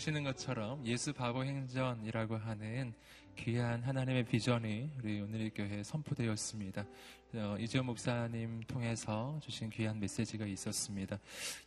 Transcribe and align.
보시는 0.00 0.24
것처럼 0.24 0.84
예수 0.86 1.12
바보 1.12 1.44
행전이라고 1.44 2.36
하는 2.38 2.94
귀한 3.36 3.82
하나님의 3.82 4.24
비전이 4.24 4.92
우리 4.98 5.20
오늘의 5.20 5.50
교회에 5.50 5.82
선포되었습니다. 5.82 6.86
어, 7.34 7.56
이지호 7.58 7.82
목사님 7.82 8.62
통해서 8.62 9.38
주신 9.42 9.68
귀한 9.68 10.00
메시지가 10.00 10.46
있었습니다. 10.46 11.18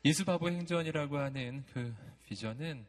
예수 0.04 0.26
바보 0.26 0.50
행전이라고 0.50 1.18
하는 1.18 1.64
그 1.72 1.94
비전은 2.26 2.84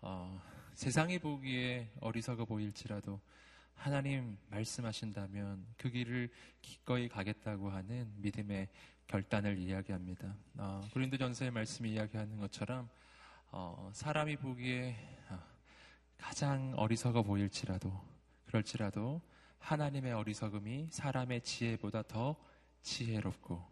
어, 0.00 0.40
세상이 0.72 1.18
보기에 1.18 1.90
어리석어 2.00 2.46
보일지라도 2.46 3.20
하나님 3.74 4.38
말씀하신다면 4.48 5.66
그 5.76 5.90
길을 5.90 6.30
기꺼이 6.62 7.08
가겠다고 7.08 7.68
하는 7.68 8.10
믿음의 8.16 8.68
결단을 9.06 9.58
이야기합니다. 9.58 10.34
어, 10.56 10.88
고린도전서의 10.94 11.50
말씀이 11.50 11.90
이야기하는 11.90 12.38
것처럼 12.38 12.88
어, 13.50 13.90
사람이 13.94 14.36
보기에 14.36 14.94
어, 15.30 15.38
가장 16.18 16.74
어리석어 16.76 17.22
보일지라도 17.22 17.92
그럴지라도 18.46 19.22
하나님의 19.58 20.12
어리석음이 20.12 20.88
사람의 20.90 21.40
지혜보다 21.42 22.02
더 22.02 22.36
지혜롭고 22.82 23.64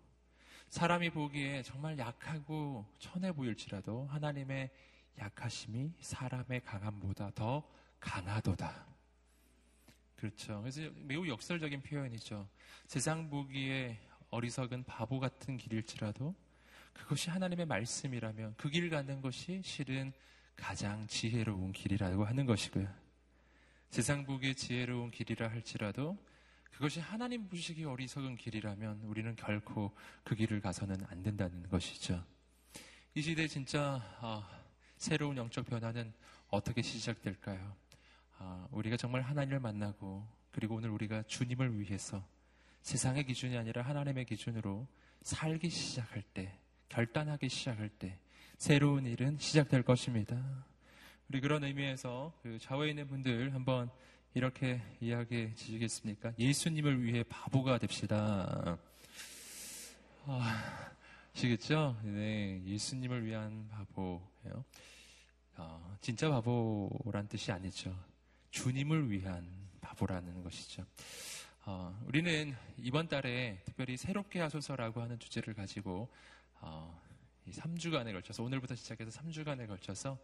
사람이 0.69 1.11
보기에 1.11 1.62
정말 1.62 1.99
약하고 1.99 2.87
천해 2.99 3.33
보일지라도 3.33 4.07
하나님의 4.07 4.71
약하심이 5.19 5.93
사람의 6.01 6.65
강함보다 6.65 7.30
더 7.35 7.63
강하도다. 8.01 8.87
그렇죠. 10.16 10.61
그래서 10.61 10.80
매우 11.04 11.27
역설적인 11.29 11.82
표현이죠. 11.82 12.49
세상 12.87 13.30
보기에 13.30 13.99
어리석은 14.30 14.85
바보 14.85 15.21
같은 15.21 15.57
길일지라도 15.57 16.35
그것이 16.97 17.30
하나님의 17.30 17.66
말씀이라면 17.66 18.55
그 18.57 18.71
길 18.71 18.91
가는 18.91 19.21
것이 19.21 19.61
실은 19.65 20.13
가장 20.57 21.07
지혜로운 21.07 21.73
길이라고 21.73 22.25
하는 22.25 22.47
것이고요. 22.47 22.88
세상 23.91 24.25
보기에 24.25 24.55
지혜로운 24.55 25.11
길이라 25.11 25.49
할지라도 25.49 26.19
그것이 26.73 27.01
하나님 27.01 27.49
보시기 27.49 27.85
어리석은 27.85 28.37
길이라면 28.37 29.03
우리는 29.05 29.35
결코 29.37 29.95
그 30.25 30.35
길을 30.35 30.61
가서는 30.61 30.97
안 31.09 31.23
된다는 31.23 31.63
것이죠. 31.69 32.23
이 33.15 33.23
시대 33.23 33.47
진짜 33.49 33.95
어, 34.21 34.45
새로운 34.99 35.37
영적 35.37 35.65
변화는 35.66 36.13
어떻게 36.49 36.83
시작될까요? 36.83 37.75
어, 38.38 38.69
우리가 38.73 38.97
정말 38.99 39.23
하나님을 39.23 39.60
만나고 39.60 40.27
그리고 40.51 40.75
오늘 40.77 40.91
우리가 40.91 41.23
주님을 41.25 41.79
위해서 41.81 42.27
세상의 42.83 43.25
기준이 43.25 43.57
아니라 43.57 43.83
하나님의 43.83 44.27
기준으로 44.27 44.87
살기 45.23 45.71
시작할 45.71 46.23
때, 46.35 46.59
결단하기 46.88 47.48
시작할 47.48 47.88
때 47.88 48.18
새로운 48.59 49.06
일은 49.06 49.38
시작될 49.38 49.82
것입니다. 49.82 50.37
우리 51.29 51.40
그런 51.40 51.65
의미에서 51.65 52.32
그 52.42 52.59
좌우에 52.59 52.90
있는 52.90 53.06
분들 53.09 53.52
한번 53.52 53.90
이렇게 54.34 54.80
이야기해 55.01 55.54
주시겠습니까? 55.54 56.32
예수님을 56.38 57.02
위해 57.02 57.23
바보가 57.24 57.79
됩시다. 57.79 58.79
아, 60.26 60.92
아시겠죠? 61.34 61.98
네, 62.02 62.62
예수님을 62.64 63.24
위한 63.24 63.68
바보예요. 63.68 64.64
어, 65.56 65.97
진짜 66.00 66.31
바보란 66.31 67.28
뜻이 67.28 67.50
아니죠. 67.50 67.94
주님을 68.50 69.10
위한 69.10 69.47
바보라는 69.81 70.42
것이죠. 70.42 70.84
어, 71.64 71.98
우리는 72.06 72.54
이번 72.78 73.09
달에 73.09 73.60
특별히 73.64 73.97
새롭게 73.97 74.41
하소서라고 74.41 75.02
하는 75.02 75.19
주제를 75.19 75.54
가지고 75.54 76.08
어, 76.69 77.00
3주간에 77.49 78.12
걸쳐서 78.12 78.43
오늘부터 78.43 78.75
시작해서 78.75 79.10
3주간에 79.21 79.69
걸쳐서 79.69 80.19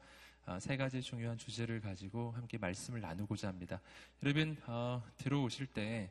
어, 0.47 0.59
세 0.59 0.77
가지 0.77 1.01
중요한 1.01 1.39
주제를 1.39 1.81
가지고 1.81 2.33
함께 2.33 2.59
말씀을 2.59 3.01
나누고자 3.01 3.47
합니다. 3.49 3.81
여러분 4.23 4.57
어, 4.67 5.03
들어오실 5.19 5.67
때 5.69 6.11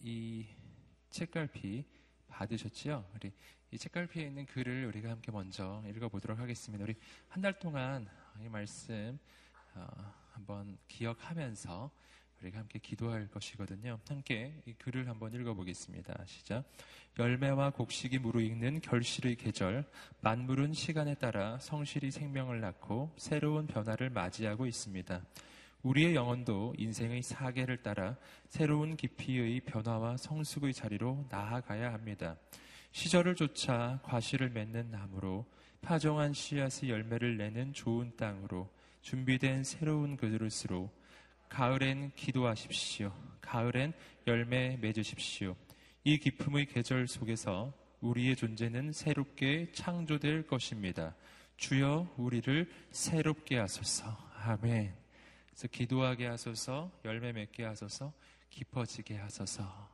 이 0.00 0.46
책갈피 1.10 1.84
받으셨죠? 2.28 3.10
우리 3.16 3.32
이 3.72 3.78
책갈피에 3.78 4.26
있는 4.28 4.46
글을 4.46 4.86
우리가 4.86 5.10
함께 5.10 5.32
먼저 5.32 5.82
읽어보도록 5.88 6.38
하겠습니다. 6.38 6.84
우리 6.84 6.94
한 7.28 7.42
달 7.42 7.58
동안 7.58 8.08
이 8.40 8.48
말씀 8.48 9.18
어, 9.74 10.14
한번 10.34 10.78
기억하면서 10.86 11.90
우리가 12.42 12.60
함께 12.60 12.78
기도할 12.78 13.28
것이거든요. 13.28 13.98
함께 14.08 14.62
이 14.64 14.72
글을 14.74 15.08
한번 15.08 15.32
읽어보겠습니다. 15.32 16.24
시작. 16.26 16.64
열매와 17.18 17.70
곡식이 17.70 18.18
무르익는 18.18 18.80
결실의 18.80 19.34
계절, 19.34 19.84
만물은 20.20 20.72
시간에 20.72 21.14
따라 21.14 21.58
성실히 21.58 22.12
생명을 22.12 22.60
낳고 22.60 23.12
새로운 23.16 23.66
변화를 23.66 24.10
맞이하고 24.10 24.66
있습니다. 24.66 25.20
우리의 25.82 26.14
영혼도 26.14 26.74
인생의 26.78 27.22
사계를 27.22 27.82
따라 27.82 28.16
새로운 28.48 28.96
깊이의 28.96 29.60
변화와 29.60 30.16
성숙의 30.16 30.74
자리로 30.74 31.26
나아가야 31.28 31.92
합니다. 31.92 32.36
시절을 32.92 33.34
쫓아 33.34 34.00
과실을 34.04 34.50
맺는 34.50 34.90
나무로 34.90 35.44
파종한 35.80 36.32
씨앗의 36.32 36.90
열매를 36.90 37.36
내는 37.36 37.72
좋은 37.72 38.16
땅으로 38.16 38.68
준비된 39.02 39.64
새로운 39.64 40.16
그릇으로 40.16 40.90
가을엔 41.48 42.12
기도하십시오. 42.14 43.12
가을엔 43.40 43.92
열매 44.26 44.76
맺으십시오. 44.80 45.56
이 46.04 46.18
기품의 46.18 46.66
계절 46.66 47.08
속에서 47.08 47.72
우리의 48.00 48.36
존재는 48.36 48.92
새롭게 48.92 49.72
창조될 49.72 50.46
것입니다. 50.46 51.14
주여 51.56 52.14
우리를 52.16 52.70
새롭게 52.90 53.58
하소서. 53.58 54.16
아멘. 54.44 54.94
그래서 55.48 55.66
기도하게 55.68 56.26
하소서, 56.26 56.92
열매 57.04 57.32
맺게 57.32 57.64
하소서, 57.64 58.12
깊어지게 58.50 59.16
하소서. 59.16 59.88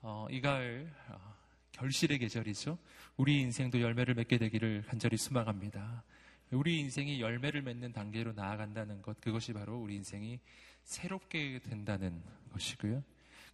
어, 0.00 0.26
이 0.30 0.40
가을 0.40 0.90
어, 1.08 1.34
결실의 1.72 2.18
계절이죠. 2.18 2.78
우리 3.16 3.40
인생도 3.40 3.80
열매를 3.80 4.14
맺게 4.14 4.38
되기를 4.38 4.84
간절히 4.86 5.16
소망합니다. 5.16 6.04
우리 6.50 6.78
인생이 6.80 7.20
열매를 7.20 7.62
맺는 7.62 7.92
단계로 7.92 8.32
나아간다는 8.32 9.02
것, 9.02 9.20
그것이 9.20 9.52
바로 9.52 9.78
우리 9.78 9.96
인생이 9.96 10.38
새롭게 10.84 11.58
된다는 11.60 12.22
것이고요. 12.52 13.02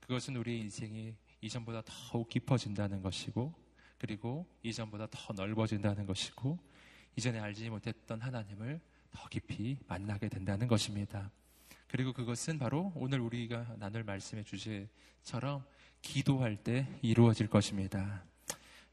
그것은 0.00 0.36
우리 0.36 0.58
인생이 0.58 1.14
이전보다 1.40 1.82
더욱 1.86 2.28
깊어진다는 2.28 3.02
것이고, 3.02 3.54
그리고 3.98 4.46
이전보다 4.62 5.08
더 5.10 5.32
넓어진다는 5.32 6.06
것이고, 6.06 6.58
이전에 7.16 7.38
알지 7.38 7.70
못했던 7.70 8.20
하나님을 8.20 8.80
더 9.10 9.28
깊이 9.28 9.78
만나게 9.86 10.28
된다는 10.28 10.68
것입니다. 10.68 11.30
그리고 11.88 12.12
그것은 12.12 12.58
바로 12.58 12.92
오늘 12.94 13.20
우리가 13.20 13.76
나눌 13.78 14.04
말씀의 14.04 14.44
주제처럼 14.44 15.64
기도할 16.02 16.56
때 16.56 16.86
이루어질 17.02 17.48
것입니다. 17.48 18.22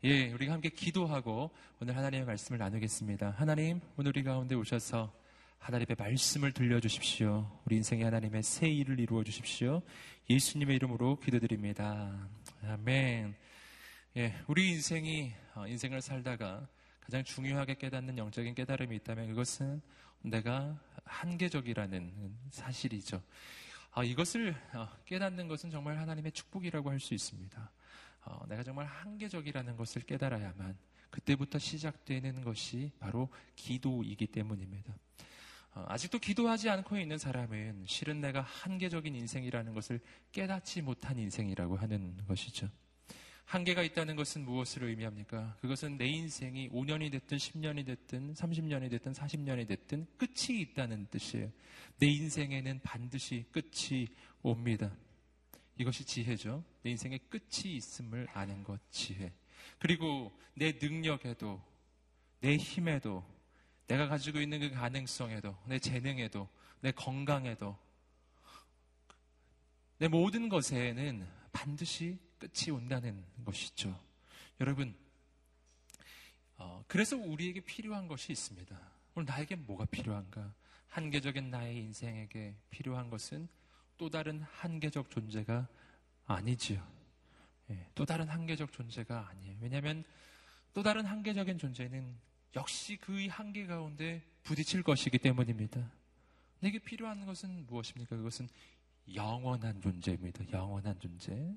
예, 0.04 0.32
우리가 0.32 0.54
함께 0.54 0.70
기도하고 0.70 1.52
오늘 1.80 1.96
하나님의 1.96 2.26
말씀을 2.26 2.60
나누겠습니다. 2.60 3.32
하나님, 3.32 3.82
오늘 3.98 4.10
우리 4.10 4.24
가운데 4.24 4.56
오셔서 4.56 5.14
하나님의 5.60 5.96
말씀을 5.98 6.52
들려주십시오. 6.54 7.62
우리 7.66 7.76
인생의 7.78 8.06
하나님의 8.06 8.44
새 8.44 8.70
일을 8.70 9.00
이루어 9.00 9.24
주십시오. 9.24 9.82
예수님의 10.30 10.76
이름으로 10.78 11.20
기도드립니다. 11.20 12.30
아멘. 12.64 13.36
예, 14.18 14.36
우리 14.48 14.70
인생이 14.72 15.34
어, 15.56 15.68
인생을 15.68 16.02
살다가 16.02 16.68
가장 17.02 17.24
중요하게 17.24 17.76
깨닫는 17.76 18.18
영적인 18.18 18.56
깨달음이 18.56 18.96
있다면 18.98 19.28
그것은 19.28 19.82
내가 20.22 20.80
한계적이라는 21.06 22.36
사실이죠. 22.52 23.22
아, 23.92 24.04
이것을 24.04 24.56
어, 24.74 24.88
깨닫는 25.06 25.48
것은 25.48 25.70
정말 25.70 25.98
하나님의 25.98 26.32
축복이라고 26.32 26.90
할 26.90 27.00
수 27.00 27.14
있습니다. 27.14 27.72
어, 28.26 28.46
내가 28.48 28.64
정말 28.64 28.86
한계적이라는 28.86 29.76
것을 29.76 30.02
깨달아야만 30.04 30.78
그때부터 31.10 31.60
시작되는 31.60 32.44
것이 32.44 32.92
바로 33.00 33.30
기도이기 33.56 34.28
때문입니다. 34.28 34.94
어, 35.78 35.86
아직도 35.88 36.18
기도하지 36.18 36.70
않고 36.70 36.98
있는 36.98 37.20
사람은 37.20 37.86
실은 37.86 38.20
내가 38.20 38.42
한계적인 38.42 39.14
인생이라는 39.16 39.76
것을 39.76 40.00
깨닫지 40.32 40.82
못한 40.82 41.20
인생이라고 41.20 41.78
하는 41.78 42.18
것이죠. 42.28 42.68
한계가 43.46 43.84
있다는 43.84 44.16
것은 44.16 44.44
무엇을 44.44 44.84
의미합니까? 44.84 45.56
그것은 45.62 45.98
내 45.98 46.08
인생이 46.08 46.70
5년이 46.70 47.12
됐든 47.12 47.38
10년이 47.38 47.86
됐든 47.86 48.34
30년이 48.34 48.90
됐든 48.90 49.14
40년이 49.14 49.68
됐든 49.68 50.08
끝이 50.18 50.60
있다는 50.62 51.08
뜻이에요. 51.12 51.52
내 52.00 52.08
인생에는 52.08 52.82
반드시 52.84 53.46
끝이 53.52 54.08
옵니다. 54.42 54.92
이것이 55.78 56.04
지혜죠. 56.04 56.64
내 56.82 56.90
인생의 56.90 57.20
끝이 57.30 57.76
있음을 57.76 58.28
아는 58.34 58.64
것 58.64 58.82
지혜. 58.92 59.32
그리고 59.80 60.38
내 60.56 60.74
능력에도 60.82 61.62
내 62.42 62.58
힘에도 62.58 63.24
내가 63.88 64.08
가지고 64.08 64.40
있는 64.40 64.60
그 64.60 64.72
가능성에도, 64.72 65.58
내 65.66 65.80
재능에도, 65.80 66.48
내 66.82 66.92
건강에도, 66.92 67.78
내 69.98 70.08
모든 70.08 70.50
것에는 70.50 71.28
반드시 71.52 72.20
끝이 72.38 72.70
온다는 72.72 73.26
것이죠. 73.46 74.00
여러분, 74.60 74.96
어, 76.58 76.84
그래서 76.88 77.16
우리에게 77.16 77.62
필요한 77.62 78.08
것이 78.08 78.32
있습니다. 78.32 78.78
오늘 79.16 79.26
나에게 79.26 79.56
뭐가 79.56 79.86
필요한가? 79.86 80.54
한계적인 80.90 81.50
나의 81.50 81.78
인생에게 81.78 82.56
필요한 82.70 83.10
것은 83.10 83.48
또 83.98 84.10
다른 84.10 84.42
한계적 84.42 85.10
존재가 85.10 85.68
아니지요. 86.26 86.86
예, 87.72 87.88
또 87.96 88.06
다른 88.06 88.28
한계적 88.28 88.72
존재가 88.72 89.30
아니에요. 89.30 89.58
왜냐하면 89.62 90.04
또 90.74 90.84
다른 90.84 91.06
한계적인 91.06 91.58
존재는 91.58 92.16
역시 92.58 92.98
그 93.00 93.28
한계 93.30 93.68
가운데 93.68 94.24
부딪힐 94.42 94.82
것이기 94.82 95.20
때문입니다. 95.20 95.92
내게 96.60 96.80
필요한 96.80 97.24
것은 97.24 97.68
무엇입니까? 97.68 98.16
그것은 98.18 98.50
영원한 99.14 99.80
존재입니다. 99.80 100.44
영원한 100.52 101.00
존재. 101.00 101.56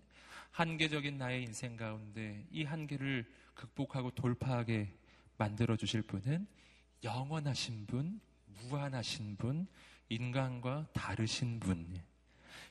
한계적인 0.51 1.17
나의 1.17 1.45
인생 1.45 1.75
가운데 1.75 2.45
이 2.51 2.65
한계를 2.65 3.25
극복하고 3.55 4.11
돌파하게 4.11 4.93
만들어 5.39 5.75
주실 5.75 6.03
분은 6.03 6.47
영원하신 7.03 7.87
분, 7.87 8.21
무한하신 8.69 9.37
분, 9.37 9.67
인간과 10.11 10.87
다르신 10.93 11.61
분. 11.61 11.99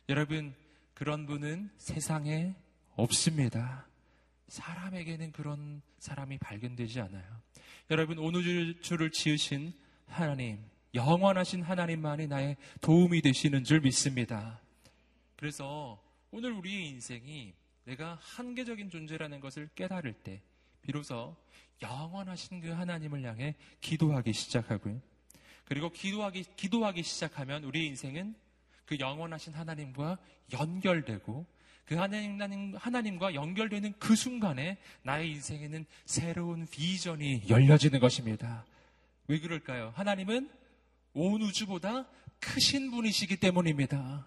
여러분, 0.07 0.53
그런 0.93 1.25
분은 1.25 1.71
세상에 1.77 2.53
없습니다. 2.95 3.88
사람에게는 4.49 5.31
그런 5.31 5.81
사람이 5.99 6.37
발견되지 6.39 6.99
않아요. 7.01 7.41
여러분, 7.89 8.17
오늘 8.17 8.79
주를 8.81 9.11
지으신 9.11 9.73
하나님, 10.07 10.59
영원하신 10.93 11.61
하나님만이 11.63 12.27
나의 12.27 12.57
도움이 12.81 13.21
되시는 13.21 13.63
줄 13.63 13.81
믿습니다. 13.81 14.59
그래서 15.35 16.03
오늘 16.31 16.51
우리의 16.51 16.87
인생이 16.87 17.53
내가 17.85 18.19
한계적인 18.21 18.89
존재라는 18.89 19.39
것을 19.39 19.69
깨달을 19.75 20.13
때, 20.13 20.41
비로소 20.81 21.35
영원하신 21.81 22.61
그 22.61 22.69
하나님을 22.69 23.23
향해 23.23 23.55
기도하기 23.81 24.33
시작하고요. 24.33 25.01
그리고 25.65 25.89
기도하기, 25.91 26.43
기도하기 26.55 27.03
시작하면 27.03 27.63
우리의 27.63 27.87
인생은 27.87 28.35
그 28.85 28.97
영원하신 28.99 29.53
하나님과 29.53 30.17
연결되고 30.51 31.45
그 31.89 31.95
하나님, 31.95 32.75
하나님과 32.75 33.33
연결되는 33.33 33.93
그 33.97 34.15
순간에 34.15 34.77
나의 35.01 35.31
인생에는 35.31 35.87
새로운 36.05 36.67
비전이 36.67 37.45
열려지는 37.49 37.99
것입니다. 37.99 38.63
왜 39.27 39.39
그럴까요? 39.39 39.91
하나님은 39.95 40.51
온 41.15 41.41
우주보다 41.41 42.07
크신 42.39 42.91
분이시기 42.91 43.37
때문입니다. 43.37 44.23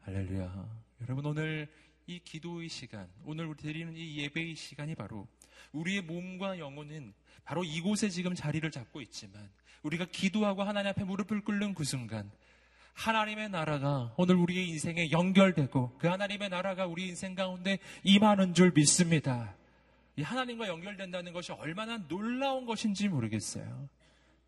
할렐루야. 0.00 0.66
여러분 1.02 1.26
오늘 1.26 1.68
이 2.06 2.20
기도의 2.20 2.70
시간, 2.70 3.06
오늘 3.26 3.44
우리 3.44 3.58
드리는 3.58 3.94
이 3.94 4.16
예배의 4.16 4.54
시간이 4.56 4.94
바로 4.94 5.28
우리의 5.72 6.00
몸과 6.00 6.58
영혼은 6.58 7.12
바로 7.44 7.64
이곳에 7.64 8.08
지금 8.08 8.34
자리를 8.34 8.70
잡고 8.70 9.02
있지만 9.02 9.46
우리가 9.82 10.06
기도하고 10.06 10.62
하나님 10.62 10.88
앞에 10.88 11.04
무릎을 11.04 11.42
꿇는 11.42 11.74
그 11.74 11.84
순간 11.84 12.30
하나님의 12.96 13.50
나라가 13.50 14.12
오늘 14.16 14.36
우리의 14.36 14.68
인생에 14.70 15.10
연결되고 15.10 15.98
그 15.98 16.08
하나님의 16.08 16.48
나라가 16.48 16.86
우리 16.86 17.08
인생 17.08 17.34
가운데 17.34 17.78
임하는 18.02 18.54
줄 18.54 18.72
믿습니다. 18.74 19.54
이 20.16 20.22
하나님과 20.22 20.66
연결된다는 20.66 21.34
것이 21.34 21.52
얼마나 21.52 21.98
놀라운 22.08 22.64
것인지 22.64 23.08
모르겠어요. 23.08 23.88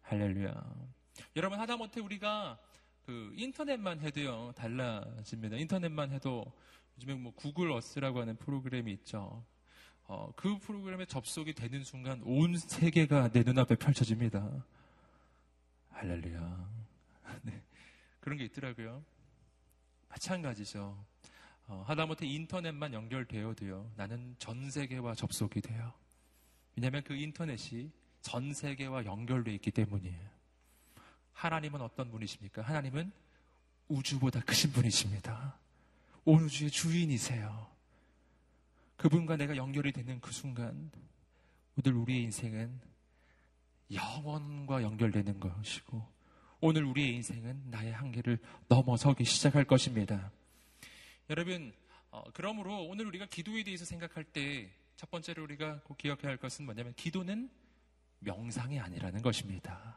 할렐루야. 0.02 0.54
여러분 1.36 1.60
하다못해 1.60 2.00
우리가 2.00 2.58
그 3.04 3.32
인터넷만 3.36 4.00
해도요 4.00 4.52
달라집니다. 4.56 5.56
인터넷만 5.56 6.10
해도 6.10 6.50
요즘에 6.96 7.14
뭐 7.14 7.34
구글 7.34 7.70
어스라고 7.70 8.22
하는 8.22 8.36
프로그램이 8.36 8.90
있죠. 8.92 9.44
어, 10.04 10.32
그 10.36 10.58
프로그램에 10.58 11.04
접속이 11.04 11.52
되는 11.52 11.84
순간 11.84 12.22
온 12.24 12.56
세계가 12.56 13.28
내 13.28 13.42
눈앞에 13.42 13.74
펼쳐집니다. 13.74 14.64
할렐루야. 15.90 16.77
네. 18.19 18.20
그런 18.20 18.38
게 18.38 18.44
있더라고요. 18.44 19.05
마찬가지죠. 20.09 21.05
어, 21.67 21.85
하다못해 21.87 22.26
인터넷만 22.26 22.93
연결되어도요. 22.93 23.93
나는 23.97 24.35
전 24.38 24.70
세계와 24.70 25.15
접속이 25.15 25.61
돼요. 25.61 25.93
왜냐하면 26.76 27.03
그 27.05 27.15
인터넷이 27.15 27.91
전 28.23 28.53
세계와 28.53 29.05
연결되어 29.05 29.55
있기 29.55 29.70
때문이에요. 29.70 30.31
하나님은 31.32 31.81
어떤 31.81 32.11
분이십니까? 32.11 32.62
하나님은 32.62 33.12
우주보다 33.88 34.41
크신 34.41 34.73
분이십니다. 34.73 35.59
온 36.25 36.43
우주의 36.44 36.70
주인이세요. 36.70 37.69
그분과 38.97 39.37
내가 39.37 39.56
연결이 39.56 39.93
되는 39.93 40.20
그 40.20 40.32
순간, 40.32 40.91
오늘 41.76 41.97
우리의 41.97 42.25
인생은 42.25 42.81
영원과 43.93 44.82
연결되는 44.82 45.38
것이고, 45.38 46.18
오늘 46.60 46.84
우리의 46.84 47.14
인생은 47.14 47.70
나의 47.70 47.93
한계를 47.93 48.38
넘어서기 48.69 49.25
시작할 49.25 49.64
것입니다. 49.64 50.31
여러분, 51.31 51.72
어, 52.10 52.25
그러므로 52.32 52.84
오늘 52.84 53.06
우리가 53.06 53.26
기도에 53.26 53.62
대해서 53.62 53.84
생각할 53.84 54.25
때 54.25 54.78
첫 54.99 55.12
번째로 55.12 55.44
우리가 55.44 55.78
꼭 55.84 55.96
기억해야 55.96 56.28
할 56.28 56.37
것은 56.37 56.64
뭐냐면 56.64 56.93
기도는 56.94 57.49
명상이 58.19 58.81
아니라는 58.81 59.22
것입니다. 59.22 59.96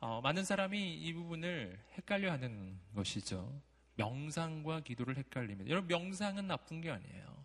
어, 0.00 0.22
많은 0.22 0.44
사람이 0.44 0.94
이 0.94 1.12
부분을 1.12 1.78
헷갈려 1.98 2.32
하는 2.32 2.80
것이죠. 2.94 3.60
명상과 3.96 4.80
기도를 4.80 5.18
헷갈립니다. 5.18 5.68
여러분, 5.68 5.88
명상은 5.88 6.46
나쁜 6.46 6.80
게 6.80 6.90
아니에요. 6.90 7.44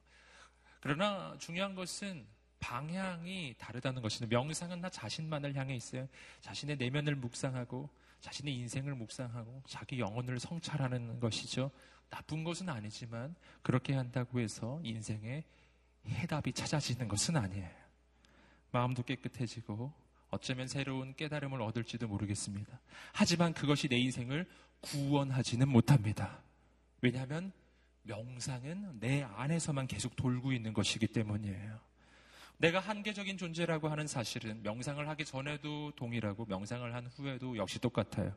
그러나 0.79 1.35
중요한 1.37 1.75
것은 1.75 2.25
방향이 2.61 3.55
다르다는 3.57 4.01
것인데 4.01 4.33
명상은 4.33 4.79
나 4.79 4.89
자신만을 4.89 5.55
향해 5.55 5.75
있어요. 5.75 6.07
자신의 6.39 6.77
내면을 6.77 7.15
묵상하고 7.17 7.89
자신의 8.21 8.55
인생을 8.55 8.95
묵상하고 8.95 9.63
자기 9.67 9.99
영혼을 9.99 10.39
성찰하는 10.39 11.19
것이죠. 11.19 11.71
나쁜 12.09 12.43
것은 12.43 12.69
아니지만 12.69 13.35
그렇게 13.61 13.93
한다고 13.93 14.39
해서 14.39 14.79
인생에 14.83 15.43
해답이 16.05 16.53
찾아지는 16.53 17.07
것은 17.07 17.37
아니에요. 17.37 17.69
마음도 18.71 19.03
깨끗해지고 19.03 19.93
어쩌면 20.29 20.67
새로운 20.67 21.15
깨달음을 21.15 21.61
얻을지도 21.61 22.07
모르겠습니다. 22.07 22.79
하지만 23.13 23.53
그것이 23.53 23.87
내 23.87 23.97
인생을 23.97 24.47
구원하지는 24.81 25.67
못합니다. 25.67 26.41
왜냐하면 27.01 27.51
명상은 28.03 28.99
내 28.99 29.23
안에서만 29.23 29.87
계속 29.87 30.15
돌고 30.15 30.51
있는 30.51 30.73
것이기 30.73 31.07
때문이에요. 31.07 31.79
내가 32.59 32.79
한계적인 32.79 33.37
존재라고 33.37 33.87
하는 33.87 34.05
사실은 34.05 34.61
명상을 34.63 35.07
하기 35.07 35.23
전에도 35.23 35.91
동일하고 35.95 36.45
명상을 36.45 36.93
한 36.93 37.07
후에도 37.07 37.55
역시 37.55 37.79
똑같아요. 37.79 38.35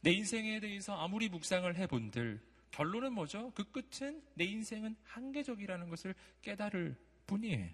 내 0.00 0.10
인생에 0.10 0.58
대해서 0.58 0.96
아무리 0.96 1.28
묵상을 1.28 1.76
해본들 1.76 2.40
결론은 2.70 3.12
뭐죠? 3.12 3.52
그 3.54 3.64
끝은 3.70 4.22
내 4.34 4.44
인생은 4.44 4.96
한계적이라는 5.04 5.90
것을 5.90 6.14
깨달을 6.40 6.96
뿐이에요. 7.26 7.68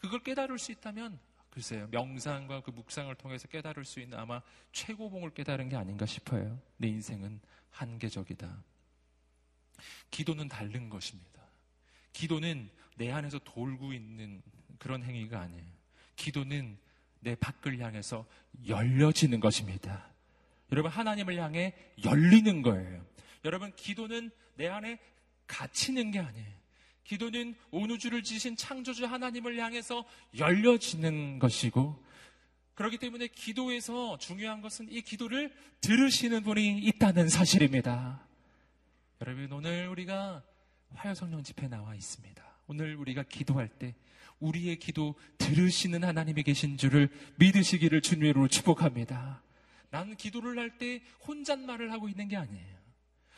그걸 0.00 0.22
깨달을 0.22 0.58
수 0.58 0.70
있다면 0.70 1.18
글쎄요 1.50 1.88
명상과 1.90 2.62
그 2.62 2.70
묵상을 2.70 3.14
통해서 3.14 3.48
깨달을 3.48 3.84
수 3.84 4.00
있는 4.00 4.18
아마 4.18 4.42
최고봉을 4.72 5.30
깨달은 5.30 5.70
게 5.70 5.76
아닌가 5.76 6.04
싶어요. 6.04 6.60
내 6.76 6.88
인생은 6.88 7.40
한계적이다. 7.70 8.62
기도는 10.10 10.48
다른 10.48 10.90
것입니다. 10.90 11.42
기도는 12.12 12.70
내 12.96 13.10
안에서 13.10 13.38
돌고 13.38 13.94
있는 13.94 14.42
그런 14.82 15.04
행위가 15.04 15.40
아니에요. 15.40 15.64
기도는 16.16 16.76
내 17.20 17.36
밖을 17.36 17.78
향해서 17.78 18.26
열려지는 18.66 19.38
것입니다. 19.38 20.08
여러분, 20.72 20.90
하나님을 20.90 21.36
향해 21.36 21.72
열리는 22.04 22.62
거예요. 22.62 23.06
여러분, 23.44 23.72
기도는 23.76 24.32
내 24.56 24.66
안에 24.66 24.98
갇히는 25.46 26.10
게 26.10 26.18
아니에요. 26.18 26.52
기도는 27.04 27.54
온 27.70 27.92
우주를 27.92 28.24
지신 28.24 28.56
창조주 28.56 29.06
하나님을 29.06 29.56
향해서 29.56 30.04
열려지는 30.36 31.38
것이고, 31.38 32.04
그렇기 32.74 32.98
때문에 32.98 33.28
기도에서 33.28 34.18
중요한 34.18 34.62
것은 34.62 34.90
이 34.90 35.00
기도를 35.02 35.54
들으시는 35.80 36.42
분이 36.42 36.78
있다는 36.78 37.28
사실입니다. 37.28 38.26
여러분, 39.20 39.52
오늘 39.52 39.86
우리가 39.86 40.42
화요성령 40.94 41.44
집회 41.44 41.68
나와 41.68 41.94
있습니다. 41.94 42.42
오늘 42.66 42.96
우리가 42.96 43.22
기도할 43.22 43.68
때 43.68 43.94
우리의 44.42 44.76
기도 44.76 45.14
들으시는 45.38 46.04
하나님이 46.04 46.42
계신 46.42 46.76
줄을 46.76 47.08
믿으시기를 47.36 48.02
주님으로 48.02 48.48
축복합니다. 48.48 49.42
나는 49.90 50.16
기도를 50.16 50.58
할 50.58 50.78
때 50.78 51.02
혼잣말을 51.26 51.92
하고 51.92 52.08
있는 52.08 52.28
게 52.28 52.36
아니에요. 52.36 52.78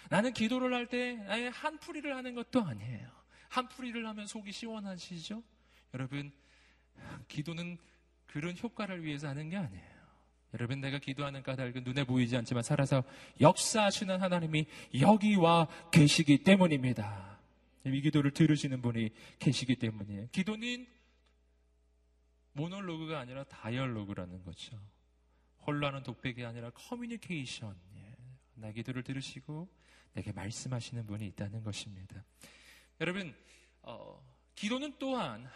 나는 0.08 0.32
기도를 0.32 0.73
할 0.75 0.87
때 0.87 1.16
한풀이를 1.52 2.16
하는 2.16 2.34
것도 2.34 2.62
아니에요. 2.62 3.08
한풀이를 3.49 4.06
하면 4.08 4.26
속이 4.26 4.50
시원하시죠? 4.52 5.42
여러분, 5.94 6.32
기도는 7.28 7.78
그런 8.26 8.56
효과를 8.56 9.04
위해서 9.04 9.28
하는 9.28 9.49
게 9.49 9.56
아니에요. 9.56 9.94
여러분, 10.54 10.80
내가 10.80 10.99
기도하는 10.99 11.42
까닭은 11.42 11.82
눈에 11.84 12.04
보이지 12.04 12.37
않지만 12.37 12.62
살아서 12.62 13.02
역사하시는 13.40 14.20
하나님이 14.20 14.66
여기 15.00 15.34
와 15.37 15.66
계시기 15.92 16.44
때문입니다. 16.44 17.34
이 17.85 18.00
기도를 18.00 18.31
들으시는 18.31 18.81
분이 18.81 19.11
계시기 19.38 19.76
때문이에요. 19.76 20.29
기도는 20.31 20.87
모놀로그가 22.53 23.19
아니라 23.19 23.45
다이얼로그라는 23.45 24.43
거죠. 24.43 24.81
홀로 25.67 25.87
하는 25.87 26.03
독백이 26.03 26.45
아니라 26.45 26.71
커뮤니케이션. 26.71 27.76
예. 27.97 28.17
나 28.55 28.71
기도를 28.73 29.03
들으시고 29.03 29.69
내게 30.12 30.33
말씀하시는 30.33 31.07
분이 31.07 31.26
있다는 31.29 31.62
것입니다. 31.62 32.25
여러분, 33.00 33.35
어, 33.83 34.25
기도는 34.55 34.95
또한 34.99 35.49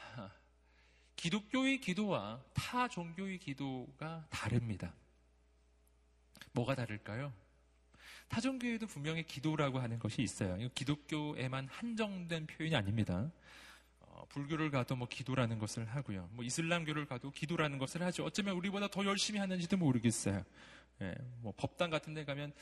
기독교의 1.17 1.81
기도와 1.81 2.45
타 2.53 2.89
종교의 2.89 3.39
기도가 3.39 4.27
다릅니다. 4.31 4.95
뭐가 6.53 6.75
다를까요? 6.75 7.33
타 8.29 8.41
종교에도 8.41 8.87
분명히 8.87 9.23
기도라고 9.23 9.79
하는 9.79 9.99
것이 9.99 10.23
있어요. 10.23 10.57
기독교에만 10.75 11.69
한정된 11.69 12.47
표현이 12.47 12.77
아닙니다. 12.77 13.31
어, 14.01 14.25
불교를 14.29 14.71
가도 14.71 14.97
뭐 14.97 15.09
기도라는 15.09 15.59
것을 15.59 15.87
하고요. 15.87 16.29
뭐 16.33 16.45
이슬람교를 16.45 17.07
가도 17.07 17.31
기도라는 17.31 17.79
것을 17.79 18.03
하죠. 18.03 18.25
어쩌면 18.25 18.55
우리보다 18.57 18.89
더 18.89 19.05
열심히 19.05 19.41
하는지도 19.41 19.77
모르겠어요. 19.77 20.45
예, 21.01 21.15
뭐 21.41 21.55
법당 21.57 21.91
같은 21.91 22.13
데 22.13 22.25
가면 22.25 22.53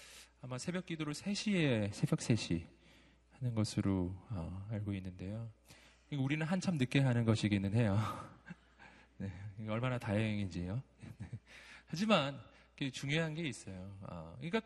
아마 0.42 0.58
새벽 0.58 0.86
기도를 0.86 1.14
3시에 1.14 1.92
새벽 1.92 2.20
3시 2.20 2.66
하는 3.32 3.54
것으로 3.54 4.14
어, 4.30 4.68
알고 4.70 4.92
있는데요. 4.94 5.50
우리는 6.12 6.46
한참 6.46 6.76
늦게 6.76 7.00
하는 7.00 7.24
것이기는 7.24 7.74
해요. 7.74 7.98
네, 9.18 9.32
얼마나 9.68 9.98
다행인지요. 9.98 10.80
네. 11.18 11.30
하지만 11.86 12.40
중요한 12.92 13.34
게 13.34 13.42
있어요. 13.42 13.96
어, 14.02 14.36
그러니까 14.38 14.60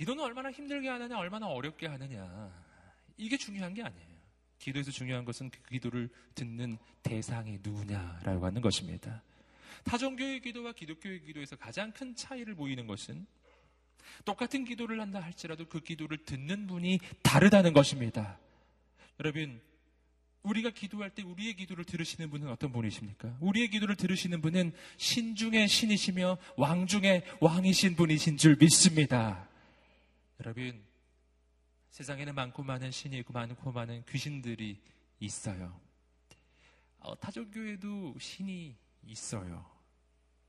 기도는 0.00 0.24
얼마나 0.24 0.50
힘들게 0.50 0.88
하느냐, 0.88 1.18
얼마나 1.18 1.46
어렵게 1.46 1.86
하느냐. 1.86 2.50
이게 3.18 3.36
중요한 3.36 3.74
게 3.74 3.82
아니에요. 3.82 4.08
기도에서 4.58 4.90
중요한 4.90 5.26
것은 5.26 5.50
그 5.50 5.60
기도를 5.68 6.08
듣는 6.34 6.78
대상이 7.02 7.58
누구냐라고 7.62 8.46
하는 8.46 8.62
것입니다. 8.62 9.22
타종교의 9.84 10.40
기도와 10.40 10.72
기독교의 10.72 11.20
기도에서 11.20 11.56
가장 11.56 11.92
큰 11.92 12.16
차이를 12.16 12.54
보이는 12.54 12.86
것은 12.86 13.26
똑같은 14.24 14.64
기도를 14.64 15.02
한다 15.02 15.20
할지라도 15.20 15.66
그 15.68 15.80
기도를 15.80 16.24
듣는 16.24 16.66
분이 16.66 16.98
다르다는 17.22 17.74
것입니다. 17.74 18.38
여러분, 19.18 19.60
우리가 20.44 20.70
기도할 20.70 21.10
때 21.10 21.22
우리의 21.22 21.56
기도를 21.56 21.84
들으시는 21.84 22.30
분은 22.30 22.48
어떤 22.48 22.72
분이십니까? 22.72 23.36
우리의 23.40 23.68
기도를 23.68 23.96
들으시는 23.96 24.40
분은 24.40 24.72
신 24.96 25.36
중의 25.36 25.68
신이시며 25.68 26.38
왕 26.56 26.86
중의 26.86 27.22
왕이신 27.40 27.96
분이신 27.96 28.38
줄 28.38 28.56
믿습니다. 28.58 29.49
여러분, 30.40 30.82
세상에는 31.90 32.34
많고 32.34 32.62
많은 32.62 32.90
신이 32.90 33.18
있고 33.18 33.34
많고 33.34 33.72
많은 33.72 34.04
귀신들이 34.06 34.80
있어요. 35.18 35.78
어, 36.98 37.18
타종교에도 37.20 38.18
신이 38.18 38.74
있어요. 39.04 39.70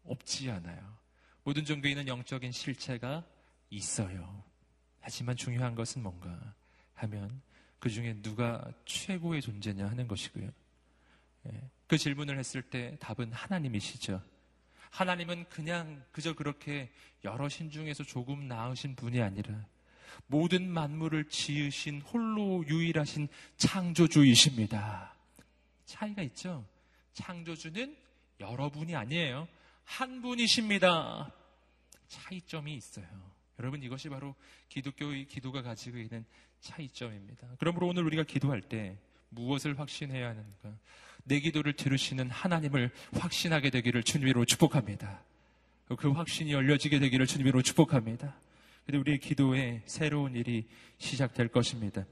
없지 0.05 0.49
않아요. 0.49 0.97
모든 1.43 1.65
종교에는 1.65 2.07
영적인 2.07 2.53
실체가 2.53 3.25
있어요. 3.69 4.41
하지만 5.01 5.35
중요한 5.35 5.75
것은 5.75 6.03
뭔가 6.03 6.55
하면 6.93 7.41
그 7.79 7.89
중에 7.89 8.13
누가 8.21 8.71
최고의 8.85 9.41
존재냐 9.41 9.89
하는 9.89 10.07
것이고요. 10.07 10.49
예, 11.47 11.69
그 11.87 11.97
질문을 11.97 12.39
했을 12.39 12.61
때 12.61 12.95
답은 13.01 13.33
하나님이시죠. 13.33 14.23
하나님은 14.91 15.49
그냥 15.49 16.05
그저 16.11 16.33
그렇게 16.33 16.93
여러 17.25 17.49
신 17.49 17.69
중에서 17.69 18.03
조금 18.03 18.47
나으신 18.47 18.95
분이 18.95 19.21
아니라 19.21 19.65
모든 20.27 20.69
만물을 20.69 21.25
지으신 21.29 22.01
홀로 22.01 22.65
유일하신 22.67 23.27
창조주이십니다. 23.57 25.13
차이가 25.85 26.21
있죠? 26.23 26.65
창조주는 27.13 27.95
여러분이 28.39 28.95
아니에요. 28.95 29.47
한 29.83 30.21
분이십니다. 30.21 31.31
차이점이 32.07 32.73
있어요. 32.75 33.05
여러분 33.59 33.83
이것이 33.83 34.09
바로 34.09 34.35
기독교의 34.69 35.25
기도가 35.25 35.61
가지고 35.61 35.97
있는 35.97 36.25
차이점입니다. 36.61 37.47
그러므로 37.59 37.87
오늘 37.87 38.03
우리가 38.03 38.23
기도할 38.23 38.61
때 38.61 38.97
무엇을 39.29 39.79
확신해야 39.79 40.29
하는가? 40.29 40.77
내 41.23 41.39
기도를 41.39 41.73
들으시는 41.73 42.29
하나님을 42.29 42.91
확신하게 43.13 43.69
되기를 43.69 44.03
주님으로 44.03 44.45
축복합니다. 44.45 45.21
그 45.97 46.11
확신이 46.11 46.53
열려지게 46.53 46.99
되기를 46.99 47.27
주님으로 47.27 47.61
축복합니다. 47.61 48.35
근데 48.85 48.97
우리의 48.97 49.19
기도에 49.19 49.81
새로운 49.85 50.35
일이 50.35 50.67
시작될 50.97 51.49
것입니다. 51.49 52.05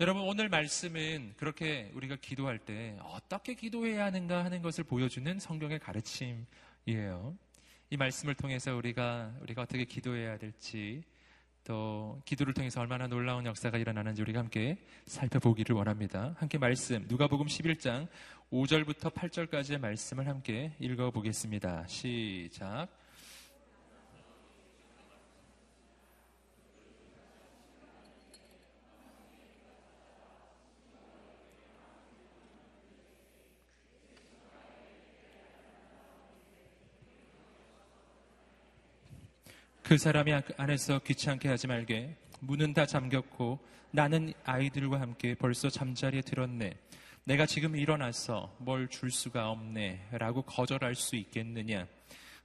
여러분 0.00 0.22
오늘 0.22 0.48
말씀은 0.48 1.34
그렇게 1.36 1.90
우리가 1.94 2.16
기도할 2.16 2.58
때 2.58 2.96
어떻게 3.02 3.54
기도해야 3.54 4.06
하는가 4.06 4.44
하는 4.44 4.60
것을 4.62 4.84
보여주는 4.84 5.38
성경의 5.38 5.78
가르침이에요. 5.78 7.36
이 7.90 7.96
말씀을 7.96 8.34
통해서 8.34 8.74
우리가 8.74 9.34
우리가 9.42 9.62
어떻게 9.62 9.84
기도해야 9.84 10.36
될지 10.38 11.04
또 11.62 12.20
기도를 12.24 12.52
통해서 12.52 12.80
얼마나 12.80 13.06
놀라운 13.06 13.46
역사가 13.46 13.78
일어나는지 13.78 14.20
우리가 14.22 14.40
함께 14.40 14.78
살펴보기를 15.06 15.76
원합니다. 15.76 16.34
함께 16.38 16.58
말씀 16.58 17.04
누가복음 17.06 17.46
11장 17.46 18.08
5절부터 18.50 19.14
8절까지의 19.14 19.78
말씀을 19.78 20.26
함께 20.26 20.72
읽어 20.80 21.10
보겠습니다. 21.10 21.86
시작. 21.86 23.03
그 39.84 39.98
사람이 39.98 40.32
안에서 40.56 40.98
귀찮게 41.00 41.46
하지 41.46 41.66
말게 41.66 42.16
문은 42.40 42.72
다 42.72 42.86
잠겼고 42.86 43.58
나는 43.90 44.32
아이들과 44.44 44.98
함께 44.98 45.34
벌써 45.34 45.68
잠자리에 45.68 46.22
들었네. 46.22 46.72
내가 47.24 47.44
지금 47.44 47.76
일어나서 47.76 48.54
뭘 48.58 48.88
줄 48.88 49.10
수가 49.10 49.50
없네. 49.50 50.08
라고 50.12 50.40
거절할 50.40 50.94
수 50.94 51.16
있겠느냐. 51.16 51.86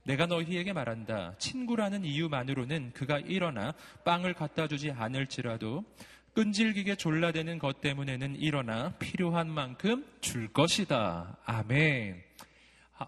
내가 0.04 0.26
너희에게 0.26 0.74
말한다. 0.74 1.36
친구라는 1.38 2.04
이유만으로는 2.04 2.92
그가 2.94 3.20
일어나 3.20 3.74
빵을 4.04 4.34
갖다 4.34 4.68
주지 4.68 4.92
않을지라도 4.92 5.86
끈질기게 6.34 6.96
졸라대는 6.96 7.58
것 7.60 7.80
때문에는 7.80 8.36
일어나 8.36 8.92
필요한 8.98 9.50
만큼 9.50 10.06
줄 10.20 10.52
것이다. 10.52 11.38
아멘. 11.46 12.22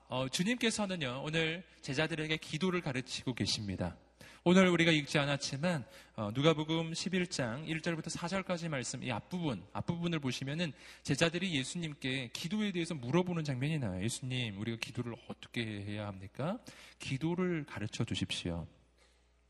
어, 0.08 0.30
주님께서는요, 0.30 1.22
오늘 1.26 1.64
제자들에게 1.82 2.38
기도를 2.38 2.80
가르치고 2.80 3.34
계십니다. 3.34 3.98
오늘 4.44 4.70
우리가 4.70 4.92
읽지 4.92 5.20
않았지만 5.20 5.86
어, 6.16 6.32
누가복음 6.34 6.94
11장 6.94 7.64
1절부터 7.68 8.10
4절까지 8.10 8.70
말씀 8.70 9.04
이 9.04 9.12
앞부분 9.12 9.64
앞부분을 9.72 10.18
보시면은 10.18 10.74
제자들이 11.04 11.54
예수님께 11.54 12.32
기도에 12.34 12.72
대해서 12.72 12.96
물어보는 12.96 13.44
장면이 13.44 13.78
나와요. 13.78 14.04
예수님, 14.04 14.60
우리가 14.60 14.80
기도를 14.82 15.14
어떻게 15.28 15.62
해야 15.62 16.08
합니까? 16.08 16.58
기도를 16.98 17.66
가르쳐 17.66 18.04
주십시오. 18.04 18.66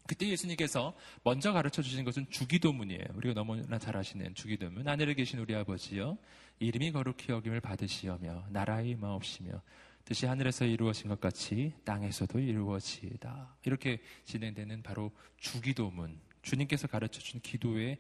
그때 0.08 0.28
예수님께서 0.28 0.94
먼저 1.24 1.54
가르쳐 1.54 1.82
주신 1.82 2.04
것은 2.04 2.30
주기도문이에요. 2.30 3.06
우리가 3.14 3.34
너무나 3.34 3.80
잘 3.80 3.96
아시는 3.96 4.36
주기도문. 4.36 4.90
하늘에 4.90 5.14
계신 5.14 5.40
우리 5.40 5.56
아버지요. 5.56 6.18
이름이 6.60 6.92
거룩히 6.92 7.30
여김을 7.30 7.62
받으시오며 7.62 8.48
나라의 8.50 8.96
마옵시며 8.96 9.62
뜻이 10.12 10.26
하늘에서 10.26 10.66
이루어진 10.66 11.08
것 11.08 11.22
같이 11.22 11.72
땅에서도 11.86 12.38
이루어지다. 12.38 13.56
이렇게 13.64 14.02
진행되는 14.26 14.84
바로 14.84 15.10
주기도문. 15.38 16.20
주님께서 16.42 16.88
가르쳐 16.88 17.22
준 17.22 17.40
기도의 17.40 17.98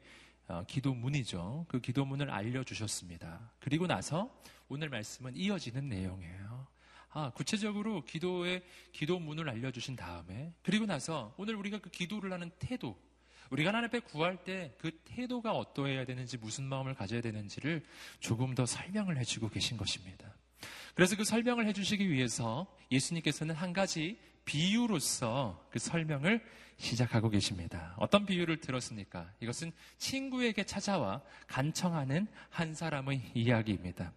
어, 0.49 0.61
기도문이죠. 0.67 1.67
그 1.69 1.79
기도문을 1.79 2.29
알려주셨습니다. 2.29 3.51
그리고 3.61 3.87
나서 3.87 4.29
오늘 4.67 4.89
말씀은 4.89 5.37
이어지는 5.37 5.87
내용이에요. 5.87 6.67
아, 7.11 7.29
구체적으로 7.29 8.03
기도의 8.03 8.61
기도문을 8.91 9.47
알려주신 9.47 9.95
다음에 9.95 10.53
그리고 10.63 10.85
나서 10.85 11.33
오늘 11.37 11.55
우리가 11.55 11.79
그 11.79 11.89
기도를 11.89 12.33
하는 12.33 12.51
태도, 12.59 12.99
우리가 13.51 13.69
하나님 13.69 13.87
앞에 13.87 14.01
구할 14.01 14.43
때 14.43 14.75
그 14.79 14.91
태도가 15.05 15.53
어떠해야 15.53 16.03
되는지 16.03 16.35
무슨 16.39 16.65
마음을 16.65 16.93
가져야 16.93 17.21
되는지를 17.21 17.85
조금 18.19 18.53
더 18.53 18.65
설명을 18.65 19.17
해주고 19.17 19.47
계신 19.47 19.77
것입니다. 19.77 20.40
그래서 20.95 21.15
그 21.15 21.23
설명을 21.23 21.65
해주시기 21.67 22.09
위해서 22.09 22.67
예수님께서는 22.91 23.55
한 23.55 23.73
가지 23.73 24.17
비유로서 24.45 25.67
그 25.71 25.79
설명을 25.79 26.43
시작하고 26.77 27.29
계십니다. 27.29 27.93
어떤 27.97 28.25
비유를 28.25 28.57
들었습니까? 28.59 29.31
이것은 29.39 29.71
친구에게 29.97 30.63
찾아와 30.63 31.21
간청하는 31.47 32.27
한 32.49 32.73
사람의 32.73 33.31
이야기입니다. 33.35 34.11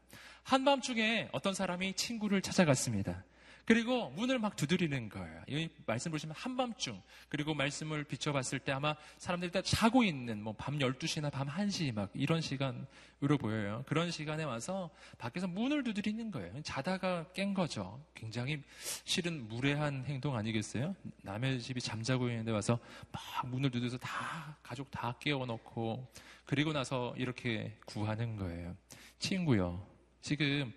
한밤중에 0.45 1.29
어떤 1.33 1.55
사람이 1.55 1.95
친구를 1.95 2.41
찾아갔습니다. 2.41 3.25
그리고 3.67 4.11
문을 4.11 4.39
막 4.39 4.57
두드리는 4.57 5.09
거예요. 5.09 5.43
이 5.49 5.69
말씀 5.87 6.11
보시면 6.11 6.35
한밤중, 6.37 7.01
그리고 7.29 7.55
말씀을 7.55 8.05
비춰봤을 8.05 8.59
때 8.59 8.73
아마 8.73 8.95
사람들이 9.19 9.51
다 9.53 9.63
자고 9.63 10.05
있는 10.05 10.43
뭐 10.43 10.55
밤 10.57 10.79
12시나 10.79 11.31
밤 11.31 11.49
1시 11.49 11.95
막 11.95 12.11
이런 12.15 12.41
시간으로 12.41 13.39
보여요. 13.41 13.83
그런 13.87 14.11
시간에 14.11 14.45
와서 14.45 14.91
밖에서 15.19 15.47
문을 15.47 15.83
두드리는 15.83 16.31
거예요. 16.31 16.63
자다가 16.63 17.27
깬 17.33 17.55
거죠. 17.55 18.05
굉장히 18.15 18.63
실은 19.05 19.49
무례한 19.49 20.05
행동 20.07 20.37
아니겠어요? 20.37 20.95
남의 21.23 21.61
집이 21.61 21.81
잠자고 21.81 22.29
있는데 22.29 22.53
와서 22.53 22.79
막 23.11 23.23
문을 23.49 23.71
두드려서 23.71 23.99
다, 23.99 24.57
가족 24.63 24.91
다 24.91 25.15
깨워놓고 25.21 26.13
그리고 26.45 26.73
나서 26.73 27.15
이렇게 27.17 27.77
구하는 27.87 28.37
거예요. 28.37 28.77
친구요. 29.19 29.87
지금 30.21 30.73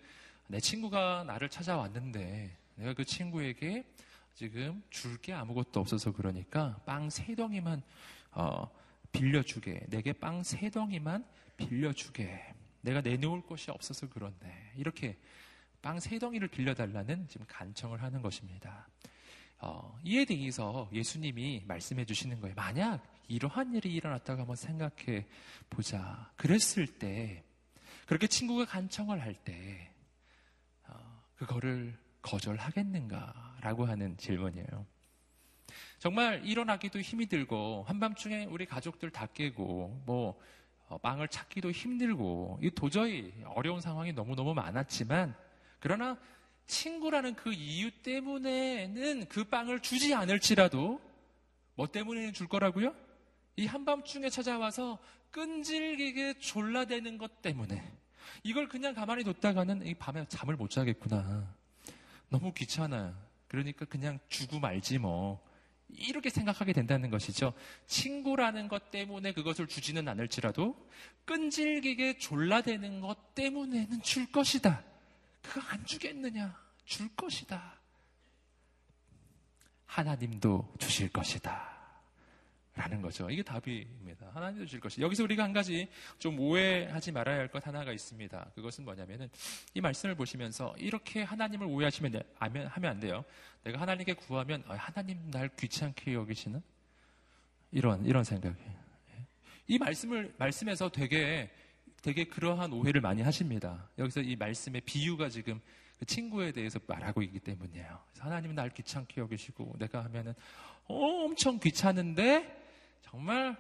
내 0.48 0.60
친구가 0.60 1.26
나를 1.28 1.50
찾아왔는데 1.50 2.56
내가 2.78 2.94
그 2.94 3.04
친구에게 3.06 3.86
지금 4.34 4.84
줄 4.90 5.18
게 5.20 5.34
아무것도 5.34 5.80
없어서 5.80 6.12
그러니까 6.12 6.80
빵 6.86 7.10
세 7.10 7.36
덩이만 7.36 7.82
어, 8.32 8.70
빌려주게. 9.12 9.88
내게 9.90 10.14
빵 10.14 10.44
세 10.44 10.70
덩이만 10.70 11.26
빌려주게. 11.58 12.54
내가 12.82 13.02
내놓을 13.02 13.42
것이 13.42 13.72
없어서 13.72 14.08
그런데 14.10 14.72
이렇게 14.76 15.18
빵 15.82 16.00
세 16.00 16.20
덩이를 16.20 16.48
빌려달라는 16.50 17.28
지금 17.28 17.46
간청을 17.50 18.02
하는 18.04 18.22
것입니다. 18.22 18.88
어, 19.60 19.98
이에 20.04 20.24
대해서 20.26 20.88
예수님이 20.94 21.64
말씀해 21.68 22.06
주시는 22.06 22.40
거예요. 22.42 22.54
만약 22.56 23.04
이러한 23.28 23.74
일이 23.74 23.92
일어났다고 23.94 24.42
한번 24.42 24.56
생각해 24.56 25.26
보자. 25.70 26.32
그랬을 26.38 26.86
때, 27.00 27.44
그렇게 28.06 28.28
친구가 28.28 28.66
간청을 28.66 29.20
할 29.22 29.34
때, 29.34 29.92
어, 30.88 31.24
그거를 31.36 31.98
거절하겠는가 32.28 33.58
라고 33.62 33.86
하는 33.86 34.18
질문이에요. 34.18 34.86
정말 35.98 36.46
일어나기도 36.46 37.00
힘이 37.00 37.28
들고 37.28 37.86
한밤중에 37.88 38.46
우리 38.46 38.66
가족들 38.66 39.10
다 39.10 39.28
깨고 39.28 40.04
뭐 40.06 40.40
어, 40.90 40.98
빵을 40.98 41.28
찾기도 41.30 41.72
힘들고 41.72 42.60
이 42.62 42.70
도저히 42.72 43.34
어려운 43.46 43.82
상황이 43.82 44.14
너무너무 44.14 44.54
많았지만 44.54 45.36
그러나 45.80 46.18
친구라는 46.66 47.36
그 47.36 47.54
이유 47.54 47.92
때문에는 47.92 49.26
그 49.28 49.46
빵을 49.46 49.80
주지 49.82 50.14
않을지라도 50.14 51.02
뭐 51.76 51.88
때문에 51.88 52.32
줄 52.34 52.48
거라고요? 52.48 52.94
이 53.56 53.66
한밤중에 53.66 54.30
찾아와서 54.30 55.00
끈질기게 55.32 56.40
졸라대는 56.40 57.18
것 57.18 57.42
때문에 57.42 57.84
이걸 58.44 58.68
그냥 58.68 58.94
가만히 58.94 59.24
뒀다가는 59.24 59.86
이 59.86 59.94
밤에 59.94 60.26
잠을 60.28 60.56
못 60.56 60.70
자겠구나. 60.70 61.57
너무 62.30 62.54
귀찮아. 62.54 63.18
그러니까 63.48 63.86
그냥 63.86 64.20
주고 64.28 64.60
말지 64.60 64.98
뭐. 64.98 65.46
이렇게 65.90 66.30
생각하게 66.30 66.74
된다는 66.74 67.10
것이죠. 67.10 67.54
친구라는 67.86 68.68
것 68.68 68.92
때문에 68.92 69.32
그것을 69.32 69.68
주지는 69.68 70.08
않을지라도 70.08 70.76
끈질기게 71.26 72.18
졸라대는 72.18 73.00
것 73.00 73.34
때문에는 73.36 74.02
줄 74.02 74.30
것이다. 74.32 74.84
그거 75.42 75.66
안 75.70 75.86
주겠느냐? 75.86 76.60
줄 76.84 77.08
것이다. 77.16 77.80
하나님도 79.86 80.74
주실 80.78 81.10
것이다. 81.10 81.77
라는 82.78 83.02
거죠. 83.02 83.28
이게 83.30 83.42
답입니다. 83.42 84.30
하나님도 84.36 84.66
주실 84.66 84.80
것이. 84.80 85.02
여기서 85.02 85.24
우리가 85.24 85.44
한 85.44 85.52
가지 85.52 85.88
좀 86.20 86.40
오해하지 86.40 87.12
말아야 87.12 87.40
할 87.40 87.48
것 87.48 87.66
하나가 87.66 87.92
있습니다. 87.92 88.52
그것은 88.54 88.86
뭐냐면은 88.86 89.30
이 89.74 89.82
말씀을 89.82 90.14
보시면서 90.14 90.76
이렇게 90.78 91.24
하나님을 91.24 91.66
오해하시면 91.66 92.22
하면 92.38 92.72
안 92.86 93.00
돼요. 93.00 93.26
내가 93.64 93.82
하나님께 93.82 94.14
구하면 94.14 94.64
아, 94.68 94.76
하나님 94.76 95.32
날 95.32 95.50
귀찮게 95.58 96.14
여기시는 96.14 96.62
이런 97.72 98.06
이런 98.06 98.24
생각이에요. 98.24 98.78
이 99.68 99.78
말씀을 99.80 100.34
말씀에서 100.38 100.90
되게 100.90 101.50
되게 102.04 102.26
그러한 102.26 102.72
오해를 102.74 103.02
많이 103.02 103.24
하십니다. 103.24 103.90
여기서 103.98 104.22
이 104.22 104.36
말씀의 104.36 104.82
비유가 104.82 105.30
지금 105.30 105.60
그 105.98 106.06
친구에 106.06 106.52
대해서 106.52 106.80
말하고 106.86 107.24
있기 107.24 107.40
때문이에요. 107.40 108.00
하나님은 108.20 108.56
날 108.56 108.70
귀찮게 108.70 109.20
여기시고 109.20 109.78
내가 109.80 110.04
하면은 110.06 110.36
엄청 110.86 111.60
귀찮은데 111.60 112.67
정말 113.02 113.56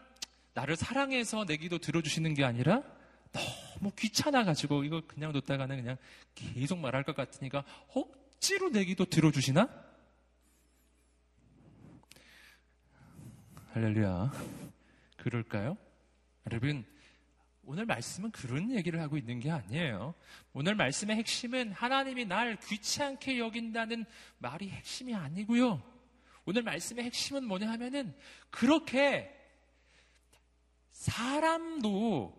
나를 0.53 0.75
사랑해서 0.75 1.45
내 1.45 1.57
기도 1.57 1.77
들어주시는 1.77 2.33
게 2.33 2.43
아니라 2.43 2.83
너무 3.31 3.91
귀찮아가지고 3.95 4.83
이거 4.83 5.01
그냥 5.05 5.31
뒀다가는 5.31 5.77
그냥 5.77 5.97
계속 6.33 6.79
말할 6.79 7.03
것 7.03 7.15
같으니까 7.15 7.63
억지로 7.93 8.69
내 8.69 8.85
기도 8.85 9.05
들어주시나? 9.05 9.69
할렐루야. 13.73 14.31
그럴까요? 15.17 15.77
여러분, 16.47 16.83
오늘 17.63 17.85
말씀은 17.85 18.31
그런 18.31 18.71
얘기를 18.71 19.01
하고 19.01 19.17
있는 19.17 19.39
게 19.39 19.51
아니에요. 19.51 20.15
오늘 20.53 20.73
말씀의 20.73 21.17
핵심은 21.17 21.73
하나님이 21.73 22.25
날 22.25 22.55
귀찮게 22.55 23.37
여긴다는 23.37 24.05
말이 24.39 24.69
핵심이 24.69 25.13
아니고요. 25.13 25.96
오늘 26.47 26.63
말씀의 26.63 27.05
핵심은 27.05 27.45
뭐냐 27.47 27.69
하면은 27.73 28.15
그렇게 28.49 29.31
사람도 30.89 32.35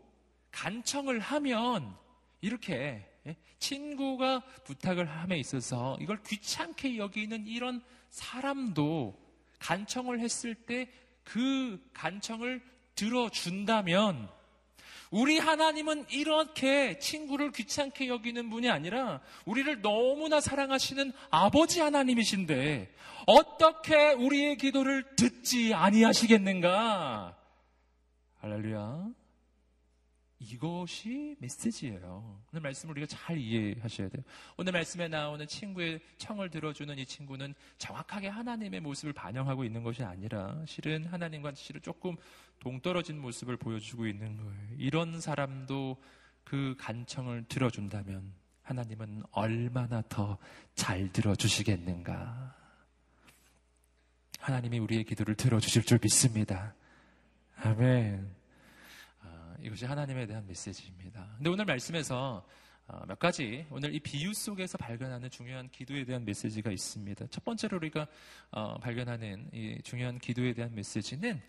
간청을 0.51 1.21
하면 1.21 1.97
이렇게 2.40 3.09
예, 3.27 3.37
친구가 3.61 4.40
부탁을 4.64 5.07
함에 5.09 5.38
있어서 5.38 5.97
이걸 6.01 6.21
귀찮게 6.25 6.97
여기는 6.97 7.47
이런 7.47 7.85
사람도 8.11 9.16
간청을 9.61 10.18
했을 10.18 10.57
때 10.57 10.90
그 11.29 11.79
간청을 11.92 12.62
들어준다면 12.94 14.31
우리 15.11 15.38
하나님은 15.38 16.07
이렇게 16.11 16.99
친구를 16.99 17.53
귀찮게 17.53 18.09
여기는 18.09 18.51
분이 18.51 18.68
아니라 18.71 19.21
우리를 19.47 19.81
너무나 19.81 20.40
사랑하시는 20.40 21.12
아버지 21.31 21.81
하나님이신데 21.81 22.92
어떻게 23.27 24.12
우리의 24.12 24.57
기도를 24.57 25.16
듣지 25.16 25.75
아니하시겠는가? 25.75 27.37
할렐루야. 28.40 29.09
이것이 30.40 31.37
메시지예요. 31.40 32.40
오늘 32.53 32.62
말씀을 32.62 32.92
우리가 32.92 33.07
잘 33.09 33.38
이해하셔야 33.38 34.09
돼요. 34.09 34.23
오늘 34.57 34.73
말씀에 34.73 35.09
나오는 35.09 35.44
친구의 35.47 36.01
청을 36.18 36.49
들어주는 36.49 36.97
이 36.97 37.05
친구는 37.05 37.55
정확하게 37.79 38.29
하나님의 38.29 38.81
모습을 38.81 39.12
반영하고 39.12 39.64
있는 39.64 39.83
것이 39.83 40.05
아니라 40.05 40.62
실은 40.66 41.05
하나님과 41.07 41.55
실은 41.55 41.83
조금 41.83 42.16
동떨어진 42.61 43.21
모습을 43.21 43.57
보여주고 43.57 44.07
있는 44.07 44.37
거예요. 44.37 44.68
이런 44.79 45.21
사람도 45.21 45.97
그 46.44 46.75
간청을 46.79 47.44
들어준다면 47.49 48.33
하나님은 48.62 49.23
얼마나 49.33 50.03
더 50.09 50.38
잘 50.79 51.12
들어주시겠는가. 51.12 52.55
하나님이 54.38 54.79
우리의 54.79 55.03
기도를 55.05 55.35
들어주실 55.35 55.83
줄 55.83 55.99
믿습니다. 56.01 56.73
아멘. 57.57 58.31
아, 59.23 59.55
이것이 59.61 59.85
하나님에 59.85 60.27
대한 60.27 60.47
메시지입니다. 60.47 61.27
근데 61.37 61.51
오늘 61.51 61.64
말씀에서 61.64 62.37
어, 62.37 62.47
몇 63.07 63.18
가지 63.18 63.66
오늘 63.70 63.94
이 63.94 64.01
비유 64.01 64.33
속에서 64.33 64.79
발견하는 64.79 65.29
중요한 65.29 65.68
기도에 65.68 66.05
대한 66.05 66.24
메시지가 66.24 66.70
있습니다. 66.70 67.27
첫 67.31 67.44
번째로 67.44 67.77
우리가 67.77 68.07
어, 68.51 68.79
발견하는 68.79 69.51
이 69.53 69.79
중요한 69.83 70.18
기도에 70.18 70.55
대한 70.55 70.74
메시지는 70.74 71.40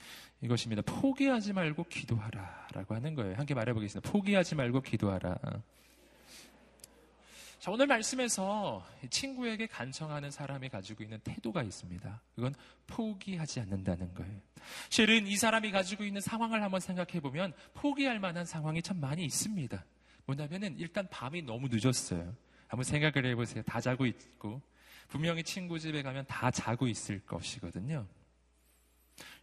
이것입니다. 0.41 0.81
포기하지 0.81 1.53
말고 1.53 1.85
기도하라 1.85 2.67
라고 2.73 2.93
하는 2.93 3.15
거예요. 3.15 3.35
함께 3.35 3.53
말해보겠습니다. 3.53 4.11
포기하지 4.11 4.55
말고 4.55 4.81
기도하라. 4.81 5.37
자, 7.59 7.71
오늘 7.71 7.87
말씀에서 7.87 8.85
친구에게 9.09 9.67
간청하는 9.67 10.31
사람이 10.31 10.69
가지고 10.69 11.03
있는 11.03 11.19
태도가 11.23 11.63
있습니다. 11.63 12.21
그건 12.35 12.53
포기하지 12.87 13.61
않는다는 13.61 14.13
거예요. 14.13 14.41
실은 14.89 15.25
이 15.25 15.37
사람이 15.37 15.71
가지고 15.71 16.03
있는 16.03 16.19
상황을 16.21 16.63
한번 16.63 16.81
생각해 16.81 17.21
보면 17.21 17.53
포기할 17.73 18.19
만한 18.19 18.45
상황이 18.45 18.81
참 18.81 18.99
많이 18.99 19.23
있습니다. 19.23 19.83
뭐냐면은 20.29 20.77
일단 20.77 21.07
밤이 21.09 21.41
너무 21.41 21.67
늦었어요. 21.71 22.35
한번 22.67 22.83
생각을 22.83 23.25
해보세요. 23.25 23.63
다 23.63 23.81
자고 23.81 24.05
있고 24.05 24.61
분명히 25.07 25.41
친구 25.43 25.79
집에 25.79 26.03
가면 26.03 26.25
다 26.27 26.51
자고 26.51 26.87
있을 26.87 27.19
것이거든요. 27.25 28.07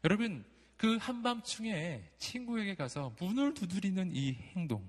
여러분 0.05 0.45
그 0.77 0.97
한밤중에 0.99 2.05
친구에게 2.19 2.77
가서 2.77 3.13
문을 3.19 3.55
두드리는 3.55 4.13
이 4.15 4.35
행동 4.55 4.89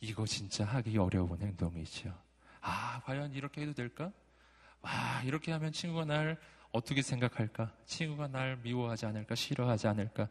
이거 0.00 0.24
진짜 0.24 0.64
하기 0.64 0.96
어려운 0.96 1.38
행동이죠. 1.42 2.16
아, 2.62 3.02
과연 3.04 3.34
이렇게 3.34 3.62
해도 3.62 3.74
될까? 3.74 4.10
와, 4.80 5.22
이렇게 5.24 5.52
하면 5.52 5.72
친구가 5.72 6.06
날 6.06 6.40
어떻게 6.72 7.02
생각할까? 7.02 7.74
친구가 7.84 8.28
날 8.28 8.56
미워하지 8.62 9.04
않을까? 9.04 9.34
싫어하지 9.34 9.88
않을까? 9.88 10.28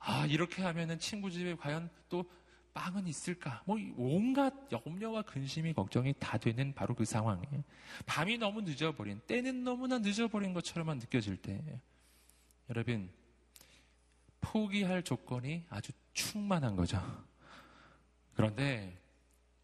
아, 0.00 0.26
이렇게 0.26 0.62
하면은 0.62 0.98
친구 0.98 1.30
집에 1.30 1.54
과연 1.54 1.88
또 2.10 2.24
빵은 2.78 3.08
있을까? 3.08 3.60
뭐 3.66 3.76
온갖 3.96 4.54
염려와 4.70 5.22
근심이 5.22 5.72
걱정이 5.72 6.14
다 6.20 6.38
되는 6.38 6.72
바로 6.72 6.94
그 6.94 7.04
상황에 7.04 7.42
밤이 8.06 8.38
너무 8.38 8.60
늦어버린 8.60 9.20
때는 9.26 9.64
너무나 9.64 9.98
늦어버린 9.98 10.54
것처럼만 10.54 10.98
느껴질 10.98 11.38
때 11.38 11.60
여러분 12.70 13.10
포기할 14.40 15.02
조건이 15.02 15.64
아주 15.68 15.90
충만한 16.12 16.76
거죠. 16.76 17.02
그런데 18.36 18.96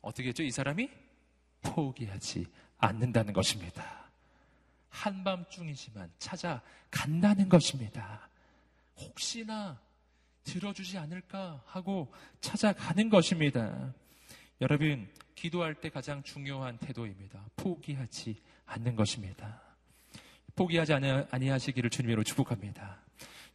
어떻게 0.01 0.31
했죠? 0.31 0.43
이 0.43 0.51
사람이 0.51 0.91
포기하지 1.63 2.47
않는다는 2.79 3.33
것입니다. 3.33 4.11
한밤중이지만 4.89 6.11
찾아간다는 6.19 7.49
것입니다. 7.49 8.29
혹시나 8.97 9.81
들어주지 10.45 10.99
않을까 10.99 11.63
하고 11.67 12.13
찾아가는 12.41 13.09
것입니다. 13.09 13.93
여러분, 14.61 15.09
기도할 15.35 15.75
때 15.75 15.91
가장 15.91 16.23
중요한 16.23 16.79
태도입니다. 16.79 17.45
포기하지 17.57 18.41
않는 18.67 18.95
것입니다. 18.97 19.61
포기하지 20.55 20.95
아니하시기를 21.31 21.91
주님으로 21.91 22.23
축복합니다. 22.23 23.04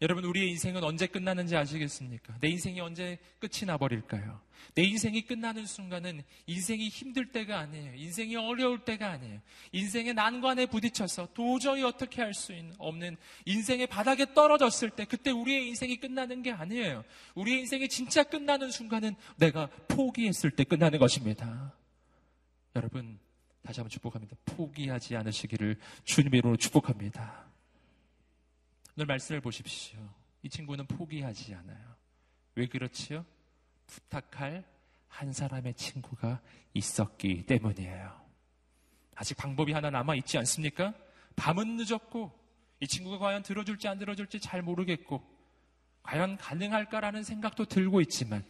여러분, 0.01 0.23
우리의 0.23 0.49
인생은 0.51 0.81
언제 0.81 1.07
끝나는지 1.07 1.57
아시겠습니까? 1.57 2.37
내 2.39 2.47
인생이 2.47 2.79
언제 2.79 3.17
끝이 3.39 3.65
나버릴까요? 3.65 4.39
내 4.73 4.83
인생이 4.83 5.23
끝나는 5.23 5.65
순간은 5.65 6.23
인생이 6.47 6.87
힘들 6.87 7.33
때가 7.33 7.59
아니에요. 7.59 7.95
인생이 7.95 8.37
어려울 8.37 8.79
때가 8.85 9.11
아니에요. 9.11 9.41
인생의 9.73 10.13
난관에 10.13 10.67
부딪혀서 10.67 11.29
도저히 11.33 11.83
어떻게 11.83 12.21
할 12.21 12.33
수 12.33 12.53
없는 12.77 13.17
인생의 13.45 13.87
바닥에 13.87 14.33
떨어졌을 14.33 14.89
때 14.89 15.03
그때 15.03 15.31
우리의 15.31 15.67
인생이 15.67 15.97
끝나는 15.97 16.43
게 16.43 16.51
아니에요. 16.51 17.03
우리의 17.35 17.59
인생이 17.59 17.89
진짜 17.89 18.23
끝나는 18.23 18.71
순간은 18.71 19.15
내가 19.35 19.67
포기했을 19.89 20.51
때 20.51 20.63
끝나는 20.63 20.99
것입니다. 20.99 21.73
여러분, 22.75 23.19
다시 23.63 23.81
한번 23.81 23.89
축복합니다. 23.89 24.37
포기하지 24.45 25.17
않으시기를 25.17 25.77
주님의 26.05 26.37
이름으로 26.37 26.55
축복합니다. 26.55 27.48
오늘 28.99 29.05
말씀을 29.05 29.39
보십시오. 29.39 29.97
이 30.43 30.49
친구는 30.49 30.85
포기하지 30.85 31.55
않아요. 31.55 31.95
왜 32.55 32.65
그렇지요? 32.65 33.25
부탁할 33.87 34.65
한 35.07 35.31
사람의 35.31 35.75
친구가 35.75 36.41
있었기 36.73 37.45
때문이에요. 37.45 38.21
아직 39.15 39.37
방법이 39.37 39.71
하나 39.71 39.89
남아 39.89 40.15
있지 40.15 40.37
않습니까? 40.39 40.93
밤은 41.37 41.77
늦었고 41.77 42.37
이 42.81 42.87
친구가 42.87 43.19
과연 43.19 43.41
들어줄지 43.41 43.87
안 43.87 43.99
들어줄지 43.99 44.41
잘 44.41 44.61
모르겠고 44.61 45.23
과연 46.03 46.35
가능할까라는 46.35 47.23
생각도 47.23 47.63
들고 47.63 48.01
있지만 48.01 48.43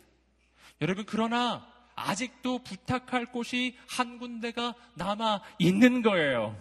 여러분 0.81 1.05
그러나 1.05 1.71
아직도 1.93 2.63
부탁할 2.63 3.31
곳이 3.31 3.77
한 3.87 4.17
군데가 4.17 4.73
남아 4.95 5.43
있는 5.59 6.01
거예요. 6.01 6.59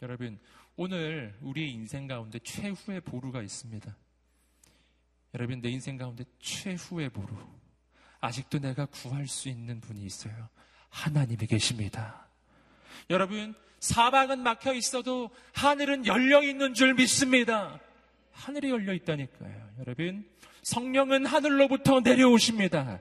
여러분 0.00 0.40
오늘 0.76 1.36
우리의 1.40 1.70
인생 1.72 2.06
가운데 2.06 2.38
최후의 2.38 3.00
보루가 3.00 3.42
있습니다. 3.42 3.96
여러분, 5.34 5.60
내 5.60 5.68
인생 5.68 5.96
가운데 5.96 6.24
최후의 6.40 7.10
보루. 7.10 7.28
아직도 8.20 8.58
내가 8.58 8.86
구할 8.86 9.26
수 9.28 9.48
있는 9.48 9.80
분이 9.80 10.02
있어요. 10.04 10.48
하나님이 10.88 11.46
계십니다. 11.46 12.26
여러분, 13.08 13.54
사방은 13.80 14.40
막혀 14.40 14.74
있어도 14.74 15.30
하늘은 15.54 16.06
열려 16.06 16.42
있는 16.42 16.74
줄 16.74 16.94
믿습니다. 16.94 17.80
하늘이 18.32 18.70
열려 18.70 18.92
있다니까요. 18.92 19.70
여러분, 19.80 20.28
성령은 20.62 21.26
하늘로부터 21.26 22.00
내려오십니다. 22.00 23.00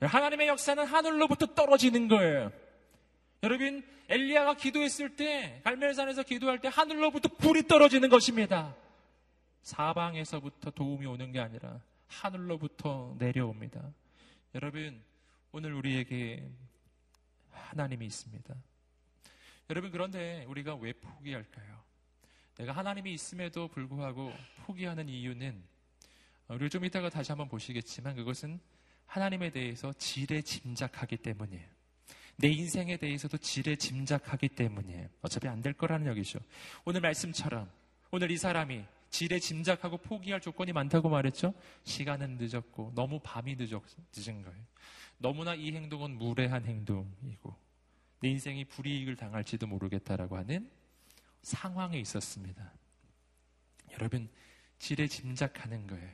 하나님의 0.00 0.48
역사는 0.48 0.84
하늘로부터 0.84 1.46
떨어지는 1.54 2.08
거예요. 2.08 2.52
여러분, 3.44 3.86
엘리야가 4.08 4.54
기도했을 4.54 5.16
때, 5.16 5.60
갈멜산에서 5.64 6.22
기도할 6.22 6.60
때 6.60 6.68
하늘로부터 6.68 7.28
불이 7.28 7.68
떨어지는 7.68 8.08
것입니다. 8.08 8.74
사방에서부터 9.60 10.70
도움이 10.70 11.04
오는 11.04 11.30
게 11.30 11.40
아니라 11.40 11.78
하늘로부터 12.06 13.14
내려옵니다. 13.18 13.92
여러분, 14.54 14.98
오늘 15.52 15.74
우리에게 15.74 16.48
하나님이 17.50 18.06
있습니다. 18.06 18.54
여러분, 19.68 19.90
그런데 19.90 20.46
우리가 20.48 20.76
왜 20.76 20.94
포기할까요? 20.94 21.84
내가 22.56 22.72
하나님이 22.72 23.12
있음에도 23.12 23.68
불구하고 23.68 24.32
포기하는 24.64 25.10
이유는 25.10 25.62
우리 26.48 26.70
좀 26.70 26.86
이따가 26.86 27.10
다시 27.10 27.30
한번 27.30 27.50
보시겠지만 27.50 28.16
그것은 28.16 28.58
하나님에 29.04 29.50
대해서 29.50 29.92
지레 29.92 30.40
짐작하기 30.40 31.18
때문이에요. 31.18 31.73
내 32.36 32.48
인생에 32.48 32.96
대해서도 32.96 33.38
지레 33.38 33.76
짐작하기 33.76 34.48
때문에 34.50 35.08
어차피 35.22 35.48
안 35.48 35.62
될 35.62 35.72
거라는 35.72 36.06
여기죠. 36.08 36.40
오늘 36.84 37.00
말씀처럼 37.00 37.70
오늘 38.10 38.30
이 38.30 38.36
사람이 38.36 38.84
지레 39.10 39.38
짐작하고 39.38 39.98
포기할 39.98 40.40
조건이 40.40 40.72
많다고 40.72 41.08
말했죠. 41.08 41.54
시간은 41.84 42.38
늦었고 42.38 42.92
너무 42.94 43.20
밤이 43.22 43.56
늦었, 43.56 43.82
늦은 44.16 44.42
거예요. 44.42 44.64
너무나 45.18 45.54
이 45.54 45.72
행동은 45.72 46.10
무례한 46.18 46.64
행동이고 46.64 47.56
내 48.20 48.28
인생이 48.30 48.64
불이익을 48.64 49.16
당할지도 49.16 49.66
모르겠다라고 49.68 50.36
하는 50.36 50.68
상황에 51.42 51.98
있었습니다. 52.00 52.72
여러분 53.92 54.28
지레 54.78 55.06
짐작하는 55.06 55.86
거예요. 55.86 56.10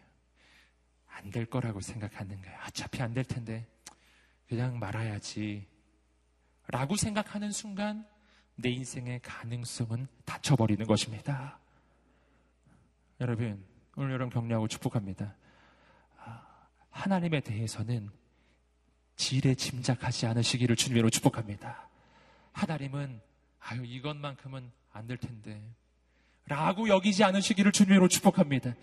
안 1.06 1.30
될 1.30 1.44
거라고 1.46 1.80
생각하는 1.80 2.40
거예요. 2.42 2.58
어차피 2.66 3.02
안 3.02 3.12
될 3.14 3.24
텐데 3.24 3.66
그냥 4.48 4.78
말아야지 4.78 5.66
라고 6.70 6.96
생각하는 6.96 7.50
순간 7.52 8.06
내 8.56 8.70
인생의 8.70 9.20
가능성은 9.22 10.06
닫혀버리는 10.24 10.86
것입니다. 10.86 11.58
여러분, 13.20 13.64
오늘 13.96 14.12
여러분 14.12 14.30
격려하고 14.30 14.68
축복합니다. 14.68 15.34
아, 16.18 16.42
하나님에 16.90 17.40
대해서는 17.40 18.10
지레 19.16 19.54
짐작하지 19.54 20.26
않으시기를 20.26 20.76
주님으로 20.76 21.10
축복합니다. 21.10 21.88
하나님은 22.52 23.20
아유 23.60 23.84
이것만큼은 23.84 24.70
안 24.92 25.06
될 25.06 25.16
텐데 25.18 25.60
라고 26.46 26.88
여기지 26.88 27.22
않으시기를 27.24 27.72
주님으로 27.72 28.08
축복합니다. 28.08 28.74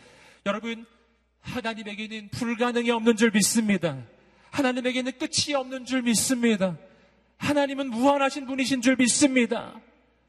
여러분 0.46 0.86
하나님에게는 1.42 2.30
불가능이 2.30 2.92
없는 2.92 3.18
줄 3.18 3.32
믿습니다. 3.32 4.04
하나님에게는 4.52 5.14
끝이 5.18 5.54
없는 5.56 5.86
줄 5.86 6.04
믿습니다. 6.04 6.78
하나님은 7.38 7.90
무한하신 7.90 8.46
분이신 8.46 8.82
줄 8.82 8.96
믿습니다. 8.96 9.80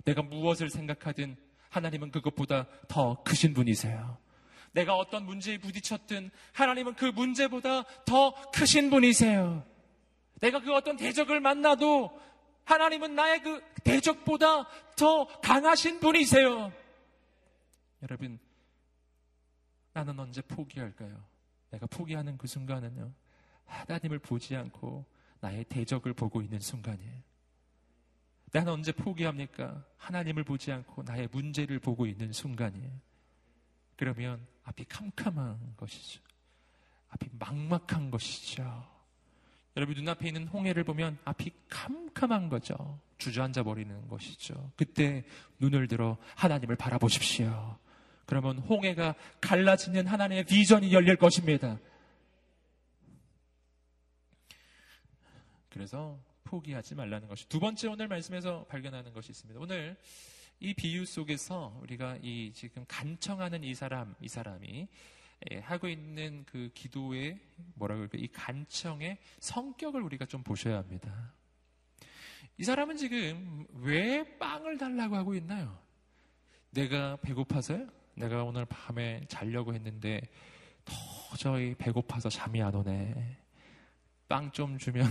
내가 0.04 0.22
무엇을 0.22 0.70
생각하든 0.70 1.36
하나님은 1.70 2.10
그것보다 2.10 2.66
더 2.88 3.22
크신 3.22 3.54
분이세요. 3.54 4.18
내가 4.72 4.96
어떤 4.96 5.24
문제에 5.24 5.58
부딪혔든 5.58 6.30
하나님은 6.52 6.94
그 6.94 7.06
문제보다 7.06 7.84
더 8.04 8.50
크신 8.52 8.90
분이세요. 8.90 9.64
내가 10.40 10.60
그 10.60 10.72
어떤 10.74 10.96
대적을 10.96 11.40
만나도 11.40 12.18
하나님은 12.64 13.14
나의 13.14 13.42
그 13.42 13.62
대적보다 13.82 14.68
더 14.96 15.26
강하신 15.40 16.00
분이세요. 16.00 16.72
여러분, 18.02 18.38
나는 19.94 20.18
언제 20.20 20.42
포기할까요? 20.42 21.24
내가 21.70 21.86
포기하는 21.86 22.36
그 22.36 22.46
순간은요, 22.46 23.10
하나님을 23.64 24.18
보지 24.18 24.54
않고 24.54 25.04
나의 25.40 25.64
대적을 25.64 26.12
보고 26.12 26.42
있는 26.42 26.60
순간이에요. 26.60 27.28
나는 28.52 28.72
언제 28.72 28.92
포기합니까? 28.92 29.84
하나님을 29.98 30.44
보지 30.44 30.72
않고 30.72 31.02
나의 31.02 31.28
문제를 31.30 31.78
보고 31.78 32.06
있는 32.06 32.32
순간이에요. 32.32 32.90
그러면 33.96 34.46
앞이 34.64 34.84
캄캄한 34.84 35.74
것이죠. 35.76 36.20
앞이 37.10 37.28
막막한 37.38 38.10
것이죠. 38.10 38.86
여러분 39.76 39.94
눈앞에 39.96 40.28
있는 40.28 40.48
홍해를 40.48 40.84
보면 40.84 41.18
앞이 41.24 41.52
캄캄한 41.68 42.48
거죠. 42.48 42.98
주저앉아 43.18 43.62
버리는 43.64 44.08
것이죠. 44.08 44.72
그때 44.76 45.24
눈을 45.58 45.88
들어 45.88 46.16
하나님을 46.36 46.76
바라보십시오. 46.76 47.76
그러면 48.26 48.58
홍해가 48.58 49.14
갈라지는 49.40 50.06
하나님의 50.06 50.44
비전이 50.44 50.92
열릴 50.92 51.16
것입니다. 51.16 51.78
그래서 55.70 56.18
포기하지 56.44 56.94
말라는 56.94 57.28
것이 57.28 57.48
두 57.48 57.60
번째 57.60 57.88
오늘 57.88 58.08
말씀에서 58.08 58.64
발견하는 58.66 59.12
것이 59.12 59.30
있습니다. 59.30 59.60
오늘 59.60 59.96
이 60.60 60.74
비유 60.74 61.04
속에서 61.04 61.78
우리가 61.82 62.18
이 62.22 62.52
지금 62.54 62.84
간청하는 62.88 63.62
이 63.64 63.74
사람, 63.74 64.14
이 64.20 64.28
사람이 64.28 64.88
예, 65.50 65.58
하고 65.58 65.88
있는 65.88 66.44
그 66.46 66.70
기도의 66.74 67.38
뭐라고 67.74 68.00
할까 68.00 68.18
이 68.18 68.26
간청의 68.28 69.18
성격을 69.38 70.02
우리가 70.02 70.26
좀 70.26 70.42
보셔야 70.42 70.78
합니다. 70.78 71.32
이 72.56 72.64
사람은 72.64 72.96
지금 72.96 73.64
왜 73.74 74.36
빵을 74.38 74.78
달라고 74.78 75.14
하고 75.14 75.34
있나요? 75.34 75.78
내가 76.70 77.16
배고파서요? 77.16 77.86
내가 78.14 78.42
오늘 78.42 78.64
밤에 78.64 79.24
자려고 79.28 79.74
했는데 79.74 80.20
도저히 80.84 81.74
배고파서 81.76 82.28
잠이 82.28 82.60
안 82.60 82.74
오네. 82.74 83.36
빵 84.28 84.50
좀 84.50 84.76
주면 84.76 85.06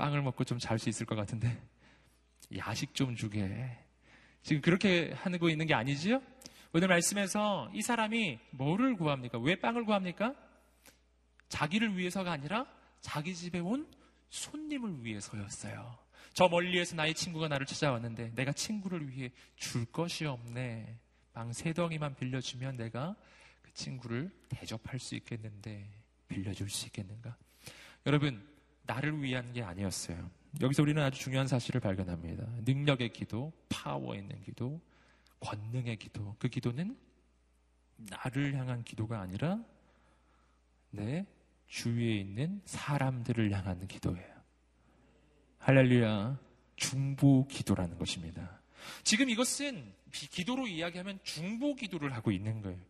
빵을 0.00 0.22
먹고 0.22 0.44
좀 0.44 0.58
잘 0.58 0.78
수 0.78 0.88
있을 0.88 1.04
것 1.04 1.14
같은데 1.14 1.60
야식 2.56 2.94
좀 2.94 3.14
주게. 3.14 3.76
지금 4.42 4.62
그렇게 4.62 5.12
하고 5.12 5.50
있는 5.50 5.66
게 5.66 5.74
아니지요? 5.74 6.22
오늘 6.72 6.88
말씀에서 6.88 7.70
이 7.74 7.82
사람이 7.82 8.38
뭐를 8.52 8.96
구합니까? 8.96 9.38
왜 9.38 9.56
빵을 9.56 9.84
구합니까? 9.84 10.34
자기를 11.50 11.98
위해서가 11.98 12.32
아니라 12.32 12.66
자기 13.02 13.34
집에 13.34 13.58
온 13.58 13.86
손님을 14.30 15.04
위해서였어요. 15.04 15.98
저 16.32 16.48
멀리에서 16.48 16.96
나의 16.96 17.12
친구가 17.12 17.48
나를 17.48 17.66
찾아왔는데 17.66 18.32
내가 18.34 18.52
친구를 18.52 19.10
위해 19.10 19.30
줄 19.56 19.84
것이 19.84 20.24
없네. 20.24 20.96
빵 21.34 21.52
세 21.52 21.72
덩이만 21.74 22.14
빌려주면 22.14 22.76
내가 22.76 23.14
그 23.62 23.72
친구를 23.74 24.30
대접할 24.48 24.98
수 24.98 25.14
있겠는데 25.16 25.86
빌려줄 26.28 26.70
수 26.70 26.86
있겠는가? 26.86 27.36
여러분, 28.06 28.48
나를 28.90 29.22
위한 29.22 29.52
게 29.52 29.62
아니었어요. 29.62 30.28
여기서 30.60 30.82
우리는 30.82 31.00
아주 31.00 31.20
중요한 31.20 31.46
사실을 31.46 31.80
발견합니다. 31.80 32.44
능력의 32.64 33.12
기도, 33.12 33.52
파워 33.68 34.16
있는 34.16 34.40
기도, 34.42 34.80
권능의 35.38 35.96
기도. 35.96 36.34
그 36.40 36.48
기도는 36.48 36.98
나를 37.96 38.56
향한 38.56 38.82
기도가 38.82 39.20
아니라 39.20 39.62
내 40.90 41.24
주위에 41.68 42.16
있는 42.16 42.60
사람들을 42.64 43.52
향한 43.52 43.86
기도예요. 43.86 44.40
할렐루야. 45.58 46.40
중보 46.74 47.46
기도라는 47.46 47.96
것입니다. 47.96 48.60
지금 49.04 49.28
이것은 49.30 49.92
기도로 50.10 50.66
이야기하면 50.66 51.20
중보 51.22 51.76
기도를 51.76 52.12
하고 52.12 52.32
있는 52.32 52.60
거예요. 52.60 52.80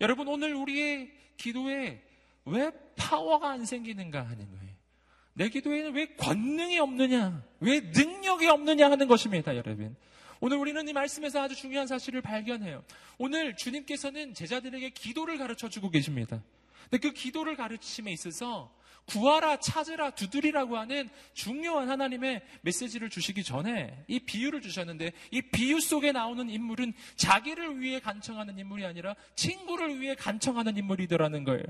여러분, 0.00 0.26
오늘 0.28 0.54
우리의 0.54 1.12
기도에 1.36 2.02
왜 2.46 2.70
파워가 2.96 3.50
안 3.50 3.66
생기는가 3.66 4.22
하는 4.22 4.50
거예요. 4.50 4.69
내 5.40 5.48
기도에는 5.48 5.94
왜 5.94 6.04
권능이 6.16 6.78
없느냐, 6.80 7.42
왜 7.60 7.80
능력이 7.80 8.46
없느냐 8.46 8.90
하는 8.90 9.08
것입니다, 9.08 9.56
여러분. 9.56 9.96
오늘 10.38 10.58
우리는 10.58 10.86
이 10.86 10.92
말씀에서 10.92 11.40
아주 11.40 11.54
중요한 11.54 11.86
사실을 11.86 12.20
발견해요. 12.20 12.84
오늘 13.16 13.56
주님께서는 13.56 14.34
제자들에게 14.34 14.90
기도를 14.90 15.38
가르쳐 15.38 15.70
주고 15.70 15.88
계십니다. 15.88 16.42
근데 16.90 16.98
그 16.98 17.14
기도를 17.14 17.56
가르침에 17.56 18.12
있어서 18.12 18.70
구하라, 19.06 19.58
찾으라, 19.58 20.10
두드리라고 20.10 20.76
하는 20.78 21.08
중요한 21.32 21.90
하나님의 21.90 22.42
메시지를 22.62 23.10
주시기 23.10 23.42
전에 23.42 24.04
이 24.06 24.20
비유를 24.20 24.60
주셨는데 24.60 25.12
이 25.30 25.42
비유 25.42 25.80
속에 25.80 26.12
나오는 26.12 26.48
인물은 26.48 26.92
자기를 27.16 27.80
위해 27.80 28.00
간청하는 28.00 28.58
인물이 28.58 28.84
아니라 28.84 29.16
친구를 29.34 30.00
위해 30.00 30.14
간청하는 30.14 30.76
인물이더라는 30.76 31.44
거예요. 31.44 31.64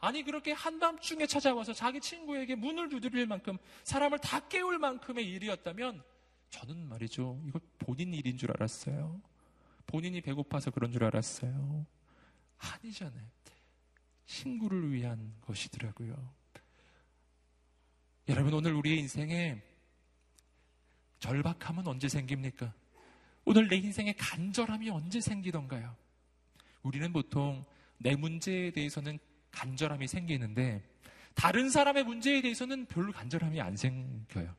아니 0.00 0.22
그렇게 0.22 0.52
한밤중에 0.52 1.26
찾아와서 1.26 1.72
자기 1.72 2.00
친구에게 2.00 2.54
문을 2.54 2.88
두드릴 2.88 3.26
만큼 3.26 3.58
사람을 3.84 4.18
다 4.18 4.40
깨울 4.48 4.78
만큼의 4.78 5.26
일이었다면 5.28 6.02
저는 6.50 6.88
말이죠. 6.88 7.40
이거 7.46 7.58
본인 7.78 8.14
일인 8.14 8.36
줄 8.36 8.52
알았어요. 8.52 9.20
본인이 9.86 10.20
배고파서 10.20 10.70
그런 10.70 10.92
줄 10.92 11.04
알았어요. 11.04 11.86
아니잖아요. 12.58 13.24
친구를 14.26 14.92
위한 14.92 15.34
것이더라고요. 15.42 16.14
여러분, 18.26 18.54
오늘 18.54 18.72
우리의 18.72 19.00
인생에 19.00 19.60
절박함은 21.18 21.86
언제 21.86 22.08
생깁니까? 22.08 22.72
오늘 23.44 23.68
내 23.68 23.76
인생에 23.76 24.14
간절함이 24.14 24.88
언제 24.88 25.20
생기던가요? 25.20 25.94
우리는 26.82 27.12
보통 27.12 27.66
내 27.98 28.16
문제에 28.16 28.70
대해서는 28.70 29.18
간절함이 29.50 30.08
생기는데 30.08 30.82
다른 31.34 31.68
사람의 31.68 32.04
문제에 32.04 32.40
대해서는 32.40 32.86
별로 32.86 33.12
간절함이 33.12 33.60
안 33.60 33.76
생겨요. 33.76 34.54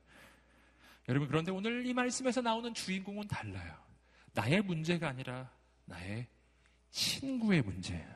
여러분, 1.09 1.27
그런데 1.27 1.51
오늘 1.51 1.87
이 1.87 1.93
말씀에서 1.93 2.41
나오는 2.41 2.71
주인공은 2.71 3.27
달라요. 3.27 3.75
나의 4.33 4.61
문제가 4.61 5.09
아니라 5.09 5.49
나의 5.85 6.27
친구의 6.91 7.63
문제예요. 7.63 8.15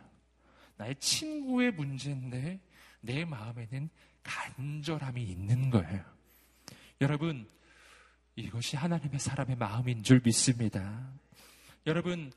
나의 0.78 0.96
친구의 1.00 1.72
문제인데 1.72 2.60
내 3.02 3.26
마음에는 3.26 3.90
간절함이 4.24 5.22
있는 5.24 5.70
거예요. 5.70 6.04
여러분, 7.02 7.48
이것이 8.36 8.78
하나님의 8.78 9.20
사람의 9.20 9.56
마음인 9.58 10.04
줄 10.04 10.22
믿습니다. 10.24 11.12
여러분, 11.86 12.32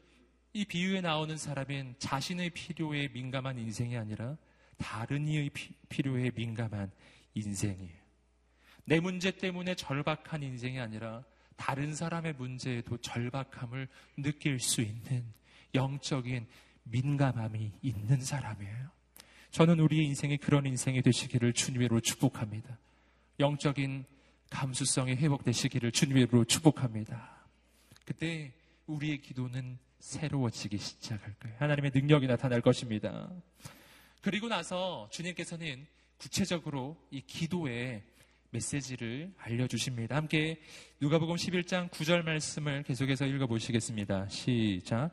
이 0.53 0.65
비유에 0.65 1.01
나오는 1.01 1.37
사람은 1.37 1.97
자신의 1.99 2.51
필요에 2.51 3.09
민감한 3.09 3.59
인생이 3.59 3.97
아니라 3.97 4.37
다른 4.77 5.27
이의 5.27 5.51
필요에 5.89 6.31
민감한 6.35 6.91
인생이에요. 7.35 8.03
내 8.85 9.01
문제 9.01 9.31
때문에 9.31 9.75
절박한 9.75 10.43
인생이 10.43 10.81
아니라 10.81 11.25
다른 11.57 11.95
사람의 11.95 12.35
문제에도 12.35 12.97
절박함을 12.99 13.89
느낄 14.17 14.59
수 14.59 14.81
있는 14.81 15.25
영적인 15.75 16.47
민감함이 16.85 17.73
있는 17.83 18.21
사람이에요. 18.21 18.91
저는 19.53 19.81
우리의 19.81 20.07
인생이 20.07 20.39
그런 20.39 20.65
인생이 20.65 21.03
되시기를 21.03 21.53
주님으로 21.53 22.01
축복합니다. 22.01 22.79
영적인 23.39 24.07
감수성이 24.49 25.15
회복되시기를 25.15 25.93
주님으로 25.93 26.45
축복합니다. 26.45 27.47
그때 28.07 28.51
우리의 28.87 29.21
기도는 29.21 29.79
새로워지기 29.99 30.79
시작할 30.79 31.35
거예요. 31.35 31.57
하나님의 31.59 31.93
능력이 31.95 32.27
나타날 32.27 32.63
것입니다. 32.63 33.31
그리고 34.23 34.49
나서 34.49 35.07
주님께서는 35.11 35.87
구체적으로 36.17 36.97
이 37.11 37.21
기도에 37.21 38.03
메시지를 38.51 39.35
알려주십니다. 39.37 40.17
함께 40.17 40.61
누가복음 40.99 41.37
11장 41.37 41.91
9절 41.91 42.25
말씀을 42.25 42.85
계속해서 42.85 43.27
읽어보시겠습니다. 43.27 44.29
시작. 44.31 45.11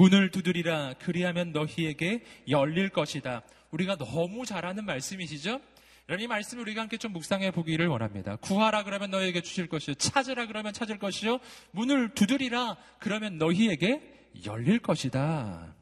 문을 0.00 0.30
두드리라 0.30 0.94
그리하면 0.98 1.52
너희에게 1.52 2.24
열릴 2.48 2.88
것이다. 2.88 3.42
우리가 3.70 3.96
너무 3.96 4.46
잘하는 4.46 4.86
말씀이시죠? 4.86 5.60
이런 6.08 6.20
이 6.20 6.26
말씀을 6.26 6.62
우리가 6.62 6.80
함께 6.80 6.96
좀 6.96 7.12
묵상해 7.12 7.50
보기를 7.50 7.86
원합니다. 7.86 8.36
구하라 8.36 8.84
그러면 8.84 9.10
너희에게 9.10 9.42
주실 9.42 9.66
것이요. 9.68 9.96
찾으라 9.96 10.46
그러면 10.46 10.72
찾을 10.72 10.98
것이요. 10.98 11.38
문을 11.72 12.14
두드리라 12.14 12.78
그러면 12.98 13.36
너희에게 13.36 14.30
열릴 14.46 14.78
것이다. 14.78 15.74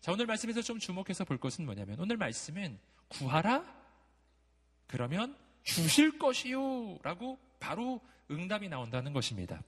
자, 0.00 0.12
오늘 0.12 0.24
말씀에서 0.24 0.62
좀 0.62 0.78
주목해서 0.78 1.26
볼 1.26 1.36
것은 1.36 1.66
뭐냐면 1.66 2.00
오늘 2.00 2.16
말씀은 2.16 2.78
구하라? 3.08 3.62
그러면 4.86 5.36
주실 5.64 6.18
것이요. 6.18 7.00
라고 7.02 7.38
바로 7.60 8.00
응답이 8.30 8.70
나온다는 8.70 9.12
것입니다. 9.12 9.62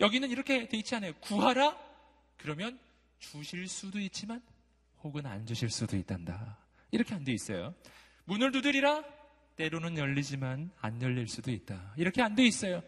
여기는 0.00 0.30
이렇게 0.30 0.66
돼 0.66 0.78
있지 0.78 0.94
않아요. 0.94 1.12
구하라? 1.20 1.76
그러면 2.38 2.78
주실 3.18 3.68
수도 3.68 3.98
있지만 4.00 4.42
혹은 5.02 5.26
안 5.26 5.46
주실 5.46 5.70
수도 5.70 5.96
있단다. 5.96 6.58
이렇게 6.90 7.14
안 7.14 7.24
돼 7.24 7.32
있어요. 7.32 7.74
문을 8.24 8.52
두드리라? 8.52 9.04
때로는 9.56 9.96
열리지만 9.96 10.70
안 10.80 11.00
열릴 11.02 11.28
수도 11.28 11.50
있다. 11.50 11.94
이렇게 11.96 12.22
안 12.22 12.34
돼 12.34 12.44
있어요. 12.44 12.82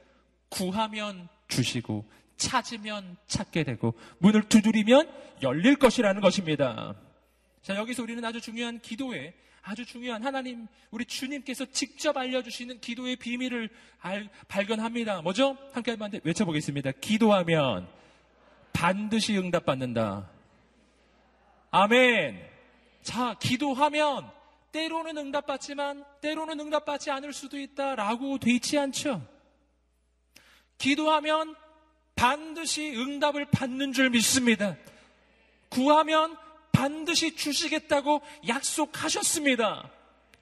구하면 0.49 1.29
주시고 1.49 2.11
찾으면 2.37 3.17
찾게 3.27 3.65
되고 3.65 3.95
문을 4.19 4.49
두드리면 4.49 5.11
열릴 5.43 5.77
것이라는 5.77 6.21
것입니다. 6.21 6.95
자, 7.63 7.77
여기서 7.77 8.03
우리는 8.03 8.25
아주 8.25 8.41
중요한 8.41 8.81
기도에 8.81 9.35
아주 9.63 9.85
중요한 9.85 10.25
하나님, 10.25 10.67
우리 10.91 11.05
주님께서 11.05 11.67
직접 11.67 12.17
알려주시는 12.17 12.81
기도의 12.81 13.17
비밀을 13.17 13.69
알, 14.01 14.31
발견합니다. 14.49 15.21
뭐죠? 15.23 15.59
함께 15.73 15.91
한번 15.93 16.13
외쳐보겠습니다. 16.25 16.93
기도하면 16.93 17.89
반드시 18.79 19.37
응답받는다. 19.37 20.31
아멘. 21.73 22.41
자, 23.03 23.37
기도하면 23.41 24.31
때로는 24.71 25.19
응답받지만 25.19 26.05
때로는 26.21 26.61
응답받지 26.61 27.11
않을 27.11 27.33
수도 27.33 27.59
있다라고 27.59 28.39
돼 28.39 28.53
있지 28.53 28.79
않죠? 28.79 29.27
기도하면 30.79 31.57
반드시 32.15 32.95
응답을 32.95 33.47
받는 33.51 33.93
줄 33.93 34.11
믿습니다. 34.11 34.77
구하면 35.71 36.37
반드시 36.71 37.35
주시겠다고 37.35 38.23
약속하셨습니다. 38.47 39.91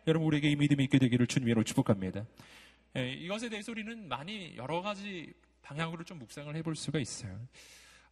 여러분 0.07 0.27
우리에게 0.29 0.51
이 0.51 0.57
믿음이 0.57 0.85
있게 0.85 0.99
되기를 0.99 1.27
주님으로 1.27 1.65
축복합니다. 1.65 2.27
예, 2.99 3.13
이것에 3.15 3.49
대해서 3.49 3.73
우리는 3.73 4.07
많이 4.09 4.55
여러 4.57 4.83
가지 4.83 5.33
방향으로 5.63 6.05
좀 6.05 6.19
묵상을 6.19 6.55
해볼 6.55 6.77
수가 6.77 6.99
있어요. 6.99 7.35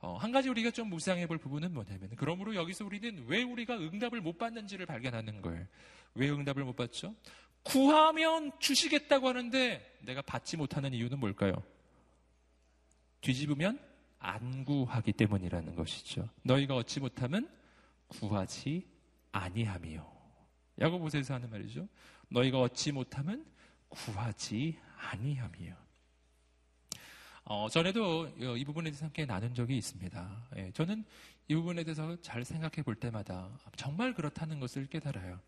어, 0.04 0.18
한 0.18 0.32
가지 0.32 0.50
우리가 0.50 0.70
좀 0.70 0.90
묵상해 0.90 1.26
볼 1.26 1.38
부분은 1.38 1.72
뭐냐면 1.72 2.10
그러므로 2.16 2.54
여기서 2.54 2.84
우리는 2.84 3.24
왜 3.26 3.42
우리가 3.42 3.78
응답을 3.78 4.20
못 4.20 4.36
받는지를 4.36 4.84
발견하는 4.84 5.40
거예요. 5.40 5.66
왜 6.14 6.28
응답을 6.28 6.62
못 6.62 6.76
받죠? 6.76 7.14
구하면 7.62 8.52
주시겠다고 8.58 9.28
하는데 9.28 9.98
내가 10.02 10.20
받지 10.20 10.58
못하는 10.58 10.92
이유는 10.92 11.18
뭘까요? 11.18 11.54
뒤집으면 13.22 13.80
안 14.18 14.66
구하기 14.66 15.14
때문이라는 15.14 15.74
것이죠. 15.74 16.28
너희가 16.42 16.76
얻지 16.76 17.00
못하면 17.00 17.48
구하지 18.08 18.86
아니함이요. 19.32 20.06
야고보서에서 20.80 21.32
하는 21.32 21.48
말이죠. 21.48 21.88
너희가 22.28 22.60
얻지 22.60 22.92
못하면 22.92 23.46
구하지 23.88 24.78
아니함이요. 24.98 25.83
어, 27.44 27.68
전에도 27.68 28.26
이 28.56 28.64
부분에 28.64 28.90
대해서 28.90 29.04
함께 29.04 29.26
나눈 29.26 29.54
적이 29.54 29.76
있습니다. 29.76 30.46
예, 30.56 30.70
저는 30.72 31.04
이 31.48 31.54
부분에 31.54 31.84
대해서 31.84 32.16
잘 32.22 32.42
생각해 32.44 32.82
볼 32.82 32.94
때마다 32.94 33.50
정말 33.76 34.14
그렇다는 34.14 34.60
것을 34.60 34.86
깨달아요. 34.86 35.38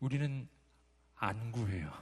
우리는 0.00 0.48
안 1.16 1.52
구해요. 1.52 1.92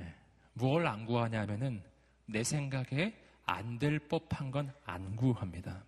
예, 0.00 0.14
무엇을 0.54 0.86
안 0.86 1.04
구하냐면은 1.04 1.82
내 2.26 2.42
생각에 2.42 3.14
안 3.44 3.78
될 3.78 3.98
법한 4.00 4.50
건 4.50 4.72
안 4.84 5.14
구합니다. 5.14 5.84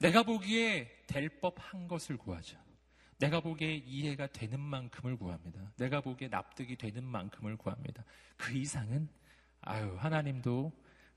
내가 0.00 0.22
보기에 0.22 0.90
될 1.06 1.28
법한 1.40 1.86
것을 1.88 2.16
구하죠. 2.16 2.58
내가 3.18 3.38
보기에 3.40 3.76
이해가 3.76 4.26
되는 4.28 4.58
만큼을 4.58 5.16
구합니다. 5.16 5.60
내가 5.76 6.00
보기에 6.00 6.28
납득이 6.28 6.76
되는 6.76 7.04
만큼을 7.04 7.56
구합니다. 7.56 8.02
그 8.36 8.56
이상은 8.56 9.08
아유, 9.66 9.96
하나님도 9.98 10.72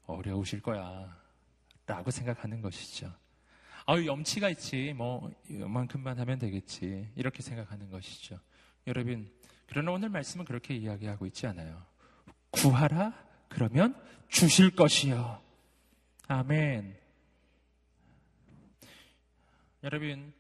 어려우실 0.06 0.62
거야. 0.62 1.22
라고 1.86 2.12
생각하는 2.12 2.62
것이죠. 2.62 3.14
아유, 3.86 4.06
염치가 4.06 4.50
있지. 4.50 4.94
뭐, 4.94 5.32
이만큼만 5.50 6.18
하면 6.20 6.40
되겠지. 6.40 7.12
이렇게 7.16 7.42
생각하는 7.42 7.90
것이죠. 7.90 8.40
여러분, 8.88 9.30
그러나 9.68 9.92
오늘 9.92 10.10
말씀은 10.10 10.46
그렇게 10.46 10.76
이야기하고 10.76 11.26
있지 11.26 11.46
않아요. 11.48 11.86
구하라? 12.52 13.14
그러면 13.50 14.02
주실 14.30 14.76
것이요. 14.76 15.42
아멘. 16.28 16.98
여러분, 19.84 20.34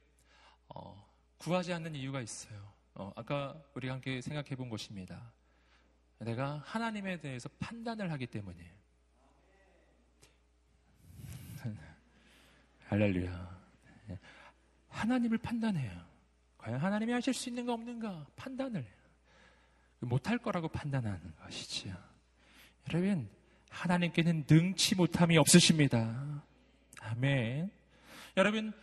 어, 0.69 1.05
구하지 1.37 1.73
않는 1.73 1.93
이유가 1.95 2.21
있어요. 2.21 2.71
어, 2.95 3.11
아까 3.15 3.61
우리 3.73 3.89
함께 3.89 4.21
생각해 4.21 4.55
본 4.55 4.69
것입니다. 4.69 5.33
내가 6.19 6.61
하나님에 6.65 7.19
대해서 7.19 7.49
판단을 7.59 8.11
하기 8.11 8.27
때문이에요. 8.27 8.71
할렐루야. 12.87 13.57
하나님을 14.89 15.37
판단해요. 15.37 16.07
과연 16.57 16.79
하나님이 16.79 17.13
하실 17.13 17.33
수 17.33 17.49
있는가 17.49 17.73
없는가 17.73 18.25
판단을. 18.35 18.85
못할 19.99 20.37
거라고 20.37 20.67
판단하는 20.67 21.35
것이지요. 21.37 21.95
여러분, 22.89 23.29
하나님께는 23.69 24.45
능치 24.49 24.95
못함이 24.95 25.37
없으십니다. 25.37 26.43
아멘. 27.01 27.71
여러분, 28.37 28.73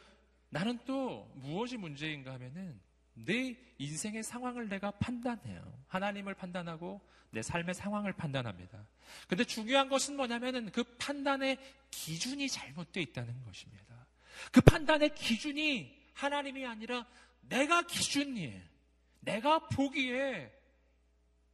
나는 0.51 0.79
또 0.85 1.31
무엇이 1.35 1.77
문제인가 1.77 2.35
하면은 2.35 2.81
내 3.15 3.57
인생의 3.79 4.23
상황을 4.23 4.69
내가 4.69 4.91
판단해요. 4.93 5.85
하나님을 5.89 6.35
판단하고 6.35 7.01
내 7.31 7.43
삶의 7.43 7.75
상황을 7.75 8.13
판단합니다. 8.13 8.87
근데 9.29 9.45
중요한 9.45 9.89
것은 9.89 10.17
뭐냐면은 10.17 10.71
그 10.71 10.85
판단의 10.99 11.59
기준이 11.91 12.49
잘못되어 12.49 13.03
있다는 13.03 13.43
것입니다. 13.45 14.07
그 14.53 14.61
판단의 14.61 15.15
기준이 15.15 15.97
하나님이 16.15 16.67
아니라 16.67 17.07
내가 17.49 17.83
기준이에요. 17.83 18.61
내가 19.21 19.69
보기에 19.69 20.53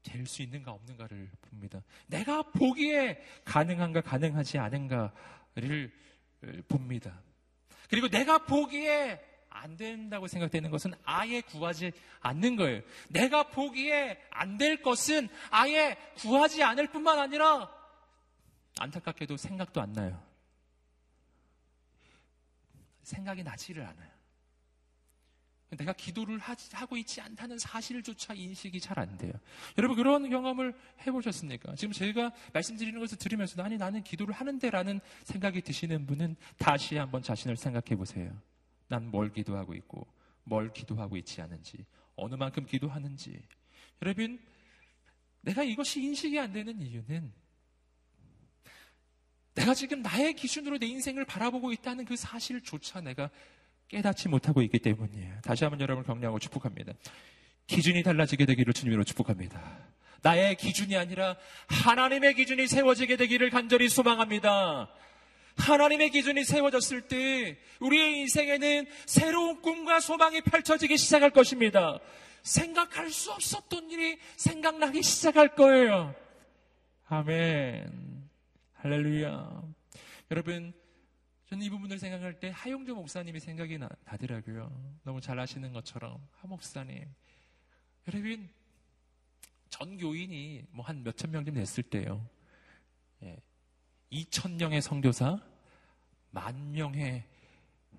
될 0.03 0.27
수 0.27 0.43
있는가 0.43 0.73
없는가를 0.73 1.31
봅니다. 1.43 1.83
내가 2.07 2.43
보기에 2.43 3.23
가능한가 3.45 4.01
가능하지 4.01 4.59
않은가를 4.59 5.93
봅니다. 6.69 7.21
그리고 7.89 8.09
내가 8.09 8.39
보기에 8.39 9.21
안 9.51 9.77
된다고 9.77 10.27
생각되는 10.27 10.71
것은 10.71 10.93
아예 11.05 11.41
구하지 11.43 11.93
않는 12.21 12.57
거예요. 12.57 12.83
내가 13.09 13.43
보기에 13.51 14.21
안 14.31 14.57
될 14.57 14.83
것은 14.83 15.29
아예 15.51 15.97
구하지 16.17 16.63
않을 16.63 16.89
뿐만 16.89 17.19
아니라 17.19 17.71
안타깝게도 18.79 19.37
생각도 19.37 19.81
안 19.81 19.93
나요. 19.93 20.23
생각이 23.03 23.43
나지를 23.43 23.85
않아요. 23.85 24.11
내가 25.79 25.93
기도를 25.93 26.39
하고 26.73 26.97
있지 26.97 27.21
않다는 27.21 27.59
사실조차 27.59 28.35
인식이 28.35 28.81
잘 28.81 28.99
안 28.99 29.17
돼요. 29.19 29.33
여러분 29.79 29.97
그런 29.97 30.29
경험을 30.29 30.75
해보셨습니까? 31.07 31.77
지금 31.77 31.93
제가 31.93 32.33
말씀드리는 32.53 32.99
것을 32.99 33.17
들으면서도 33.19 33.63
아니 33.63 33.77
나는 33.79 34.03
기도를 34.03 34.35
하는데라는 34.35 35.01
생각이 35.25 35.63
드시는 35.63 36.07
분은 36.07 36.35
다시 36.59 36.97
한번 36.97 37.23
자신을 37.23 37.57
생각해 37.57 37.97
보세요. 37.97 38.37
난 38.91 39.05
뭘 39.11 39.33
기도하고 39.33 39.75
있고 39.75 40.07
뭘 40.45 40.73
기도하고 40.73 41.17
있지 41.17 41.41
않은지 41.41 41.87
어느 42.17 42.35
만큼 42.35 42.67
기도하는지 42.67 43.41
여러분 44.03 44.39
내가 45.43 45.63
이것이 45.63 46.03
인식이 46.03 46.39
안 46.39 46.53
되는 46.53 46.81
이유는 46.81 47.33
내가 49.55 49.75
지금 49.75 50.03
나의 50.03 50.35
기준으로 50.35 50.79
내 50.79 50.87
인생을 50.87 51.25
바라보고 51.25 51.73
있다는 51.73 52.05
그 52.05 52.17
사실조차 52.17 53.01
내가 53.01 53.31
깨닫지 53.89 54.29
못하고 54.29 54.63
있기 54.63 54.79
때문이에요. 54.79 55.41
다시 55.43 55.65
한번 55.65 55.81
여러분을 55.81 56.07
격려하고 56.07 56.39
축복합니다. 56.39 56.93
기준이 57.67 58.03
달라지게 58.03 58.47
되기를 58.47 58.73
주님으로 58.73 59.05
축복합니다. 59.05 59.89
나의 60.23 60.57
기준이 60.57 60.97
아니라 60.97 61.37
하나님의 61.69 62.35
기준이 62.35 62.67
세워지게 62.67 63.17
되기를 63.17 63.51
간절히 63.51 63.89
소망합니다. 63.89 64.91
하나님의 65.57 66.11
기준이 66.11 66.45
세워졌을 66.45 67.09
때 67.09 67.59
우리의 67.81 68.21
인생에는 68.21 68.87
새로운 69.07 69.61
꿈과 69.61 70.01
소망이 70.01 70.41
펼쳐지기 70.41 70.97
시작할 70.97 71.31
것입니다. 71.31 71.99
생각할 72.43 73.11
수 73.11 73.33
없었던 73.33 73.91
일이 73.91 74.19
생각나기 74.37 75.03
시작할 75.03 75.55
거예요. 75.55 76.15
아멘. 77.09 78.29
할렐루야. 78.75 79.63
여러분, 80.31 80.73
저는 81.51 81.65
이 81.65 81.71
부분을 81.71 81.99
생각할 81.99 82.39
때 82.39 82.51
하용조 82.55 82.95
목사님이 82.95 83.41
생각이 83.41 83.77
나, 83.77 83.89
더라고요 84.05 84.71
너무 85.03 85.21
잘 85.21 85.39
아시는 85.41 85.73
것처럼 85.73 86.25
하 86.41 86.47
목사님. 86.47 87.05
여러분 88.07 88.49
전 89.69 89.99
교인이 89.99 90.65
뭐 90.71 90.85
한 90.85 91.03
몇천 91.03 91.33
명쯤 91.33 91.55
됐을 91.55 91.83
때요. 91.83 92.25
예. 93.25 93.37
2천 94.13 94.57
명의 94.57 94.83
선교사, 94.83 95.41
만 96.31 96.73
명의 96.73 97.25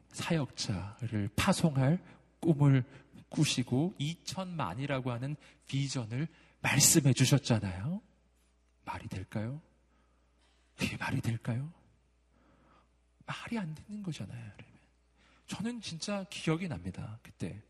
사역자를 0.09 1.29
파송할 1.35 1.99
꿈을 2.39 2.83
꾸시고 3.29 3.95
2천만이라고 3.99 5.07
하는 5.07 5.35
비전을 5.67 6.27
말씀해 6.61 7.13
주셨잖아요. 7.13 8.01
말이 8.85 9.07
될까요? 9.07 9.61
그게 10.75 10.97
말이 10.97 11.21
될까요? 11.21 11.71
말이 13.25 13.57
안 13.57 13.73
되는 13.73 14.03
거잖아요, 14.03 14.43
여러분. 14.43 14.65
저는 15.47 15.81
진짜 15.81 16.25
기억이 16.29 16.67
납니다, 16.67 17.19
그때. 17.21 17.61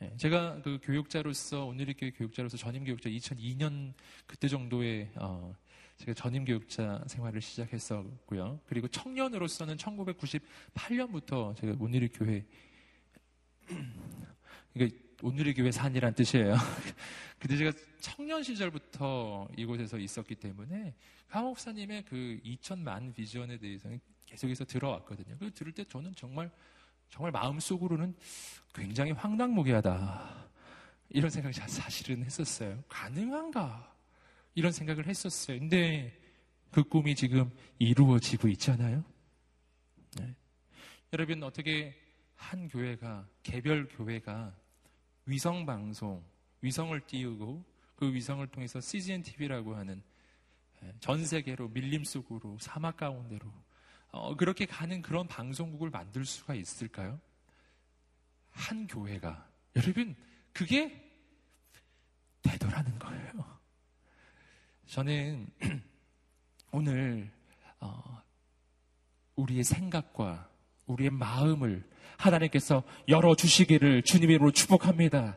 예, 0.00 0.16
제가 0.16 0.62
그 0.62 0.78
교육자로서, 0.82 1.64
오늘의 1.66 1.94
교육 1.94 2.16
교육자로서 2.16 2.56
전임 2.56 2.84
교육자 2.84 3.10
2002년 3.10 3.92
그때 4.26 4.46
정도에, 4.46 5.10
어, 5.16 5.54
제가 5.98 6.14
전임 6.14 6.44
교육자 6.44 7.02
생활을 7.08 7.40
시작했었고요. 7.40 8.60
그리고 8.66 8.86
청년으로서는 8.88 9.76
1998년부터 9.76 11.56
제가 11.56 11.74
오늘의 11.78 12.08
교회, 12.10 12.46
이게 14.74 14.90
오늘의 15.22 15.54
교회 15.54 15.72
산이란 15.72 16.14
뜻이에요. 16.14 16.56
그때 17.40 17.56
제가 17.56 17.72
청년 18.00 18.42
시절부터 18.44 19.48
이곳에서 19.56 19.98
있었기 19.98 20.36
때문에 20.36 20.94
강 21.28 21.44
목사님의 21.44 22.04
그 22.04 22.38
2천만 22.44 23.12
비전에 23.12 23.58
대해서는 23.58 24.00
계속해서 24.26 24.64
들어왔거든요. 24.64 25.36
그 25.38 25.52
들을 25.52 25.72
때 25.72 25.84
저는 25.84 26.14
정말 26.14 26.50
정말 27.10 27.32
마음속으로는 27.32 28.14
굉장히 28.72 29.10
황당무계하다. 29.12 30.46
이런 31.10 31.30
생각이 31.30 31.58
사실은 31.58 32.22
했었어요. 32.22 32.84
가능한가? 32.88 33.97
이런 34.58 34.72
생각을 34.72 35.06
했었어요. 35.06 35.56
근데 35.60 36.20
그 36.72 36.82
꿈이 36.82 37.14
지금 37.14 37.48
이루어지고 37.78 38.48
있잖아요. 38.48 39.04
네. 40.16 40.34
여러분 41.12 41.44
어떻게 41.44 41.94
한 42.34 42.66
교회가 42.66 43.28
개별 43.44 43.86
교회가 43.86 44.52
위성 45.26 45.64
방송, 45.64 46.24
위성을 46.60 47.00
띄우고 47.06 47.64
그 47.94 48.12
위성을 48.12 48.44
통해서 48.48 48.80
CGN 48.80 49.22
TV라고 49.22 49.76
하는 49.76 50.02
예, 50.82 50.92
전 50.98 51.24
세계로 51.24 51.68
밀림 51.68 52.02
속으로 52.02 52.58
사막 52.58 52.96
가운데로 52.96 53.46
어, 54.10 54.34
그렇게 54.34 54.66
가는 54.66 55.00
그런 55.02 55.28
방송국을 55.28 55.90
만들 55.90 56.24
수가 56.24 56.54
있을까요? 56.54 57.20
한 58.50 58.88
교회가 58.88 59.48
여러분 59.76 60.16
그게 60.52 61.00
되더라는 62.42 62.98
거예요. 62.98 63.47
저는 64.88 65.46
오늘 66.72 67.30
어, 67.78 68.22
우리의 69.36 69.62
생각과 69.62 70.48
우리의 70.86 71.10
마음을 71.10 71.84
하나님께서 72.16 72.82
열어주시기를 73.06 74.02
주님으로 74.02 74.50
축복합니다. 74.50 75.36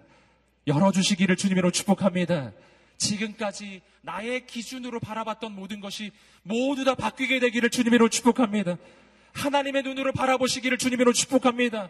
열어주시기를 0.68 1.36
주님으로 1.36 1.72
축복합니다. 1.72 2.54
지금까지 2.97 3.82
나의 4.02 4.47
기준으로 4.47 5.02
바라봤던 5.02 5.52
모든 5.54 5.82
것이 5.82 6.12
모두 6.43 6.86
다 6.86 6.95
바뀌게 6.95 7.39
되기를 7.41 7.70
주님으로 7.70 8.08
축복합니다. 8.08 8.78
하나님의 9.34 9.84
눈으로 9.84 10.14
바라보시기를 10.14 10.78
주님으로 10.78 11.12
축복합니다. 11.12 11.89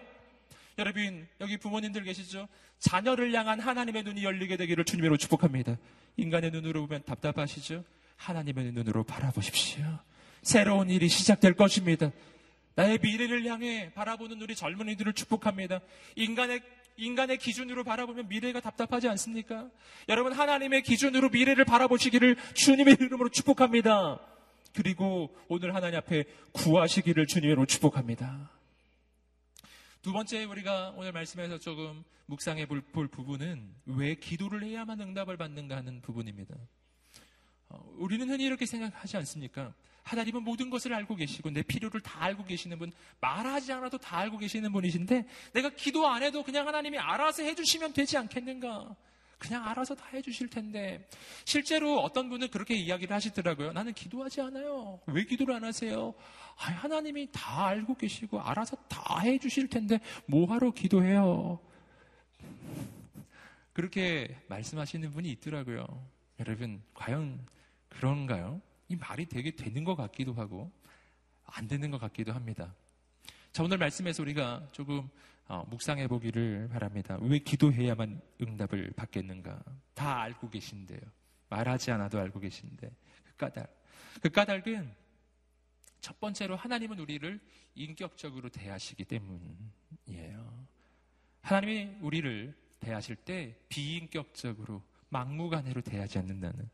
여러분, 0.81 1.27
여기 1.39 1.57
부모님들 1.57 2.03
계시죠? 2.03 2.47
자녀를 2.79 3.31
향한 3.33 3.59
하나님의 3.59 4.01
눈이 4.01 4.23
열리게 4.23 4.57
되기를 4.57 4.83
주님으로 4.83 5.15
축복합니다. 5.15 5.77
인간의 6.17 6.49
눈으로 6.49 6.87
보면 6.87 7.03
답답하시죠? 7.05 7.83
하나님의 8.17 8.71
눈으로 8.71 9.03
바라보십시오. 9.03 9.85
새로운 10.41 10.89
일이 10.89 11.07
시작될 11.07 11.53
것입니다. 11.53 12.11
나의 12.73 12.97
미래를 12.99 13.45
향해 13.45 13.91
바라보는 13.93 14.41
우리 14.41 14.55
젊은이들을 14.55 15.13
축복합니다. 15.13 15.81
인간의 16.15 16.61
인간의 16.97 17.37
기준으로 17.37 17.83
바라보면 17.83 18.27
미래가 18.27 18.59
답답하지 18.59 19.07
않습니까? 19.09 19.69
여러분 20.09 20.33
하나님의 20.33 20.81
기준으로 20.81 21.29
미래를 21.29 21.63
바라보시기를 21.63 22.37
주님의 22.55 22.97
이름으로 22.99 23.29
축복합니다. 23.29 24.19
그리고 24.73 25.29
오늘 25.47 25.75
하나님 25.75 25.97
앞에 25.99 26.23
구하시기를 26.53 27.27
주님으로 27.27 27.65
축복합니다. 27.67 28.49
두 30.01 30.11
번째 30.11 30.45
우리가 30.45 30.93
오늘 30.97 31.11
말씀에서 31.11 31.59
조금 31.59 32.03
묵상해 32.25 32.65
볼, 32.65 32.81
볼 32.81 33.07
부분은 33.07 33.71
왜 33.85 34.15
기도를 34.15 34.63
해야만 34.63 34.99
응답을 34.99 35.37
받는가 35.37 35.75
하는 35.75 36.01
부분입니다. 36.01 36.55
어, 37.69 37.93
우리는 37.97 38.27
흔히 38.27 38.45
이렇게 38.45 38.65
생각하지 38.65 39.17
않습니까? 39.17 39.75
하나님은 40.01 40.41
모든 40.41 40.71
것을 40.71 40.91
알고 40.95 41.15
계시고 41.15 41.51
내 41.51 41.61
필요를 41.61 42.01
다 42.01 42.23
알고 42.23 42.45
계시는 42.45 42.79
분, 42.79 42.91
말하지 43.19 43.73
않아도 43.73 43.99
다 43.99 44.17
알고 44.17 44.39
계시는 44.39 44.71
분이신데 44.71 45.27
내가 45.53 45.69
기도 45.69 46.07
안 46.07 46.23
해도 46.23 46.41
그냥 46.43 46.67
하나님이 46.67 46.97
알아서 46.97 47.43
해주시면 47.43 47.93
되지 47.93 48.17
않겠는가? 48.17 48.95
그냥 49.41 49.67
알아서 49.67 49.95
다 49.95 50.05
해주실 50.13 50.51
텐데 50.51 51.09
실제로 51.45 51.99
어떤 51.99 52.29
분은 52.29 52.49
그렇게 52.51 52.75
이야기를 52.75 53.15
하시더라고요. 53.15 53.73
나는 53.73 53.91
기도하지 53.91 54.39
않아요. 54.41 54.99
왜 55.07 55.25
기도를 55.25 55.55
안 55.55 55.63
하세요? 55.63 56.13
아, 56.57 56.65
하나님이 56.65 57.29
다 57.31 57.65
알고 57.65 57.95
계시고 57.95 58.39
알아서 58.39 58.75
다 58.87 59.19
해주실 59.21 59.67
텐데 59.67 59.99
뭐하러 60.27 60.69
기도해요? 60.69 61.59
그렇게 63.73 64.37
말씀하시는 64.47 65.11
분이 65.11 65.31
있더라고요. 65.31 65.87
여러분 66.39 66.79
과연 66.93 67.43
그런가요? 67.89 68.61
이 68.89 68.95
말이 68.95 69.25
되게 69.25 69.49
되는 69.49 69.83
것 69.83 69.95
같기도 69.95 70.33
하고 70.33 70.71
안 71.45 71.67
되는 71.67 71.89
것 71.89 71.99
같기도 71.99 72.31
합니다. 72.31 72.75
자, 73.51 73.63
오늘 73.63 73.77
말씀에서 73.77 74.23
우리가 74.23 74.65
조금 74.71 75.09
어, 75.49 75.65
묵상해 75.69 76.07
보기를 76.07 76.69
바랍니다. 76.69 77.17
왜 77.19 77.37
기도해야만 77.37 78.21
응답을 78.41 78.93
받겠는가? 78.95 79.61
다 79.93 80.21
알고 80.21 80.49
계신데요. 80.49 81.01
말하지 81.49 81.91
않아도 81.91 82.17
알고 82.17 82.39
계신데 82.39 82.89
그 83.25 83.35
까닭. 83.35 83.69
그 84.21 84.29
까닭은 84.29 84.95
첫 85.99 86.17
번째로 86.21 86.55
하나님은 86.55 86.97
우리를 86.99 87.41
인격적으로 87.75 88.47
대하시기 88.47 89.03
때문이에요. 89.03 90.65
하나님이 91.41 91.97
우리를 91.99 92.55
대하실 92.79 93.17
때 93.17 93.59
비인격적으로 93.67 94.81
막무가내로 95.09 95.81
대하지 95.81 96.19
않는다는 96.19 96.69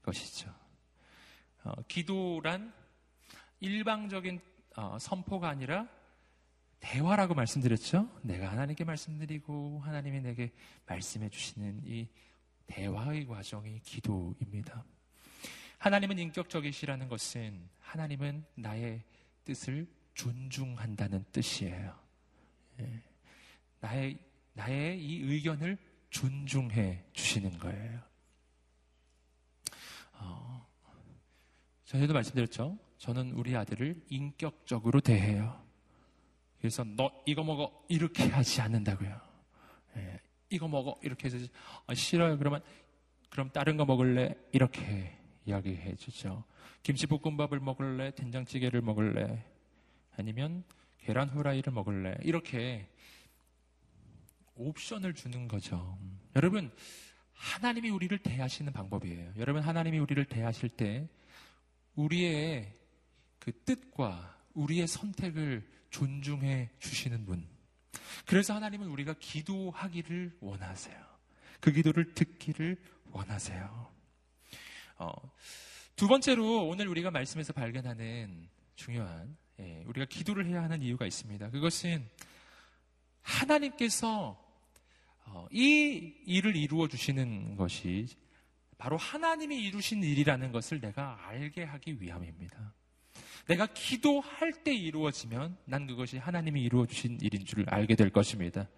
것이죠. 0.00 0.54
어, 1.64 1.74
기도란 1.86 2.72
일방적인 3.60 4.40
어, 4.76 4.96
선포가 4.98 5.50
아니라 5.50 5.86
대화라고 6.84 7.32
말씀드렸죠. 7.32 8.10
내가 8.20 8.52
하나님께 8.52 8.84
말씀드리고 8.84 9.80
하나님이 9.80 10.20
내게 10.20 10.52
말씀해 10.86 11.30
주시는 11.30 11.80
이 11.86 12.06
대화의 12.66 13.26
과정이 13.26 13.80
기도입니다. 13.80 14.84
하나님은 15.78 16.18
인격적이시라는 16.18 17.08
것은 17.08 17.70
하나님은 17.80 18.44
나의 18.56 19.02
뜻을 19.44 19.86
존중한다는 20.12 21.24
뜻이에요. 21.32 21.98
예. 22.80 23.02
나의 23.80 24.18
나의 24.52 25.02
이 25.02 25.22
의견을 25.22 25.78
존중해 26.10 27.02
주시는 27.14 27.58
거예요. 27.58 28.00
어, 30.12 30.66
전에도 31.86 32.12
말씀드렸죠. 32.12 32.78
저는 32.98 33.32
우리 33.32 33.56
아들을 33.56 34.04
인격적으로 34.10 35.00
대해요. 35.00 35.63
그래서 36.64 36.82
너 36.82 37.12
이거 37.26 37.44
먹어 37.44 37.84
이렇게 37.90 38.24
하지 38.24 38.62
않는다고요. 38.62 39.20
예, 39.98 40.18
이거 40.48 40.66
먹어 40.66 40.98
이렇게 41.02 41.26
해서 41.26 41.36
아, 41.86 41.92
싫어요. 41.92 42.38
그러면 42.38 42.62
그럼 43.28 43.50
다른 43.50 43.76
거 43.76 43.84
먹을래 43.84 44.34
이렇게 44.50 45.14
이야기해 45.44 45.96
주죠. 45.96 46.42
김치볶음밥을 46.82 47.60
먹을래 47.60 48.14
된장찌개를 48.14 48.80
먹을래 48.80 49.44
아니면 50.16 50.64
계란 51.00 51.28
후라이를 51.28 51.70
먹을래 51.70 52.16
이렇게 52.22 52.88
옵션을 54.54 55.12
주는 55.12 55.46
거죠. 55.46 55.98
여러분 56.34 56.72
하나님이 57.34 57.90
우리를 57.90 58.16
대하시는 58.20 58.72
방법이에요. 58.72 59.34
여러분 59.36 59.60
하나님이 59.60 59.98
우리를 59.98 60.24
대하실 60.24 60.70
때 60.70 61.10
우리의 61.94 62.74
그 63.38 63.52
뜻과 63.52 64.34
우리의 64.54 64.86
선택을 64.86 65.74
존중해 65.94 66.70
주시는 66.80 67.24
분. 67.24 67.46
그래서 68.26 68.52
하나님은 68.52 68.88
우리가 68.88 69.14
기도하기를 69.20 70.38
원하세요. 70.40 70.96
그 71.60 71.70
기도를 71.70 72.14
듣기를 72.14 72.82
원하세요. 73.12 73.92
어, 74.96 75.12
두 75.94 76.08
번째로 76.08 76.66
오늘 76.66 76.88
우리가 76.88 77.12
말씀에서 77.12 77.52
발견하는 77.52 78.48
중요한 78.74 79.36
예, 79.60 79.84
우리가 79.86 80.06
기도를 80.06 80.46
해야 80.46 80.64
하는 80.64 80.82
이유가 80.82 81.06
있습니다. 81.06 81.50
그것은 81.50 82.08
하나님께서 83.22 84.36
어, 85.26 85.46
이 85.52 86.12
일을 86.26 86.56
이루어 86.56 86.88
주시는 86.88 87.54
것이 87.54 88.08
바로 88.78 88.96
하나님이 88.96 89.62
이루신 89.62 90.02
일이라는 90.02 90.50
것을 90.50 90.80
내가 90.80 91.24
알게 91.28 91.62
하기 91.62 92.02
위함입니다. 92.02 92.74
내가 93.46 93.66
기도할 93.66 94.52
때 94.64 94.74
이루어지면 94.74 95.56
난 95.66 95.86
그것이 95.86 96.18
하나님이 96.18 96.62
이루어 96.62 96.86
주신 96.86 97.18
일인 97.20 97.44
줄 97.44 97.68
알게 97.68 97.94
될 97.94 98.10
것입니다. 98.10 98.68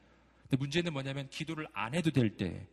근데 0.42 0.56
문제는 0.56 0.92
뭐냐면 0.92 1.28
기도를 1.28 1.66
안 1.72 1.94
해도 1.94 2.10
될 2.10 2.36
때, 2.36 2.66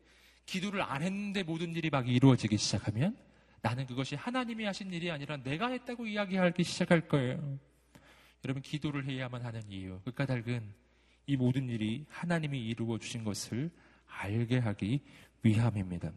기도를 0.45 0.81
안 0.81 1.01
했는데 1.01 1.43
모든 1.43 1.75
일이 1.75 1.89
막 1.89 2.07
이루어지기 2.07 2.57
시작하면 2.57 3.15
나는 3.61 3.85
그것이 3.85 4.15
하나님이 4.15 4.65
하신 4.65 4.91
일이 4.91 5.09
아니라 5.09 5.37
내가 5.37 5.69
했다고 5.69 6.05
이야기하기 6.05 6.63
시작할 6.63 7.07
거예요. 7.07 7.59
여러분 8.43 8.61
기도를 8.61 9.07
해야만 9.07 9.43
하는 9.45 9.61
이유, 9.69 10.01
그 10.03 10.11
까닭은 10.11 10.73
이 11.27 11.37
모든 11.37 11.69
일이 11.69 12.05
하나님이 12.09 12.59
이루어 12.59 12.97
주신 12.97 13.23
것을 13.23 13.71
알게 14.07 14.57
하기 14.57 14.99
위함입니다. 15.43 16.11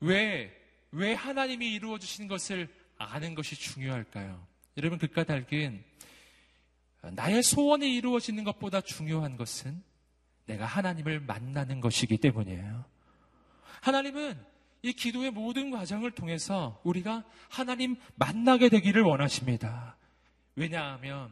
왜, 0.00 0.50
왜 0.92 1.12
하나님이 1.12 1.74
이루어 1.74 1.98
주신 1.98 2.26
것을 2.26 2.68
아는 2.96 3.34
것이 3.34 3.54
중요할까요? 3.54 4.49
여러분, 4.80 4.98
그 4.98 5.08
까닭은 5.08 5.84
나의 7.12 7.42
소원이 7.42 7.94
이루어지는 7.96 8.44
것보다 8.44 8.80
중요한 8.80 9.36
것은 9.36 9.82
내가 10.46 10.64
하나님을 10.64 11.20
만나는 11.20 11.82
것이기 11.82 12.16
때문이에요. 12.16 12.86
하나님은 13.82 14.42
이 14.82 14.94
기도의 14.94 15.32
모든 15.32 15.70
과정을 15.70 16.12
통해서 16.12 16.80
우리가 16.82 17.24
하나님 17.50 17.96
만나게 18.14 18.70
되기를 18.70 19.02
원하십니다. 19.02 19.96
왜냐하면 20.56 21.30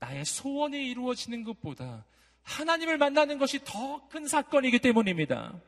나의 0.00 0.24
소원이 0.24 0.88
이루어지는 0.90 1.44
것보다 1.44 2.06
하나님을 2.42 2.96
만나는 2.96 3.38
것이 3.38 3.60
더 3.64 4.08
큰 4.08 4.26
사건이기 4.26 4.78
때문입니다. 4.78 5.60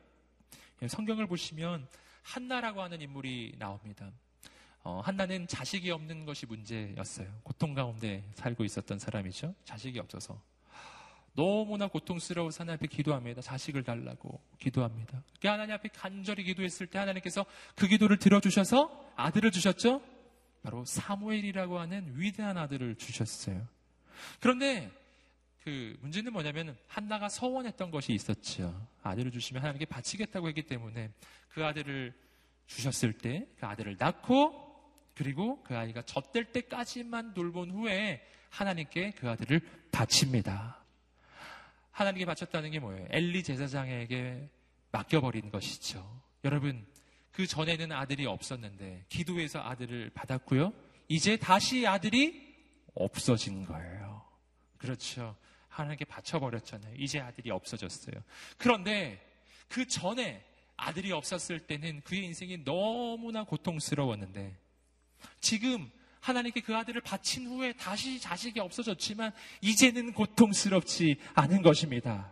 성경을 0.87 1.27
보시면 1.27 1.87
한나라고 2.23 2.81
하는 2.81 2.99
인물이 2.99 3.57
나옵니다. 3.59 4.11
어, 4.83 4.99
한나는 5.03 5.47
자식이 5.47 5.91
없는 5.91 6.25
것이 6.25 6.45
문제였어요. 6.45 7.27
고통 7.43 7.73
가운데 7.73 8.23
살고 8.35 8.63
있었던 8.63 8.97
사람이죠. 8.99 9.53
자식이 9.63 9.99
없어서. 9.99 10.41
너무나 11.33 11.87
고통스러워 11.87 12.49
하나님 12.57 12.75
앞에 12.75 12.87
기도합니다. 12.87 13.41
자식을 13.41 13.83
달라고 13.83 14.41
기도합니다. 14.59 15.23
그 15.39 15.47
하나님 15.47 15.75
앞에 15.75 15.89
간절히 15.89 16.43
기도했을 16.43 16.87
때 16.87 16.99
하나님께서 16.99 17.45
그 17.75 17.87
기도를 17.87 18.17
들어주셔서 18.17 19.13
아들을 19.15 19.51
주셨죠? 19.51 20.01
바로 20.63 20.83
사무엘이라고 20.83 21.79
하는 21.79 22.13
위대한 22.17 22.57
아들을 22.57 22.95
주셨어요. 22.95 23.65
그런데 24.39 24.91
그 25.63 25.95
문제는 26.01 26.33
뭐냐면 26.33 26.75
한나가 26.87 27.29
서원했던 27.29 27.91
것이 27.91 28.13
있었죠. 28.13 28.87
아들을 29.03 29.31
주시면 29.31 29.61
하나님께 29.61 29.85
바치겠다고 29.85 30.47
했기 30.49 30.63
때문에 30.63 31.11
그 31.49 31.63
아들을 31.65 32.13
주셨을 32.67 33.13
때 33.13 33.47
그 33.59 33.65
아들을 33.65 33.95
낳고 33.99 34.70
그리고 35.15 35.61
그 35.63 35.77
아이가 35.77 36.01
젖될 36.01 36.51
때까지만 36.51 37.33
돌본 37.33 37.71
후에 37.71 38.25
하나님께 38.49 39.11
그 39.11 39.29
아들을 39.29 39.61
바칩니다. 39.91 40.83
하나님께 41.91 42.25
바쳤다는 42.25 42.71
게 42.71 42.79
뭐예요? 42.79 43.05
엘리 43.09 43.43
제사장에게 43.43 44.49
맡겨버린 44.91 45.51
것이죠. 45.51 46.21
여러분, 46.43 46.85
그 47.31 47.47
전에는 47.47 47.91
아들이 47.91 48.25
없었는데 48.25 49.05
기도해서 49.09 49.59
아들을 49.61 50.11
받았고요. 50.13 50.73
이제 51.07 51.37
다시 51.37 51.87
아들이 51.87 52.55
없어진 52.93 53.65
거예요. 53.65 54.25
그렇죠. 54.77 55.35
하나님께 55.69 56.05
바쳐버렸잖아요. 56.05 56.95
이제 56.97 57.19
아들이 57.19 57.51
없어졌어요. 57.51 58.15
그런데 58.57 59.25
그 59.67 59.87
전에 59.87 60.43
아들이 60.75 61.11
없었을 61.11 61.59
때는 61.59 62.01
그의 62.01 62.25
인생이 62.25 62.63
너무나 62.63 63.43
고통스러웠는데 63.43 64.57
지금 65.39 65.89
하나님께 66.21 66.61
그 66.61 66.75
아들을 66.75 67.01
바친 67.01 67.47
후에 67.47 67.73
다시 67.73 68.19
자식이 68.19 68.59
없어졌지만 68.59 69.31
이제는 69.61 70.13
고통스럽지 70.13 71.17
않은 71.33 71.61
것입니다. 71.61 72.31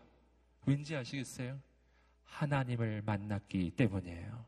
왠지 0.65 0.95
아시겠어요? 0.95 1.59
하나님을 2.25 3.01
만났기 3.05 3.71
때문이에요. 3.71 4.45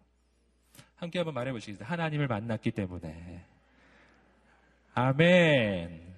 함께 0.96 1.20
한번 1.20 1.34
말해 1.34 1.52
보시겠어요? 1.52 1.88
하나님을 1.88 2.28
만났기 2.28 2.72
때문에. 2.72 3.44
아멘. 4.94 6.16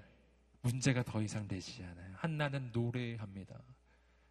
문제가 0.61 1.03
더 1.03 1.21
이상 1.21 1.47
되지 1.47 1.83
않아요. 1.83 2.13
한나는 2.15 2.71
노래합니다. 2.73 3.55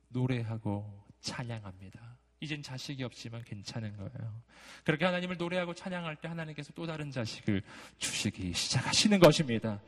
노래하고 0.08 1.04
찬양합니다. 1.20 2.00
이젠 2.42 2.60
자식이 2.60 3.04
없지만 3.04 3.44
괜찮은 3.44 3.96
거예요. 3.96 4.42
그렇게 4.82 5.04
하나님을 5.04 5.36
노래하고 5.36 5.74
찬양할 5.74 6.16
때 6.16 6.26
하나님께서 6.26 6.72
또 6.72 6.86
다른 6.86 7.12
자식을 7.12 7.62
주시기 7.98 8.52
시작하시는 8.52 9.20
것입니다. 9.20 9.80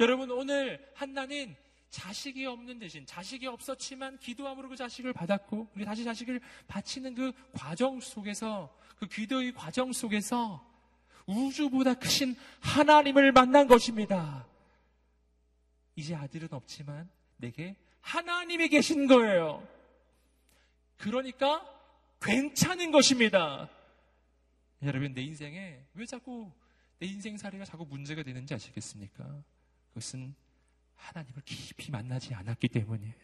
여러분, 0.00 0.28
오늘 0.32 0.84
한나는 0.94 1.54
자식이 1.90 2.44
없는 2.44 2.80
대신 2.80 3.06
자식이 3.06 3.46
없었지만 3.46 4.18
기도함으로 4.18 4.68
그 4.70 4.74
자식을 4.74 5.12
받았고 5.12 5.68
우리 5.76 5.84
다시 5.84 6.02
자식을 6.02 6.40
바치는 6.66 7.14
그 7.14 7.32
과정 7.52 8.00
속에서 8.00 8.76
그 8.98 9.06
기도의 9.06 9.52
과정 9.52 9.92
속에서 9.92 10.68
우주보다 11.26 11.94
크신 11.94 12.34
하나님을 12.62 13.30
만난 13.30 13.68
것입니다. 13.68 14.44
이제 15.94 16.16
아들은 16.16 16.48
없지만 16.50 17.08
내게 17.36 17.76
하나님이 18.00 18.70
계신 18.70 19.06
거예요. 19.06 19.64
그러니까 20.96 21.72
괜찮은 22.24 22.90
것입니다. 22.90 23.68
여러분, 24.82 25.14
내 25.14 25.22
인생에 25.22 25.78
왜 25.94 26.06
자꾸 26.06 26.50
내 26.98 27.06
인생살이가 27.06 27.64
자꾸 27.64 27.84
문제가 27.84 28.22
되는지 28.22 28.54
아시겠습니까? 28.54 29.42
그것은 29.88 30.34
하나님을 30.94 31.42
깊이 31.44 31.90
만나지 31.90 32.34
않았기 32.34 32.68
때문이에요. 32.68 33.14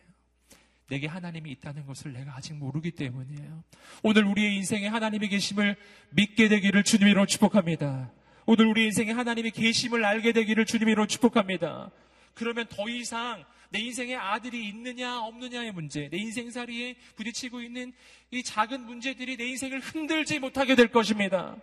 내게 0.89 1.07
하나님이 1.07 1.51
있다는 1.53 1.87
것을 1.87 2.13
내가 2.13 2.35
아직 2.37 2.55
모르기 2.55 2.91
때문이에요. 2.93 3.63
오늘 4.03 4.25
우리의 4.25 4.57
인생에 4.57 4.89
하나님의 4.89 5.29
계심을 5.29 5.77
믿게 6.11 6.49
되기를 6.49 6.83
주님으로 6.83 7.27
축복합니다. 7.27 8.13
오늘 8.47 8.67
우리 8.67 8.85
인생에 8.85 9.13
하나님의 9.13 9.51
계심을 9.51 10.05
알게 10.05 10.33
되기를 10.33 10.65
주님으로 10.65 11.07
축복합니다. 11.07 11.91
그러면 12.35 12.67
더 12.69 12.89
이상 12.89 13.45
내 13.71 13.81
인생에 13.81 14.15
아들이 14.15 14.69
있느냐 14.69 15.21
없느냐의 15.21 15.73
문제, 15.73 16.09
내 16.09 16.17
인생살이에 16.19 16.97
부딪히고 17.17 17.61
있는 17.61 17.93
이 18.31 18.43
작은 18.43 18.85
문제들이 18.85 19.37
내 19.37 19.47
인생을 19.49 19.81
흔들지 19.81 20.39
못하게 20.39 20.75
될 20.75 20.89
것입니다. 20.89 21.57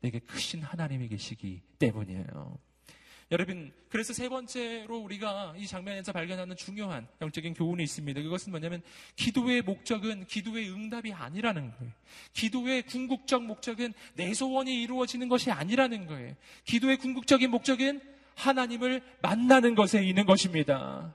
내게 0.00 0.18
크신 0.18 0.62
하나님이 0.62 1.08
계시기 1.08 1.60
때문이에요. 1.78 2.58
여러분, 3.32 3.72
그래서 3.88 4.12
세 4.12 4.28
번째로 4.28 4.98
우리가 4.98 5.54
이 5.56 5.64
장면에서 5.64 6.10
발견하는 6.12 6.56
중요한 6.56 7.06
영적인 7.20 7.54
교훈이 7.54 7.82
있습니다. 7.84 8.22
그것은 8.22 8.50
뭐냐면 8.50 8.82
기도의 9.14 9.62
목적은 9.62 10.26
기도의 10.26 10.68
응답이 10.70 11.12
아니라는 11.12 11.70
거예요. 11.70 11.92
기도의 12.32 12.82
궁극적 12.82 13.44
목적은 13.44 13.94
내 14.14 14.34
소원이 14.34 14.82
이루어지는 14.82 15.28
것이 15.28 15.52
아니라는 15.52 16.06
거예요. 16.06 16.34
기도의 16.64 16.96
궁극적인 16.96 17.50
목적은 17.50 18.00
하나님을 18.34 19.00
만나는 19.22 19.76
것에 19.76 20.02
있는 20.02 20.26
것입니다. 20.26 21.14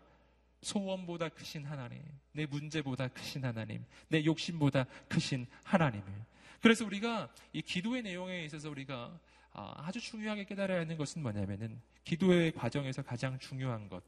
소원보다 0.61 1.29
크신 1.29 1.65
하나님, 1.65 2.01
내 2.31 2.45
문제보다 2.45 3.07
크신 3.09 3.45
하나님, 3.45 3.85
내 4.07 4.23
욕심보다 4.25 4.85
크신 5.07 5.45
하나님을. 5.63 6.05
그래서 6.61 6.85
우리가 6.85 7.31
이 7.53 7.61
기도의 7.61 8.01
내용에 8.03 8.45
있어서 8.45 8.69
우리가 8.69 9.19
아, 9.51 9.73
아주 9.77 10.01
중요하게 10.01 10.45
깨달아야 10.45 10.81
하는 10.81 10.97
것은 10.97 11.21
뭐냐면은 11.21 11.81
기도의 12.03 12.51
과정에서 12.51 13.01
가장 13.01 13.39
중요한 13.39 13.87
것. 13.87 14.03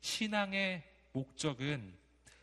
신앙의 0.00 0.82
목적은 1.12 1.94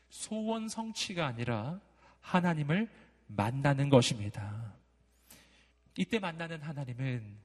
소원 0.09 0.69
성취가 0.69 1.25
아니라 1.25 1.79
하나님을 2.21 2.89
만나는 3.27 3.89
것입니다. 3.89 4.75
이때 5.97 6.19
만나는 6.19 6.61
하나님은 6.61 7.37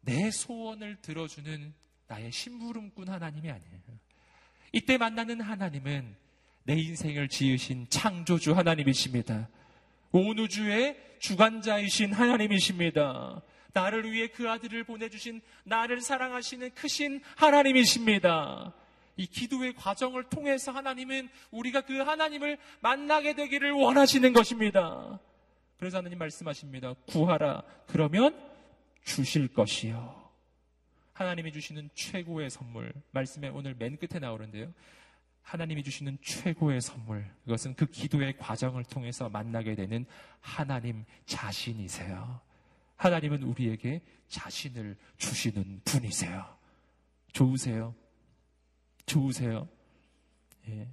내 0.00 0.30
소원을 0.30 1.02
들어주는 1.02 1.74
나의 2.06 2.32
심부름꾼 2.32 3.08
하나님이 3.08 3.50
아니에요. 3.50 3.76
이때 4.76 4.98
만나는 4.98 5.40
하나님은 5.40 6.14
내 6.64 6.74
인생을 6.74 7.28
지으신 7.28 7.86
창조주 7.88 8.52
하나님이십니다. 8.52 9.48
온 10.12 10.38
우주의 10.38 10.94
주관자이신 11.18 12.12
하나님이십니다. 12.12 13.40
나를 13.72 14.12
위해 14.12 14.26
그 14.26 14.50
아들을 14.50 14.84
보내주신 14.84 15.40
나를 15.64 16.02
사랑하시는 16.02 16.74
크신 16.74 17.22
하나님이십니다. 17.36 18.74
이 19.16 19.26
기도의 19.26 19.74
과정을 19.76 20.24
통해서 20.24 20.72
하나님은 20.72 21.30
우리가 21.52 21.80
그 21.80 21.96
하나님을 21.96 22.58
만나게 22.80 23.34
되기를 23.34 23.72
원하시는 23.72 24.30
것입니다. 24.34 25.18
그래서 25.78 25.96
하나님 25.96 26.18
말씀하십니다. 26.18 26.92
구하라. 27.06 27.62
그러면 27.86 28.38
주실 29.04 29.48
것이요. 29.48 30.25
하나님이 31.16 31.50
주시는 31.50 31.88
최고의 31.94 32.50
선물. 32.50 32.92
말씀에 33.12 33.48
오늘 33.48 33.74
맨 33.74 33.96
끝에 33.96 34.20
나오는데요. 34.20 34.70
하나님이 35.40 35.82
주시는 35.82 36.18
최고의 36.20 36.82
선물. 36.82 37.26
그것은 37.44 37.74
그 37.74 37.86
기도의 37.86 38.36
과정을 38.36 38.84
통해서 38.84 39.30
만나게 39.30 39.74
되는 39.74 40.04
하나님 40.40 41.06
자신이세요. 41.24 42.38
하나님은 42.96 43.44
우리에게 43.44 44.02
자신을 44.28 44.98
주시는 45.16 45.80
분이세요. 45.86 46.54
좋으세요? 47.32 47.94
좋으세요? 49.06 49.66
예. 50.68 50.74
왜 50.80 50.86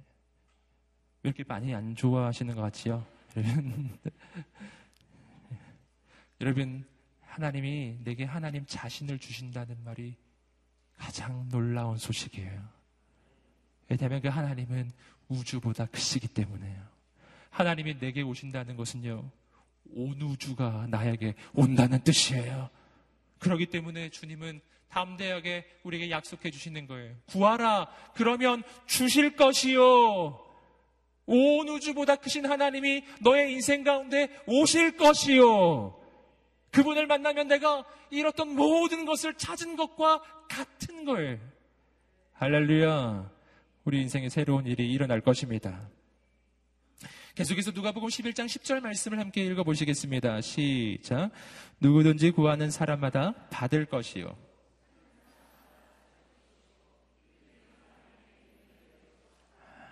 이렇게 1.22 1.44
많이 1.44 1.74
안 1.74 1.94
좋아하시는 1.94 2.54
것 2.54 2.62
같지요? 2.62 3.06
여러분, 3.36 3.98
여러분, 6.40 6.93
하나님이 7.34 7.98
내게 8.04 8.22
하나님 8.22 8.64
자신을 8.64 9.18
주신다는 9.18 9.82
말이 9.82 10.14
가장 10.96 11.48
놀라운 11.48 11.98
소식이에요. 11.98 12.62
왜냐하면 13.88 14.22
그 14.22 14.28
하나님은 14.28 14.92
우주보다 15.26 15.86
크시기 15.86 16.28
때문에요. 16.28 16.80
하나님이 17.50 17.98
내게 17.98 18.22
오신다는 18.22 18.76
것은요, 18.76 19.28
온 19.96 20.22
우주가 20.22 20.86
나에게 20.88 21.34
온다는 21.54 22.04
뜻이에요. 22.04 22.70
그렇기 23.40 23.66
때문에 23.66 24.10
주님은 24.10 24.60
담대하게 24.90 25.66
우리에게 25.82 26.10
약속해 26.10 26.52
주시는 26.52 26.86
거예요. 26.86 27.16
구하라. 27.26 27.88
그러면 28.14 28.62
주실 28.86 29.34
것이요. 29.34 30.40
온 31.26 31.68
우주보다 31.68 32.14
크신 32.14 32.46
하나님이 32.46 33.04
너의 33.22 33.54
인생 33.54 33.82
가운데 33.82 34.28
오실 34.46 34.96
것이요. 34.96 36.03
그분을 36.74 37.06
만나면 37.06 37.46
내가 37.46 37.84
잃었던 38.10 38.48
모든 38.54 39.04
것을 39.04 39.34
찾은 39.34 39.76
것과 39.76 40.20
같은 40.48 41.04
거예요. 41.04 41.38
할렐루야. 42.32 43.30
우리 43.84 44.00
인생에 44.02 44.28
새로운 44.28 44.66
일이 44.66 44.90
일어날 44.90 45.20
것입니다. 45.20 45.88
계속해서 47.36 47.70
누가복음 47.70 48.08
11장 48.08 48.46
10절 48.46 48.80
말씀을 48.80 49.20
함께 49.20 49.44
읽어 49.44 49.62
보시겠습니다. 49.62 50.40
시작. 50.40 51.30
누구든지 51.78 52.32
구하는 52.32 52.70
사람마다 52.70 53.34
받을 53.50 53.84
것이요. 53.84 54.36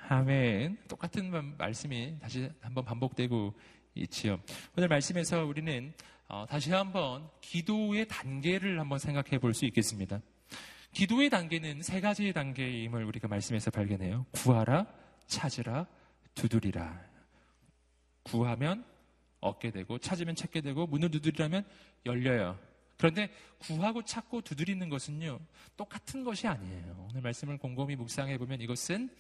아멘. 0.09 0.79
똑같은 0.89 1.57
말씀이 1.57 2.19
다시 2.21 2.51
한번 2.61 2.85
반복되고 2.85 3.55
있지요. 3.95 4.41
오늘 4.77 4.89
말씀에서 4.89 5.45
우리는 5.45 5.93
어, 6.33 6.47
다시 6.47 6.73
한번 6.73 7.29
기도의 7.43 8.09
단계를 8.09 8.81
한번 8.81 8.99
생각해 8.99 9.39
볼 9.39 9.53
수 9.53 9.67
있겠습니다. 9.67 10.19
기도의 10.93 11.29
단계는 11.29 11.83
세 11.83 12.01
가지의 12.01 12.33
단계임을 12.33 13.05
우리가 13.05 13.29
말씀에서 13.29 13.71
발견해요. 13.71 14.25
구하라, 14.33 14.87
찾으라, 15.27 15.87
두드리라. 16.35 16.99
구하면 18.23 18.83
얻게 19.41 19.71
되고, 19.71 19.99
찾으면 19.99 20.35
찾게 20.35 20.63
되고, 20.63 20.87
문을 20.87 21.11
두드리라면 21.11 21.67
열려요. 22.07 22.59
그런데 22.97 23.29
구하고 23.59 24.03
찾고 24.03 24.41
두드리는 24.41 24.89
것은요, 24.89 25.39
똑같은 25.77 26.25
것이 26.25 26.47
아니에요. 26.47 27.09
오늘 27.11 27.21
말씀을 27.21 27.59
곰곰이 27.59 27.95
묵상해 27.97 28.39
보면 28.39 28.63
이것은 28.63 29.11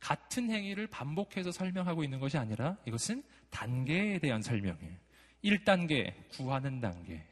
같은 0.00 0.50
행위를 0.50 0.86
반복해서 0.86 1.52
설명하고 1.52 2.04
있는 2.04 2.20
것이 2.20 2.38
아니라 2.38 2.78
이것은 2.86 3.22
단계에 3.50 4.18
대한 4.18 4.40
설명이에요. 4.40 5.03
1단계, 5.44 6.14
구하는 6.30 6.80
단계. 6.80 7.22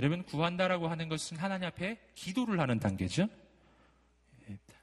여러분, 0.00 0.24
구한다라고 0.24 0.88
하는 0.88 1.08
것은 1.08 1.36
하나님 1.36 1.68
앞에 1.68 1.98
기도를 2.14 2.58
하는 2.58 2.80
단계죠. 2.80 3.28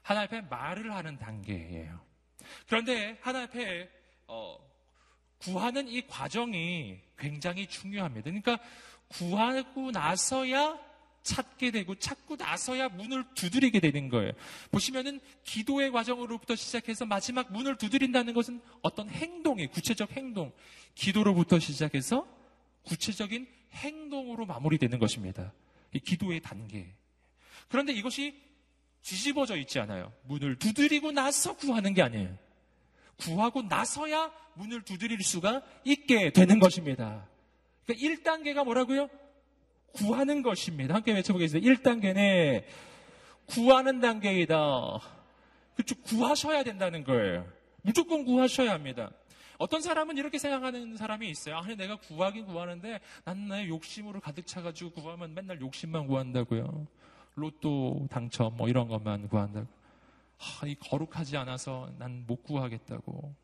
하나님 0.02 0.26
앞에 0.26 0.40
말을 0.48 0.92
하는 0.92 1.18
단계예요. 1.18 2.00
그런데 2.66 3.18
하나님 3.20 3.48
앞에 3.48 3.88
어, 4.26 4.58
구하는 5.38 5.86
이 5.88 6.06
과정이 6.06 6.98
굉장히 7.18 7.66
중요합니다. 7.66 8.24
그러니까 8.24 8.58
구하고 9.08 9.90
나서야 9.90 10.78
찾게 11.22 11.70
되고 11.70 11.94
찾고 11.94 12.36
나서야 12.36 12.88
문을 12.88 13.24
두드리게 13.34 13.80
되는 13.80 14.08
거예요. 14.08 14.32
보시면은 14.70 15.20
기도의 15.44 15.92
과정으로부터 15.92 16.56
시작해서 16.56 17.04
마지막 17.04 17.52
문을 17.52 17.76
두드린다는 17.76 18.34
것은 18.34 18.60
어떤 18.80 19.08
행동이 19.08 19.68
구체적 19.68 20.12
행동, 20.12 20.52
기도로부터 20.94 21.58
시작해서 21.58 22.26
구체적인 22.84 23.46
행동으로 23.72 24.46
마무리되는 24.46 24.98
것입니다. 24.98 25.52
이 25.92 25.98
기도의 25.98 26.40
단계. 26.40 26.94
그런데 27.68 27.92
이것이 27.92 28.40
뒤집어져 29.02 29.56
있지 29.56 29.78
않아요. 29.80 30.12
문을 30.24 30.58
두드리고 30.58 31.12
나서 31.12 31.56
구하는 31.56 31.94
게 31.94 32.02
아니에요. 32.02 32.36
구하고 33.16 33.62
나서야 33.62 34.32
문을 34.54 34.82
두드릴 34.82 35.22
수가 35.22 35.62
있게 35.84 36.30
되는 36.30 36.58
것입니다. 36.58 37.26
그러니까 37.84 38.32
1단계가 38.32 38.64
뭐라고요? 38.64 39.08
구하는 39.92 40.42
것입니다. 40.42 40.94
함께 40.94 41.12
외쳐보겠습니다. 41.12 41.68
1단계는 41.68 42.64
구하는 43.46 44.00
단계이다. 44.00 44.56
그렇죠. 45.74 45.94
구하셔야 46.02 46.62
된다는 46.62 47.04
거예요. 47.04 47.46
무조건 47.82 48.24
구하셔야 48.24 48.72
합니다. 48.72 49.10
어떤 49.58 49.80
사람은 49.82 50.16
이렇게 50.16 50.38
생각하는 50.38 50.96
사람이 50.96 51.28
있어요. 51.30 51.56
아니, 51.58 51.76
내가 51.76 51.96
구하긴 51.96 52.46
구하는데 52.46 53.00
난 53.24 53.48
나의 53.48 53.68
욕심으로 53.68 54.20
가득 54.20 54.46
차가지고 54.46 54.90
구하면 54.92 55.34
맨날 55.34 55.60
욕심만 55.60 56.06
구한다고요. 56.06 56.86
로또 57.34 58.06
당첨 58.10 58.56
뭐 58.56 58.68
이런 58.68 58.88
것만 58.88 59.28
구한다고. 59.28 59.66
아, 60.38 60.66
이 60.66 60.74
거룩하지 60.74 61.36
않아서 61.36 61.90
난 61.98 62.24
못 62.26 62.42
구하겠다고. 62.42 63.34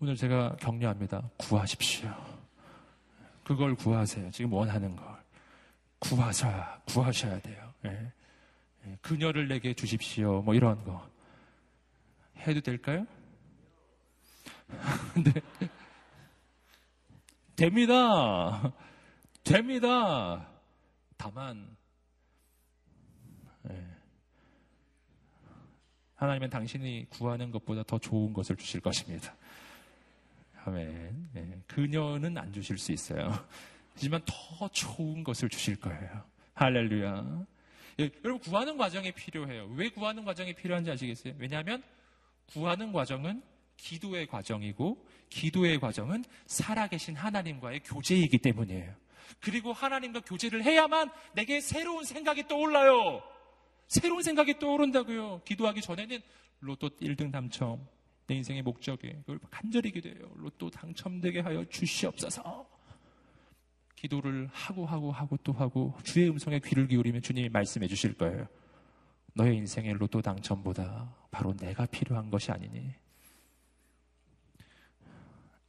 오늘 0.00 0.16
제가 0.16 0.56
격려합니다. 0.60 1.22
구하십시오. 1.36 2.12
그걸 3.44 3.74
구하세요. 3.74 4.30
지금 4.30 4.52
원하는 4.52 4.96
걸. 4.96 5.06
구하셔야, 5.98 6.80
구하셔야 6.86 7.38
돼요. 7.40 7.72
예. 7.86 8.12
예. 8.86 8.98
그녀를 9.00 9.48
내게 9.48 9.72
주십시오. 9.74 10.42
뭐 10.42 10.54
이런 10.54 10.82
거. 10.84 11.06
해도 12.38 12.60
될까요? 12.60 13.06
네. 15.24 15.68
됩니다. 17.56 18.72
됩니다. 19.42 20.48
다만, 21.16 21.76
예. 23.70 23.86
하나님은 26.16 26.50
당신이 26.50 27.06
구하는 27.10 27.50
것보다 27.50 27.82
더 27.82 27.98
좋은 27.98 28.32
것을 28.32 28.56
주실 28.56 28.80
것입니다. 28.80 29.34
아멘. 30.64 31.28
네. 31.32 31.60
그녀는 31.66 32.38
안 32.38 32.52
주실 32.52 32.78
수 32.78 32.92
있어요. 32.92 33.30
하지만 33.92 34.22
더 34.24 34.68
좋은 34.68 35.22
것을 35.22 35.48
주실 35.48 35.76
거예요. 35.76 36.24
할렐루야. 36.54 37.46
예, 38.00 38.10
여러분 38.24 38.38
구하는 38.40 38.76
과정이 38.76 39.12
필요해요. 39.12 39.66
왜 39.76 39.88
구하는 39.88 40.24
과정이 40.24 40.52
필요한지 40.54 40.90
아시겠어요? 40.90 41.34
왜냐하면 41.38 41.82
구하는 42.46 42.92
과정은 42.92 43.42
기도의 43.76 44.26
과정이고 44.26 45.04
기도의 45.28 45.80
과정은 45.80 46.24
살아계신 46.46 47.16
하나님과의 47.16 47.80
교제이기 47.80 48.38
때문이에요. 48.38 48.94
그리고 49.40 49.72
하나님과 49.72 50.20
교제를 50.20 50.62
해야만 50.62 51.10
내게 51.34 51.60
새로운 51.60 52.04
생각이 52.04 52.46
떠올라요. 52.46 53.22
새로운 53.88 54.22
생각이 54.22 54.58
떠오른다고요. 54.58 55.42
기도하기 55.44 55.80
전에는 55.80 56.20
로또 56.60 56.88
1등 56.88 57.30
당첨, 57.30 57.86
내 58.26 58.36
인생의 58.36 58.62
목적에 58.62 59.20
그걸 59.20 59.38
간절히 59.50 59.90
기도해요. 59.90 60.30
로또 60.36 60.70
당첨되게 60.70 61.40
하여 61.40 61.64
주시옵소서. 61.66 62.66
기도를 63.96 64.48
하고 64.52 64.86
하고 64.86 65.12
하고 65.12 65.36
또 65.38 65.52
하고 65.52 65.94
주의 66.02 66.28
음성에 66.28 66.60
귀를 66.60 66.88
기울이면 66.88 67.22
주님이 67.22 67.48
말씀해 67.48 67.86
주실 67.86 68.14
거예요. 68.14 68.46
너의 69.34 69.56
인생의 69.56 69.94
로또 69.94 70.22
당첨보다 70.22 71.14
바로 71.30 71.54
내가 71.56 71.86
필요한 71.86 72.30
것이 72.30 72.50
아니니. 72.52 72.94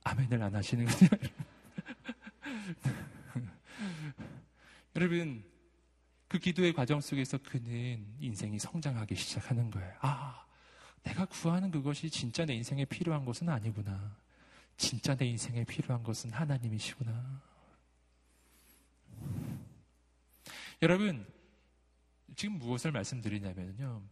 아멘을 0.06 0.42
안 0.42 0.56
하시는 0.56 0.86
거죠? 0.86 1.08
여러분, 4.96 5.44
그 6.28 6.40
기도의 6.40 6.74
과정 6.74 7.02
속에서 7.02 7.38
그는 7.40 8.06
인생이 8.20 8.60
성장하기 8.60 9.16
시작하는 9.16 9.72
거예요. 9.72 9.94
아, 10.02 10.46
내가 11.04 11.26
구하는 11.26 11.72
그것이 11.72 12.10
진짜 12.10 12.46
내 12.46 12.54
인생에 12.54 12.86
필요한 12.86 13.26
것은 13.26 13.50
아니구나. 13.50 14.16
진짜 14.78 15.16
내 15.16 15.26
인생에 15.26 15.64
필요한 15.64 16.04
것은 16.04 16.32
하나님이시구나. 16.32 17.42
여러분, 20.84 21.26
지금 22.36 22.60
무엇을 22.60 22.92
말씀드리냐면요. 22.92 24.04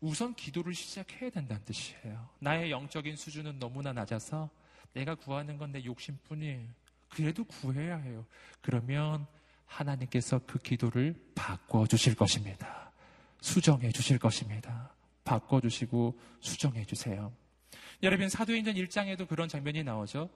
우선 0.00 0.34
기도를 0.34 0.74
시작해야 0.74 1.30
된다는 1.30 1.64
뜻이에요. 1.64 2.28
나의 2.38 2.70
영적인 2.70 3.16
수준은 3.16 3.58
너무나 3.58 3.92
낮아서 3.92 4.50
내가 4.92 5.14
구하는 5.14 5.58
건 5.58 5.72
내 5.72 5.84
욕심뿐이에요. 5.84 6.68
그래도 7.08 7.44
구해야 7.44 7.96
해요. 7.96 8.26
그러면 8.60 9.26
하나님께서 9.66 10.40
그 10.46 10.58
기도를 10.58 11.14
바꿔 11.34 11.86
주실 11.86 12.14
것입니다. 12.14 12.90
수정해 13.40 13.90
주실 13.90 14.18
것입니다. 14.18 14.90
바꿔 15.24 15.60
주시고 15.60 16.18
수정해 16.40 16.84
주세요. 16.84 17.32
여러분 18.02 18.28
사도행전 18.28 18.74
1장에도 18.74 19.28
그런 19.28 19.48
장면이 19.48 19.82
나오죠. 19.84 20.28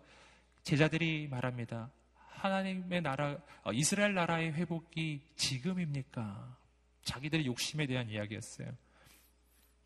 제자들이 0.62 1.28
말합니다. 1.28 1.90
하나님의 2.28 3.02
나라, 3.02 3.38
어, 3.62 3.72
이스라엘 3.72 4.14
나라의 4.14 4.52
회복이 4.52 5.22
지금입니까? 5.36 6.56
자기들의 7.04 7.46
욕심에 7.46 7.86
대한 7.86 8.08
이야기였어요. 8.10 8.70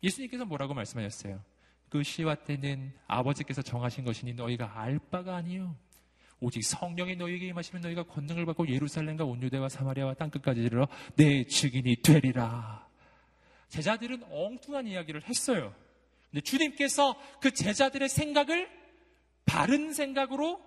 예수님께서 0.03 0.45
뭐라고 0.45 0.73
말씀하셨어요? 0.73 1.41
그 1.91 2.03
시와 2.03 2.35
때는 2.35 2.93
아버지께서 3.05 3.61
정하신 3.61 4.05
것이니 4.05 4.33
너희가 4.33 4.79
알 4.79 4.97
바가 4.97 5.35
아니요. 5.35 5.75
오직 6.39 6.63
성령이 6.63 7.17
너희에게 7.17 7.47
임하시면 7.47 7.81
너희가 7.81 8.03
권능을 8.03 8.45
받고 8.45 8.69
예루살렘과 8.69 9.25
온 9.25 9.43
유대와 9.43 9.67
사마리아와 9.67 10.13
땅끝까지 10.13 10.61
이르러 10.61 10.87
내 11.17 11.43
증인이 11.43 11.97
되리라. 11.97 12.87
제자들은 13.67 14.23
엉뚱한 14.31 14.87
이야기를 14.87 15.27
했어요. 15.27 15.75
근데 16.31 16.39
주님께서 16.41 17.19
그 17.41 17.53
제자들의 17.53 18.07
생각을 18.07 18.69
바른 19.45 19.91
생각으로 19.91 20.63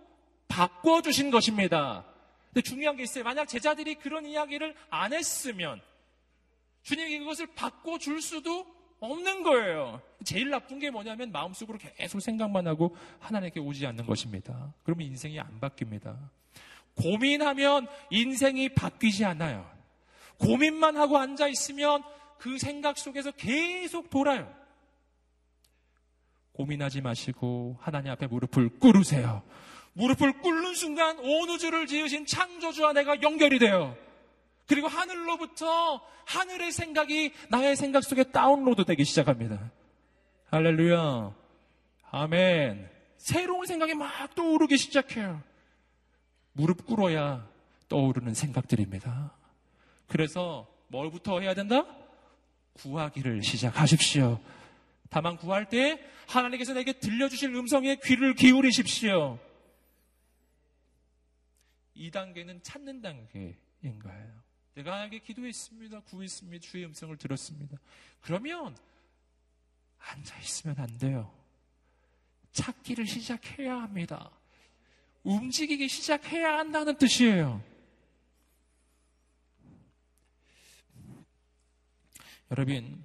바꿔주신 0.49 1.31
것입니다. 1.31 2.05
근데 2.53 2.61
중요한 2.61 2.97
게 2.97 3.03
있어요. 3.03 3.25
만약 3.25 3.47
제자들이 3.47 3.95
그런 3.95 4.27
이야기를 4.27 4.75
안 4.91 5.15
했으면 5.15 5.81
주님이 6.83 7.21
그것을 7.21 7.47
바꿔줄 7.55 8.21
수도 8.21 8.74
없는 9.05 9.43
거예요. 9.43 10.01
제일 10.25 10.51
나쁜 10.51 10.79
게 10.79 10.91
뭐냐면 10.91 11.31
마음속으로 11.31 11.79
계속 11.79 12.21
생각만 12.21 12.67
하고 12.67 12.97
하나님께 13.21 13.61
오지 13.61 13.87
않는 13.87 14.07
것입니다. 14.07 14.73
그러면 14.83 15.07
인생이 15.07 15.39
안 15.39 15.61
바뀝니다. 15.61 16.17
고민하면 16.97 17.87
인생이 18.11 18.71
바뀌지 18.71 19.25
않아요. 19.25 19.69
고민만 20.39 20.97
하고 20.97 21.19
앉아 21.19 21.49
있으면 21.49 22.03
그 22.39 22.59
생각 22.59 22.99
속에서 22.99 23.31
계속 23.33 24.11
돌아요. 24.11 24.53
고민하지 26.53 27.01
마시고 27.01 27.79
하나님 27.81 28.13
앞에 28.13 28.27
무릎을 28.27 28.79
꿇으세요. 28.79 29.43
무릎을 29.95 30.41
꿇는 30.41 30.75
순간 30.75 31.19
온 31.19 31.49
우주를 31.51 31.87
지으신 31.87 32.27
창조주와 32.27 32.93
내가 32.93 33.21
연결이 33.23 33.59
돼요. 33.59 33.97
그리고 34.67 34.89
하늘로부터 34.89 36.01
하늘의 36.27 36.73
생각이 36.73 37.33
나의 37.51 37.77
생각 37.77 38.03
속에 38.03 38.25
다운로드 38.25 38.85
되기 38.85 39.05
시작합니다. 39.05 39.71
할렐루야. 40.51 41.35
아멘. 42.11 42.91
새로운 43.19 43.67
생각이 43.67 43.95
막 43.95 44.35
떠오르기 44.35 44.77
시작해요. 44.79 45.43
무릎 46.53 46.87
꿇어야 46.87 47.49
떠오르는 47.89 48.35
생각들입니다. 48.35 49.35
그래서 50.09 50.67
뭘부터 50.89 51.41
해야 51.41 51.55
된다? 51.55 51.87
구하기를 52.75 53.43
시작하십시오. 53.43 54.41
다만 55.11 55.37
구할 55.37 55.69
때 55.69 56.01
하나님께서 56.27 56.73
내게 56.73 56.93
들려주실 56.93 57.55
음성에 57.55 57.97
귀를 58.05 58.35
기울이십시오. 58.35 59.39
이 61.95 62.11
단계는 62.11 62.63
찾는 62.63 63.03
단계. 63.03 63.57
거예요. 64.03 64.44
내가 64.75 64.93
하나님께 64.95 65.21
기도했습니다. 65.21 66.01
구했습니다. 66.01 66.63
주의 66.63 66.85
음성을 66.85 67.17
들었습니다. 67.17 67.79
그러면 68.21 68.77
앉아 69.99 70.39
있으면 70.41 70.79
안 70.79 70.99
돼요. 70.99 71.33
찾기를 72.53 73.07
시작해야 73.07 73.81
합니다. 73.83 74.31
움직이기 75.23 75.89
시작해야 75.89 76.59
한다는 76.59 76.97
뜻이에요. 76.99 77.63
여러분, 82.51 83.05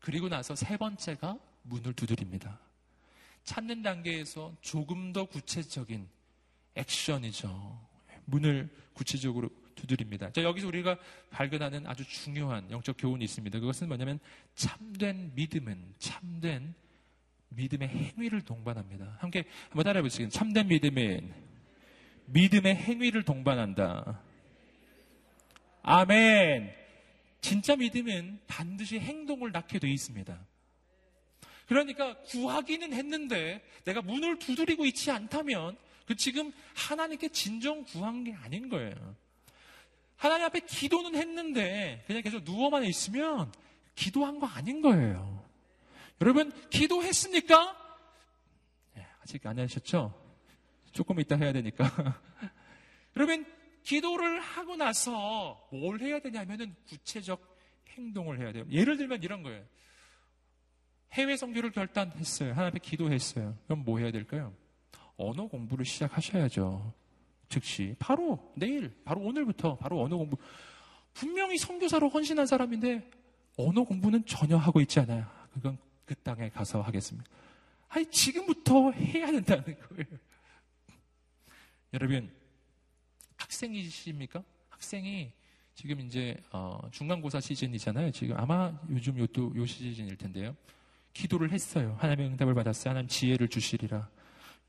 그리고 0.00 0.28
나서 0.28 0.54
세 0.54 0.76
번째가 0.76 1.38
문을 1.62 1.94
두드립니다. 1.94 2.60
찾는 3.44 3.82
단계에서 3.82 4.54
조금 4.60 5.12
더 5.12 5.24
구체적인 5.24 6.08
액션이죠. 6.74 7.88
문을 8.26 8.68
구체적으로 8.92 9.48
두드립니다. 9.78 10.30
자, 10.32 10.42
여기서 10.42 10.68
우리가 10.68 10.98
발견하는 11.30 11.86
아주 11.86 12.04
중요한 12.08 12.70
영적 12.70 12.96
교훈이 12.98 13.24
있습니다. 13.24 13.60
그것은 13.60 13.88
뭐냐면 13.88 14.18
참된 14.54 15.32
믿음은 15.34 15.94
참된 15.98 16.74
믿음의 17.50 17.88
행위를 17.88 18.42
동반합니다. 18.42 19.16
함께 19.20 19.44
한번 19.68 19.84
따라해 19.84 20.02
보시겠습니다. 20.02 20.38
참된 20.38 20.68
믿음은 20.68 21.32
믿음의 22.26 22.76
행위를 22.76 23.22
동반한다. 23.22 24.20
아멘. 25.82 26.74
진짜 27.40 27.76
믿음은 27.76 28.40
반드시 28.46 28.98
행동을 28.98 29.52
낳게 29.52 29.78
되어 29.78 29.90
있습니다. 29.90 30.38
그러니까 31.66 32.16
구하기는 32.22 32.92
했는데 32.92 33.62
내가 33.84 34.02
문을 34.02 34.38
두드리고 34.38 34.86
있지 34.86 35.10
않다면 35.10 35.76
그 36.06 36.16
지금 36.16 36.52
하나님께 36.74 37.28
진정 37.28 37.84
구한 37.84 38.24
게 38.24 38.32
아닌 38.34 38.68
거예요. 38.68 39.16
하나님 40.18 40.46
앞에 40.46 40.60
기도는 40.60 41.14
했는데 41.14 42.02
그냥 42.06 42.22
계속 42.22 42.42
누워만 42.42 42.84
있으면 42.84 43.52
기도한 43.94 44.40
거 44.40 44.46
아닌 44.46 44.82
거예요. 44.82 45.44
여러분 46.20 46.52
기도했습니까? 46.70 47.76
네, 48.94 49.06
아직 49.22 49.46
안 49.46 49.58
하셨죠? 49.60 50.12
조금 50.90 51.20
이따 51.20 51.36
해야 51.36 51.52
되니까. 51.52 51.84
여러분 53.16 53.46
기도를 53.84 54.40
하고 54.40 54.74
나서 54.74 55.68
뭘 55.70 56.00
해야 56.00 56.18
되냐면은 56.18 56.74
구체적 56.88 57.40
행동을 57.90 58.40
해야 58.40 58.52
돼요. 58.52 58.64
예를 58.70 58.96
들면 58.96 59.22
이런 59.22 59.44
거예요. 59.44 59.64
해외 61.12 61.36
선교를 61.36 61.70
결단했어요. 61.70 62.50
하나님 62.50 62.68
앞에 62.70 62.80
기도했어요. 62.80 63.56
그럼 63.66 63.84
뭐 63.84 64.00
해야 64.00 64.10
될까요? 64.10 64.52
언어 65.16 65.46
공부를 65.46 65.84
시작하셔야죠. 65.84 66.92
즉시 67.48 67.94
바로 67.98 68.52
내일, 68.54 68.94
바로 69.04 69.20
오늘부터 69.22 69.76
바로 69.76 70.02
언어 70.02 70.16
공부. 70.16 70.36
분명히 71.14 71.58
선교사로 71.58 72.08
헌신한 72.08 72.46
사람인데 72.46 73.10
언어 73.56 73.82
공부는 73.82 74.24
전혀 74.26 74.56
하고 74.56 74.80
있지 74.80 75.00
않아요. 75.00 75.26
그건 75.52 75.78
그 76.04 76.14
땅에 76.16 76.48
가서 76.48 76.80
하겠습니다. 76.80 77.28
아니 77.88 78.06
지금부터 78.06 78.92
해야 78.92 79.26
된다는 79.32 79.64
거예요. 79.64 80.04
여러분 81.94 82.30
학생이십니까? 83.36 84.42
학생이 84.68 85.32
지금 85.74 86.00
이제 86.00 86.36
어, 86.52 86.80
중간고사 86.90 87.40
시즌이잖아요. 87.40 88.10
지금 88.12 88.36
아마 88.36 88.72
요즘 88.90 89.18
요또 89.18 89.54
요 89.56 89.64
시즌일 89.64 90.16
텐데요. 90.16 90.56
기도를 91.12 91.52
했어요. 91.52 91.96
하나님의 92.00 92.30
응답을 92.32 92.54
받았어요. 92.54 92.90
하나님 92.90 93.08
지혜를 93.08 93.48
주시리라. 93.48 94.08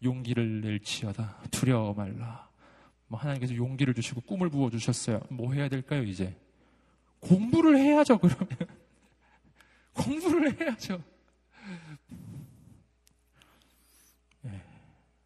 용기를 0.04 0.62
낼지어다. 0.62 1.44
두려워 1.52 1.94
말라. 1.94 2.49
뭐 3.10 3.20
하나님께서 3.20 3.56
용기를 3.56 3.94
주시고 3.94 4.22
꿈을 4.22 4.50
부어 4.50 4.70
주셨어요. 4.70 5.20
뭐 5.30 5.52
해야 5.52 5.68
될까요, 5.68 6.04
이제? 6.04 6.36
공부를 7.20 7.78
해야죠, 7.78 8.20
그러면. 8.20 8.48
공부를 9.94 10.62
해야죠. 10.62 11.04
네. 14.44 14.64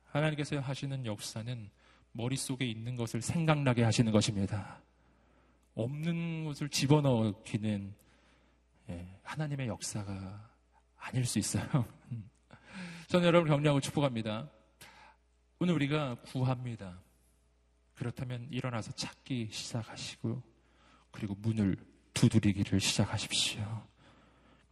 하나님께서 0.05 0.59
하시는 0.59 1.05
역사는 1.05 1.69
머릿속에 2.13 2.65
있는 2.65 2.95
것을 2.95 3.21
생각나게 3.21 3.83
하시는 3.83 4.11
것입니다. 4.11 4.81
없는 5.75 6.45
것을 6.45 6.69
집어넣기는 6.69 7.93
예, 8.89 9.19
하나님의 9.23 9.67
역사가 9.67 10.49
아닐 10.97 11.25
수 11.25 11.37
있어요. 11.37 11.85
저는 13.07 13.27
여러분 13.27 13.49
격려하고 13.49 13.81
축복합니다. 13.81 14.49
오늘 15.59 15.73
우리가 15.73 16.15
구합니다. 16.23 17.02
그렇다면 17.95 18.47
일어나서 18.49 18.91
찾기 18.93 19.49
시작하시고 19.51 20.41
그리고 21.11 21.35
문을 21.35 21.77
두드리기를 22.13 22.79
시작하십시오. 22.79 23.87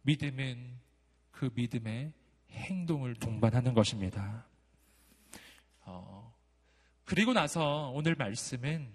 믿음은 0.02 0.78
그 1.30 1.50
믿음의 1.54 2.12
행동을 2.50 3.14
동반하는 3.14 3.74
것입니다. 3.74 4.46
어, 5.84 6.34
그리고 7.04 7.32
나서 7.32 7.90
오늘 7.94 8.14
말씀은 8.14 8.92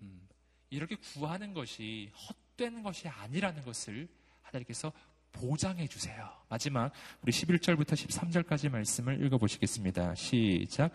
음, 0.00 0.28
이렇게 0.70 0.96
구하는 0.96 1.54
것이 1.54 2.10
헛된 2.58 2.82
것이 2.82 3.08
아니라는 3.08 3.62
것을 3.62 4.08
하나님께서 4.42 4.92
보장해 5.32 5.86
주세요. 5.86 6.28
마지막 6.48 6.92
우리 7.22 7.32
11절부터 7.32 7.92
13절까지 7.92 8.68
말씀을 8.68 9.24
읽어 9.24 9.38
보시겠습니다. 9.38 10.14
시작. 10.16 10.92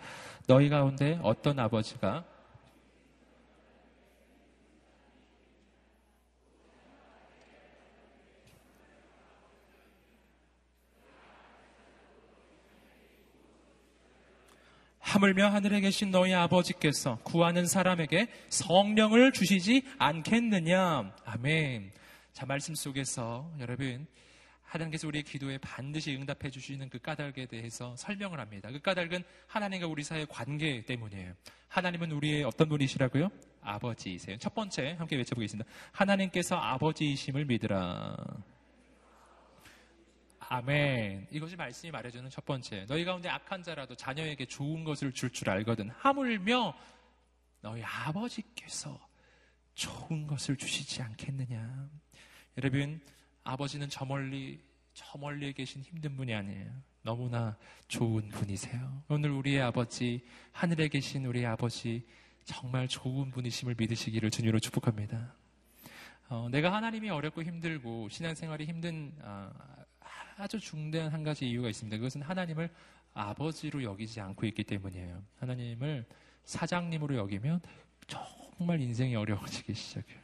너희 0.48 0.70
가운데 0.70 1.20
어떤 1.24 1.60
아버지가 1.60 2.26
하물며 15.16 15.48
하늘에 15.48 15.80
계신 15.80 16.12
너희 16.12 16.34
아버지께서 16.34 17.20
구하는 17.24 17.66
사람에게 17.66 18.28
성령을 18.50 19.32
주시지 19.32 19.84
않겠느냐. 19.98 21.16
아멘. 21.24 21.94
자, 22.34 22.46
말씀 22.46 22.76
속에서 22.76 23.50
여러분, 23.62 24.08
하나님께서 24.64 25.08
우리의 25.08 25.24
기도에 25.24 25.58
반드시 25.60 26.14
응답해 26.18 26.52
주시는 26.52 26.90
그 26.90 27.00
까닭에 27.00 27.46
대해서 27.46 27.96
설명을 27.96 28.42
합니다. 28.42 28.70
그 28.70 28.82
까닭은 28.82 29.24
하나님과 29.48 29.88
우리 29.88 30.04
사이의 30.04 30.28
관계 30.30 30.84
때문이에요. 30.84 31.32
하나님은 31.70 32.12
우리의 32.12 32.44
어떤 32.44 32.68
분이시라고요? 32.68 33.30
아버지이세요. 33.62 34.36
첫 34.38 34.54
번째, 34.54 34.96
함께 34.98 35.16
외쳐보겠습니다. 35.16 35.70
하나님께서 35.94 36.58
아버지이심을 36.58 37.46
믿으라. 37.46 38.18
아멘. 40.56 41.28
이것이 41.32 41.58
말씀이 41.58 41.92
말해주는 41.92 42.30
첫 42.30 42.46
번째. 42.46 42.86
너희 42.86 43.04
가운데 43.04 43.28
악한 43.28 43.62
자라도 43.62 43.94
자녀에게 43.94 44.46
좋은 44.46 44.86
것을 44.86 45.12
줄줄 45.12 45.32
줄 45.32 45.50
알거든. 45.50 45.90
하물며 45.90 46.74
너희 47.60 47.84
아버지께서 47.84 48.98
좋은 49.74 50.26
것을 50.28 50.56
주시지 50.56 51.02
않겠느냐. 51.02 51.90
여러분, 52.58 53.02
아버지는 53.44 53.90
저 53.90 54.06
멀리, 54.06 54.62
저 54.94 55.18
멀리에 55.18 55.52
계신 55.52 55.82
힘든 55.82 56.16
분이 56.16 56.34
아니에요. 56.34 56.72
너무나 57.02 57.58
좋은 57.90 58.30
분이세요. 58.30 59.04
오늘 59.10 59.32
우리의 59.32 59.62
아버지, 59.62 60.26
하늘에 60.54 60.88
계신 60.88 61.26
우리의 61.26 61.48
아버지, 61.48 62.08
정말 62.46 62.88
좋은 62.88 63.30
분이심을 63.30 63.76
믿으시기를 63.78 64.32
주님으로 64.32 64.60
축복합니다. 64.60 65.36
어, 66.30 66.48
내가 66.50 66.72
하나님이 66.72 67.10
어렵고 67.10 67.44
힘들고 67.44 68.08
신앙생활이 68.08 68.66
힘든 68.66 69.14
어, 69.22 69.52
아주 70.38 70.60
중대한 70.60 71.12
한 71.12 71.24
가지 71.24 71.50
이유가 71.50 71.70
있습니다. 71.70 71.98
그것은 71.98 72.22
하나님을 72.22 72.70
아버지로 73.14 73.84
여기지 73.84 74.20
않고 74.20 74.46
있기 74.48 74.64
때문이에요. 74.64 75.24
하나님을 75.40 76.06
사장님으로 76.44 77.16
여기면 77.16 77.62
정말 78.08 78.82
인생이 78.82 79.16
어려워지기 79.16 79.74
시작해요. 79.74 80.20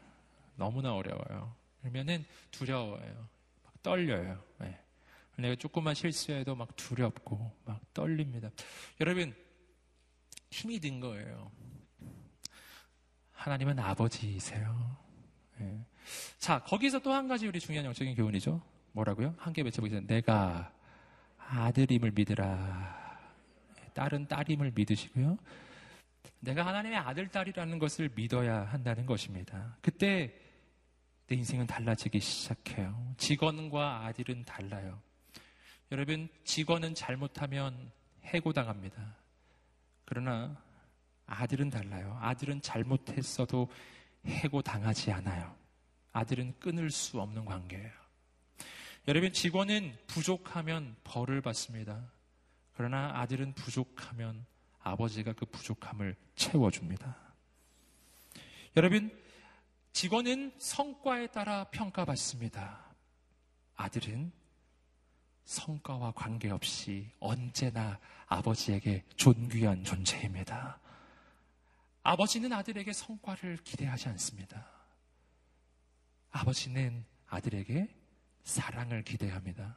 너무나 0.56 0.94
어려워요. 0.94 1.56
그러면은 1.80 2.26
두려워요. 2.52 3.28
막 3.64 3.82
떨려요. 3.82 4.44
네. 4.60 4.78
내가 5.38 5.56
조금만 5.56 5.96
실수해도 5.96 6.56
막 6.56 6.76
두렵고 6.76 7.52
막 7.66 7.82
떨립니다. 7.94 8.52
여러분 9.00 9.34
힘이 10.52 10.80
든 10.80 11.00
거예요. 11.00 11.52
하나님은 13.32 13.80
아버지이세요. 13.80 14.98
네. 15.58 15.86
자 16.38 16.60
거기서 16.64 17.00
또 17.00 17.12
한 17.12 17.28
가지 17.28 17.48
우리 17.48 17.60
중요한 17.60 17.86
영적인 17.86 18.14
교훈이죠. 18.16 18.62
뭐라고요? 18.94 19.36
함께 19.38 19.62
외쳐보겠습니다. 19.62 20.14
내가 20.14 20.72
아들임을 21.38 22.12
믿으라. 22.12 23.20
딸은 23.94 24.28
딸임을 24.28 24.72
믿으시고요. 24.76 25.38
내가 26.40 26.66
하나님의 26.66 26.98
아들, 26.98 27.28
딸이라는 27.28 27.78
것을 27.80 28.10
믿어야 28.16 28.64
한다는 28.64 29.06
것입니다. 29.06 29.78
그때 29.82 30.34
내 31.28 31.36
인생은 31.36 31.68
달라지기 31.68 32.20
시작해요. 32.20 33.14
직원과 33.18 34.06
아들은 34.08 34.44
달라요. 34.44 35.00
여러분, 35.92 36.28
직원은 36.44 36.96
잘못하면 36.96 37.92
해고당합니다. 38.24 39.16
그러나 40.06 40.58
아들은 41.26 41.70
달라요. 41.70 42.18
아들은 42.22 42.62
잘못했어도 42.62 43.70
해고 44.26 44.62
당하지 44.62 45.12
않아요. 45.12 45.56
아들은 46.12 46.60
끊을 46.60 46.90
수 46.92 47.22
없는 47.22 47.46
관계예요. 47.46 48.01
여러분, 49.08 49.34
직원은 49.34 49.98
부족하면 50.08 50.96
벌을 51.04 51.42
받습니다. 51.42 52.12
그러나 52.74 53.12
아들은 53.20 53.54
부족하면 53.54 54.46
아버지가 54.80 55.34
그 55.34 55.46
부족함을 55.46 56.16
채워줍니다. 56.36 57.18
여러분, 58.78 59.12
직원은 59.92 60.54
성과에 60.60 61.28
따라 61.28 61.66
평가받습니다. 61.66 62.86
아들은 63.76 64.32
성과와 65.46 66.14
관계없이 66.14 67.12
언제나 67.20 68.00
아버지에게 68.28 69.04
존귀한 69.18 69.84
존재입니다. 69.84 70.80
아버지는 72.04 72.54
아들에게 72.54 72.94
성과를 72.94 73.58
기대하지 73.58 74.10
않습니다. 74.10 74.66
아버지는 76.32 77.04
아들에게 77.28 78.01
사랑을 78.44 79.04
기대합니다. 79.04 79.76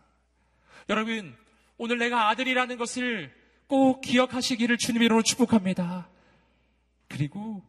여러분, 0.88 1.36
오늘 1.76 1.98
내가 1.98 2.28
아들이라는 2.30 2.76
것을 2.76 3.34
꼭 3.66 4.00
기억하시기를 4.00 4.78
주님으로 4.78 5.22
축복합니다. 5.22 6.08
그리고 7.08 7.62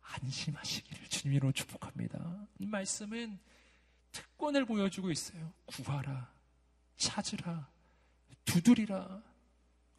안심하시기를 0.00 1.08
주님으로 1.08 1.52
축복합니다. 1.52 2.46
이 2.58 2.66
말씀은 2.66 3.38
특권을 4.12 4.64
보여주고 4.64 5.10
있어요. 5.10 5.52
구하라, 5.66 6.30
찾으라, 6.96 7.68
두드리라. 8.44 9.22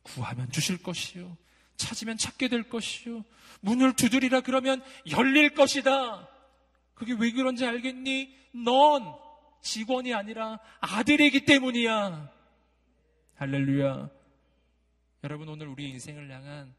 구하면 0.04 0.52
주실 0.52 0.82
것이요. 0.82 1.36
찾으면 1.78 2.18
찾게 2.18 2.48
될 2.48 2.70
것이요. 2.70 3.26
문을 3.62 3.96
두드리라 3.96 4.42
그러면 4.42 4.84
열릴 5.10 5.54
것이다. 5.54 6.30
그게 6.94 7.14
왜 7.14 7.32
그런지 7.32 7.66
알겠니? 7.66 8.34
넌 8.64 9.25
직원이 9.66 10.14
아니라 10.14 10.60
아들이기 10.80 11.44
때문이야. 11.44 12.32
할렐루야. 13.36 14.10
여러분 15.24 15.50
오늘 15.50 15.68
우리 15.68 15.90
인생을 15.90 16.30
향한 16.32 16.72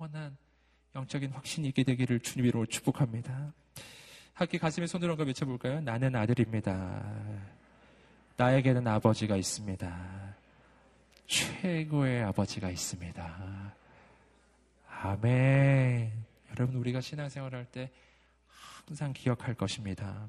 영원한 0.00 0.34
영적인 0.94 1.30
확신이 1.32 1.68
있게 1.68 1.84
되기를 1.84 2.20
주님으로 2.20 2.64
축복합니다. 2.66 3.52
함께 4.32 4.56
가슴에 4.56 4.86
손을 4.86 5.10
얹어 5.10 5.24
외쳐볼까요? 5.24 5.82
나는 5.82 6.16
아들입니다. 6.16 7.02
나에게는 8.38 8.86
아버지가 8.88 9.36
있습니다. 9.36 10.36
최고의 11.26 12.22
아버지가 12.22 12.70
있습니다. 12.70 13.74
아멘. 14.88 16.12
여러분, 16.50 16.76
우리가 16.76 17.02
신앙생활 17.02 17.54
할 17.54 17.66
때 17.66 17.90
항상 18.86 19.12
기억할 19.12 19.54
것입니다. 19.54 20.28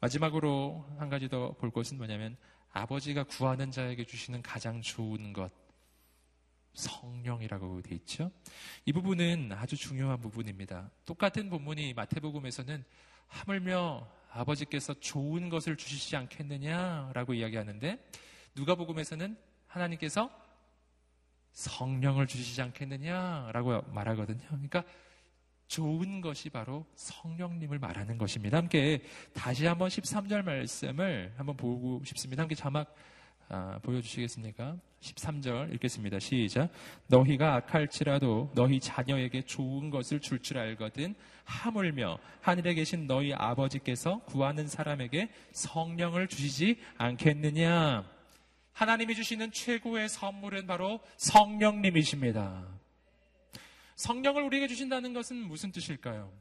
마지막으로 0.00 0.86
한 0.98 1.08
가지 1.08 1.28
더 1.28 1.52
볼 1.52 1.70
것은 1.70 1.96
뭐냐면 1.96 2.36
아버지가 2.72 3.24
구하는 3.24 3.70
자에게 3.70 4.04
주시는 4.04 4.42
가장 4.42 4.80
좋은 4.80 5.32
것. 5.32 5.50
성령이라고 6.74 7.82
되어 7.82 7.96
있죠. 7.96 8.30
이 8.84 8.92
부분은 8.92 9.50
아주 9.52 9.76
중요한 9.76 10.20
부분입니다. 10.20 10.90
똑같은 11.04 11.50
본문이 11.50 11.94
마태복음에서는 11.94 12.84
하물며 13.26 14.08
아버지께서 14.30 14.94
좋은 14.94 15.48
것을 15.48 15.76
주시지 15.76 16.14
않겠느냐라고 16.16 17.34
이야기하는데 17.34 17.98
누가복음에서는 18.54 19.36
하나님께서 19.66 20.30
성령을 21.52 22.28
주시지 22.28 22.62
않겠느냐라고 22.62 23.82
말하거든요. 23.90 24.46
그러니까 24.46 24.84
좋은 25.68 26.20
것이 26.20 26.50
바로 26.50 26.84
성령님을 26.96 27.78
말하는 27.78 28.18
것입니다. 28.18 28.56
함께 28.56 29.02
다시 29.32 29.66
한번 29.66 29.88
13절 29.88 30.42
말씀을 30.42 31.32
한번 31.36 31.56
보고 31.56 32.02
싶습니다. 32.04 32.42
함께 32.42 32.54
자막 32.54 32.94
아, 33.50 33.78
보여주시겠습니까? 33.82 34.76
13절 35.00 35.72
읽겠습니다. 35.74 36.18
시작. 36.18 36.70
너희가 37.06 37.54
악할지라도 37.54 38.50
너희 38.54 38.78
자녀에게 38.78 39.42
좋은 39.42 39.88
것을 39.90 40.20
줄줄 40.20 40.42
줄 40.42 40.58
알거든 40.58 41.14
하물며 41.44 42.18
하늘에 42.40 42.74
계신 42.74 43.06
너희 43.06 43.32
아버지께서 43.32 44.20
구하는 44.24 44.66
사람에게 44.66 45.30
성령을 45.52 46.28
주시지 46.28 46.78
않겠느냐. 46.98 48.04
하나님이 48.72 49.14
주시는 49.14 49.52
최고의 49.52 50.08
선물은 50.08 50.66
바로 50.66 51.00
성령님이십니다. 51.16 52.77
성령을 53.98 54.44
우리에게 54.44 54.68
주신다는 54.68 55.12
것은 55.12 55.36
무슨 55.36 55.72
뜻일까요? 55.72 56.32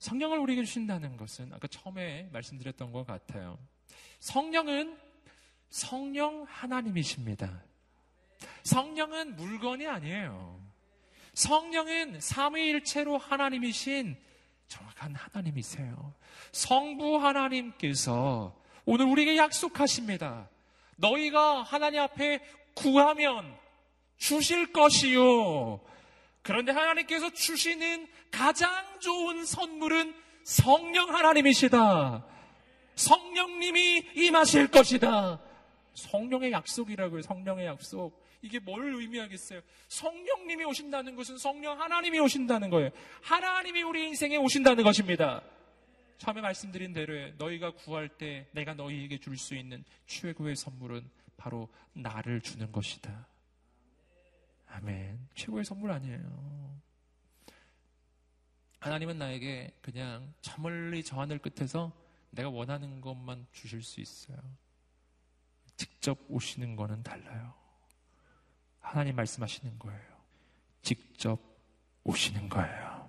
성령을 0.00 0.38
우리에게 0.38 0.64
주신다는 0.64 1.16
것은 1.16 1.52
아까 1.52 1.68
처음에 1.68 2.28
말씀드렸던 2.32 2.90
것 2.90 3.06
같아요. 3.06 3.58
성령은 4.18 4.98
성령 5.70 6.44
하나님이십니다. 6.48 7.62
성령은 8.64 9.36
물건이 9.36 9.86
아니에요. 9.86 10.60
성령은 11.34 12.20
삼위일체로 12.20 13.18
하나님이신 13.18 14.16
정확한 14.66 15.14
하나님이세요. 15.14 16.12
성부 16.50 17.18
하나님께서 17.18 18.60
오늘 18.84 19.06
우리에게 19.06 19.36
약속하십니다. 19.36 20.48
너희가 20.96 21.62
하나님 21.62 22.00
앞에 22.00 22.40
구하면 22.74 23.56
주실 24.16 24.72
것이요. 24.72 25.93
그런데 26.44 26.72
하나님께서 26.72 27.30
주시는 27.30 28.06
가장 28.30 28.70
좋은 29.00 29.44
선물은 29.46 30.14
성령 30.44 31.08
하나님이시다. 31.12 32.24
성령님이 32.94 34.10
임하실 34.14 34.68
것이다. 34.68 35.40
성령의 35.94 36.52
약속이라고요. 36.52 37.22
성령의 37.22 37.66
약속. 37.66 38.22
이게 38.42 38.58
뭘 38.58 38.94
의미하겠어요? 38.94 39.62
성령님이 39.88 40.64
오신다는 40.64 41.16
것은 41.16 41.38
성령 41.38 41.80
하나님이 41.80 42.18
오신다는 42.18 42.68
거예요. 42.68 42.90
하나님이 43.22 43.82
우리 43.82 44.06
인생에 44.08 44.36
오신다는 44.36 44.84
것입니다. 44.84 45.42
처음에 46.18 46.42
말씀드린 46.42 46.92
대로 46.92 47.14
너희가 47.38 47.70
구할 47.72 48.10
때 48.10 48.46
내가 48.52 48.74
너희에게 48.74 49.18
줄 49.18 49.38
수 49.38 49.54
있는 49.54 49.82
최고의 50.06 50.56
선물은 50.56 51.08
바로 51.38 51.70
나를 51.94 52.42
주는 52.42 52.70
것이다. 52.70 53.26
아멘. 54.74 55.28
최고의 55.34 55.64
선물 55.64 55.92
아니에요. 55.92 56.80
하나님은 58.80 59.18
나에게 59.18 59.72
그냥 59.80 60.34
저 60.42 60.60
멀리 60.60 61.02
저 61.04 61.20
하늘 61.20 61.38
끝에서 61.38 61.92
내가 62.30 62.50
원하는 62.50 63.00
것만 63.00 63.46
주실 63.52 63.82
수 63.82 64.00
있어요. 64.00 64.36
직접 65.76 66.18
오시는 66.28 66.74
거는 66.76 67.02
달라요. 67.02 67.54
하나님 68.80 69.14
말씀하시는 69.16 69.78
거예요. 69.78 70.02
직접 70.82 71.38
오시는 72.02 72.48
거예요. 72.48 73.08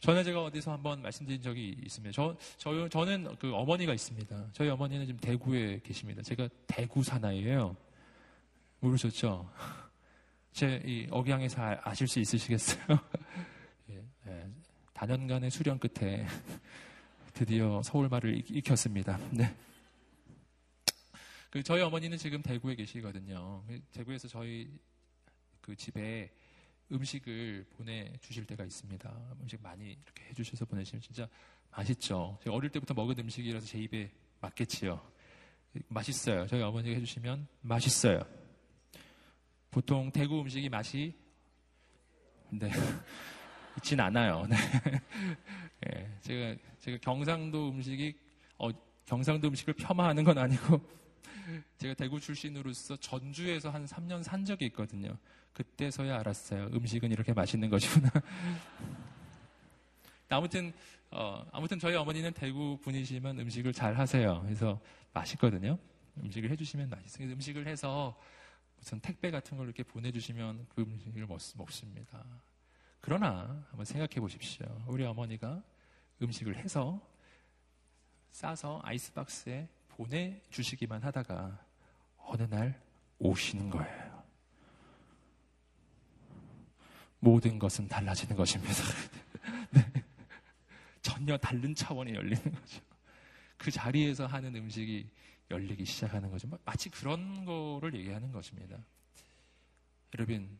전에 0.00 0.24
제가 0.24 0.42
어디서 0.42 0.72
한번 0.72 1.02
말씀드린 1.02 1.40
적이 1.42 1.76
있습니다. 1.84 2.12
저, 2.12 2.36
저, 2.56 2.88
저는 2.88 3.36
그 3.38 3.54
어머니가 3.54 3.92
있습니다. 3.92 4.48
저희 4.52 4.68
어머니는 4.70 5.06
지금 5.06 5.20
대구에 5.20 5.80
계십니다. 5.80 6.22
제가 6.22 6.48
대구 6.66 7.04
사나이예요. 7.04 7.76
모르셨죠? 8.80 9.48
제이 10.52 11.06
억양에서 11.10 11.78
아, 11.82 11.94
실 11.94 12.06
수 12.06 12.20
있으시겠어요? 12.20 12.84
예, 13.90 14.02
예, 14.26 14.46
다년간의 14.92 15.50
수련 15.50 15.78
끝에 15.78 16.26
드디어 17.32 17.82
서울말을 17.82 18.42
익혔습니다. 18.50 19.18
네. 19.30 19.54
그 21.50 21.62
저희 21.62 21.82
어머니는 21.82 22.16
지금 22.18 22.42
대구에 22.42 22.74
계시거든요. 22.74 23.62
대구에서 23.92 24.28
저희 24.28 24.70
그 25.60 25.74
집에 25.76 26.30
음식을 26.90 27.66
보내주실 27.76 28.46
때가 28.46 28.64
있습니다. 28.64 29.36
음식 29.40 29.62
많이 29.62 29.92
이렇게 29.92 30.24
해주셔서 30.30 30.64
보내시면 30.66 31.00
진짜 31.02 31.28
맛있죠. 31.70 32.38
제가 32.42 32.54
어릴 32.56 32.70
때부터 32.70 32.94
먹은 32.94 33.18
음식이라서 33.18 33.66
제 33.66 33.78
입에 33.78 34.10
맞겠지요. 34.40 35.00
맛있어요. 35.88 36.46
저희 36.46 36.60
어머니가 36.62 36.94
해주시면 36.96 37.46
맛있어요. 37.62 38.20
보통 39.72 40.12
대구 40.12 40.38
음식이 40.42 40.68
맛이 40.68 41.14
네 42.50 42.70
있진 43.78 43.98
않아요. 43.98 44.46
네. 44.46 44.56
네. 45.80 46.16
제가 46.20 46.56
제가 46.78 46.98
경상도 47.00 47.70
음식이 47.70 48.14
어, 48.58 48.68
경상도 49.06 49.48
음식을 49.48 49.72
폄하하는 49.72 50.24
건 50.24 50.36
아니고 50.36 50.78
제가 51.78 51.94
대구 51.94 52.20
출신으로서 52.20 52.96
전주에서 52.98 53.70
한 53.70 53.86
3년 53.86 54.22
산 54.22 54.44
적이 54.44 54.66
있거든요. 54.66 55.16
그때서야 55.54 56.20
알았어요. 56.20 56.68
음식은 56.74 57.10
이렇게 57.10 57.32
맛있는 57.32 57.70
것이구나. 57.70 58.10
아무튼 60.28 60.70
어, 61.10 61.46
아무튼 61.50 61.78
저희 61.78 61.96
어머니는 61.96 62.34
대구 62.34 62.76
분이시면 62.82 63.40
음식을 63.40 63.72
잘 63.72 63.94
하세요. 63.96 64.42
그래서 64.44 64.78
맛있거든요. 65.14 65.78
음식을 66.22 66.50
해주시면 66.50 66.90
맛있어요. 66.90 67.28
음식을 67.28 67.66
해서 67.66 68.14
무슨 68.82 68.98
택배 68.98 69.30
같은 69.30 69.56
걸 69.56 69.66
이렇게 69.66 69.84
보내주시면 69.84 70.66
그 70.74 70.82
음식을 70.82 71.24
먹, 71.28 71.38
먹습니다. 71.54 72.26
그러나 73.00 73.64
한번 73.68 73.84
생각해 73.84 74.16
보십시오. 74.16 74.66
우리 74.88 75.04
어머니가 75.04 75.62
음식을 76.20 76.56
해서 76.56 77.00
싸서 78.32 78.80
아이스박스에 78.82 79.68
보내주시기만 79.86 81.00
하다가 81.00 81.64
어느 82.16 82.42
날 82.42 82.82
오시는 83.20 83.70
거예요. 83.70 84.24
모든 87.20 87.60
것은 87.60 87.86
달라지는 87.86 88.34
것입니다. 88.34 88.74
네. 89.70 89.92
전혀 91.02 91.38
다른 91.38 91.72
차원이 91.72 92.14
열리는 92.14 92.42
거죠. 92.42 92.82
그 93.56 93.70
자리에서 93.70 94.26
하는 94.26 94.56
음식이 94.56 95.08
열리기 95.52 95.84
시작하는 95.84 96.30
거죠. 96.30 96.48
마치 96.64 96.88
그런 96.90 97.44
거를 97.44 97.94
얘기하는 97.94 98.32
것입니다. 98.32 98.76
여러분, 100.14 100.58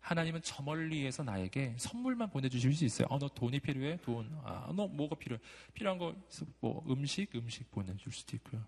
하나님은 0.00 0.42
저 0.42 0.62
멀리에서 0.62 1.22
나에게 1.22 1.74
선물만 1.78 2.30
보내주실 2.30 2.72
수 2.74 2.84
있어요. 2.84 3.06
어, 3.10 3.18
너 3.18 3.28
돈이 3.28 3.60
필요해? 3.60 3.98
돈. 4.02 4.28
아, 4.42 4.72
너 4.74 4.88
뭐가 4.88 5.14
필요해? 5.16 5.40
필요한 5.74 5.98
거, 5.98 6.14
뭐, 6.60 6.84
음식? 6.90 7.28
음식 7.36 7.70
보내줄 7.70 8.12
수도 8.12 8.36
있고요. 8.36 8.64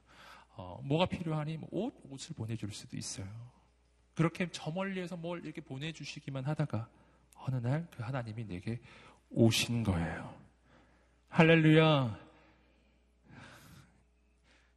어, 0.57 0.81
뭐가 0.85 1.07
필요하니? 1.07 1.57
뭐 1.57 1.69
옷? 1.73 1.95
옷을 2.11 2.37
보내줄 2.37 2.73
수도 2.73 2.97
있어요. 2.97 3.27
그렇게 4.15 4.49
저 4.53 4.71
멀리에서 4.71 5.17
뭘 5.17 5.45
이렇게 5.45 5.61
보내주시기만 5.61 6.45
하다가 6.45 6.89
어느 7.37 7.57
날 7.57 7.89
그 7.97 8.03
하나님이 8.03 8.45
내게 8.47 8.81
오신 9.31 9.83
거예요. 9.83 10.33
할렐루야. 11.29 12.17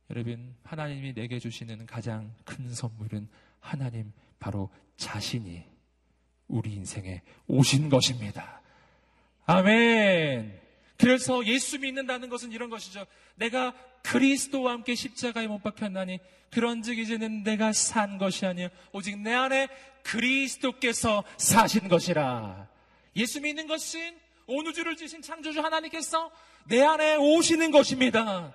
여러분, 0.09 0.55
하나님이 0.63 1.13
내게 1.13 1.39
주시는 1.39 1.85
가장 1.85 2.33
큰 2.45 2.73
선물은 2.73 3.27
하나님 3.59 4.13
바로 4.39 4.69
자신이 4.95 5.63
우리 6.47 6.73
인생에 6.73 7.21
오신 7.47 7.89
것입니다. 7.89 8.61
아멘. 9.45 10.59
그래서 10.97 11.45
예수 11.45 11.79
믿는다는 11.79 12.29
것은 12.29 12.51
이런 12.51 12.69
것이죠. 12.69 13.05
내가 13.35 13.73
그리스도와 14.03 14.73
함께 14.73 14.95
십자가에 14.95 15.47
못 15.47 15.61
박혔나니 15.61 16.19
그런즉 16.51 16.97
이제는 16.97 17.43
내가 17.43 17.73
산 17.73 18.17
것이 18.17 18.45
아니요 18.45 18.69
오직 18.93 19.19
내 19.19 19.33
안에 19.33 19.67
그리스도께서 20.03 21.23
사신 21.37 21.87
것이라. 21.87 22.67
예수 23.15 23.41
믿는 23.41 23.67
것은 23.67 24.17
온 24.47 24.65
우주를 24.65 24.95
지신 24.95 25.21
창조주 25.21 25.59
하나님께서 25.59 26.31
내 26.65 26.81
안에 26.81 27.15
오시는 27.15 27.71
것입니다. 27.71 28.53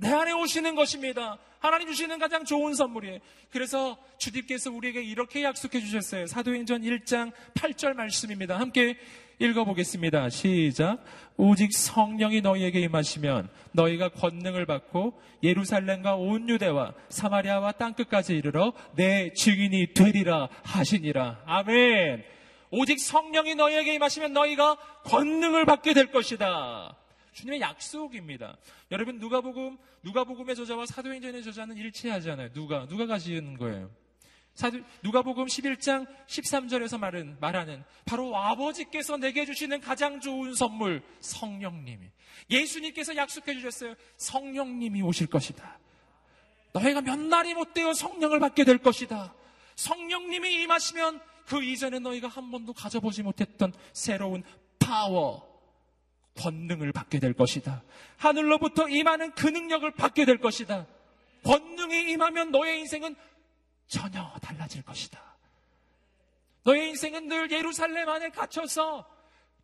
내 0.00 0.08
안에 0.08 0.32
오시는 0.32 0.74
것입니다. 0.74 1.38
하나님 1.58 1.88
주시는 1.88 2.18
가장 2.18 2.44
좋은 2.44 2.74
선물이에요. 2.74 3.18
그래서 3.50 3.98
주님께서 4.18 4.70
우리에게 4.70 5.02
이렇게 5.02 5.42
약속해 5.44 5.78
주셨어요. 5.80 6.26
사도행전 6.26 6.82
1장 6.82 7.32
8절 7.54 7.94
말씀입니다. 7.94 8.58
함께 8.58 8.96
읽어보겠습니다. 9.38 10.30
시작. 10.30 11.04
오직 11.36 11.72
성령이 11.74 12.40
너희에게 12.40 12.80
임하시면 12.80 13.48
너희가 13.72 14.08
권능을 14.10 14.64
받고 14.64 15.20
예루살렘과 15.42 16.16
온 16.16 16.48
유대와 16.48 16.94
사마리아와 17.10 17.72
땅끝까지 17.72 18.34
이르러 18.34 18.72
내 18.96 19.32
증인이 19.34 19.92
되리라 19.92 20.48
하시니라. 20.62 21.42
아멘. 21.44 22.24
오직 22.70 23.00
성령이 23.00 23.54
너희에게 23.54 23.94
임하시면 23.94 24.32
너희가 24.32 24.76
권능을 25.04 25.66
받게 25.66 25.92
될 25.92 26.10
것이다. 26.10 26.96
주님의 27.32 27.60
약속입니다. 27.60 28.56
여러분 28.90 29.18
누가복음 29.18 29.78
누가복음의 30.02 30.56
저자와 30.56 30.86
사도행전의 30.86 31.42
저자는 31.42 31.76
일치하잖아요. 31.76 32.52
누가 32.52 32.86
누가 32.86 33.06
가지는 33.06 33.56
거예요. 33.56 33.90
사도, 34.54 34.78
누가복음 35.02 35.46
11장 35.46 36.06
13절에서 36.26 36.98
말은, 36.98 37.38
말하는 37.40 37.84
바로 38.04 38.36
아버지께서 38.36 39.16
내게 39.16 39.46
주시는 39.46 39.80
가장 39.80 40.20
좋은 40.20 40.54
선물 40.54 41.02
성령님이 41.20 42.10
예수님께서 42.50 43.16
약속해 43.16 43.54
주셨어요. 43.54 43.94
성령님이 44.16 45.02
오실 45.02 45.28
것이다. 45.28 45.78
너희가 46.72 47.00
몇 47.00 47.18
날이 47.18 47.54
못 47.54 47.74
되어 47.74 47.94
성령을 47.94 48.38
받게 48.40 48.64
될 48.64 48.78
것이다. 48.78 49.34
성령님이 49.76 50.62
임하시면 50.62 51.20
그 51.46 51.62
이전에 51.64 51.98
너희가 51.98 52.28
한 52.28 52.50
번도 52.50 52.72
가져보지 52.74 53.22
못했던 53.22 53.72
새로운 53.92 54.42
파워, 54.78 55.49
권능을 56.40 56.92
받게 56.92 57.20
될 57.20 57.34
것이다. 57.34 57.82
하늘로부터 58.16 58.88
임하는 58.88 59.32
그 59.32 59.46
능력을 59.46 59.90
받게 59.92 60.24
될 60.24 60.38
것이다. 60.38 60.86
권능이 61.44 62.10
임하면 62.12 62.50
너의 62.50 62.80
인생은 62.80 63.14
전혀 63.86 64.32
달라질 64.40 64.82
것이다. 64.82 65.20
너의 66.64 66.88
인생은 66.90 67.28
늘 67.28 67.50
예루살렘 67.50 68.08
안에 68.08 68.30
갇혀서 68.30 69.06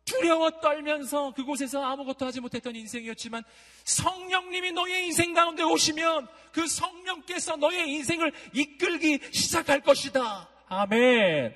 두려워 0.05 0.49
떨면서 0.61 1.33
그곳에서 1.33 1.83
아무것도 1.83 2.25
하지 2.25 2.39
못했던 2.39 2.75
인생이었지만 2.75 3.43
성령님이 3.83 4.71
너의 4.71 5.05
인생 5.07 5.33
가운데 5.33 5.63
오시면 5.63 6.27
그 6.53 6.65
성령께서 6.65 7.57
너의 7.57 7.89
인생을 7.91 8.31
이끌기 8.53 9.19
시작할 9.31 9.81
것이다. 9.81 10.49
아멘. 10.69 11.53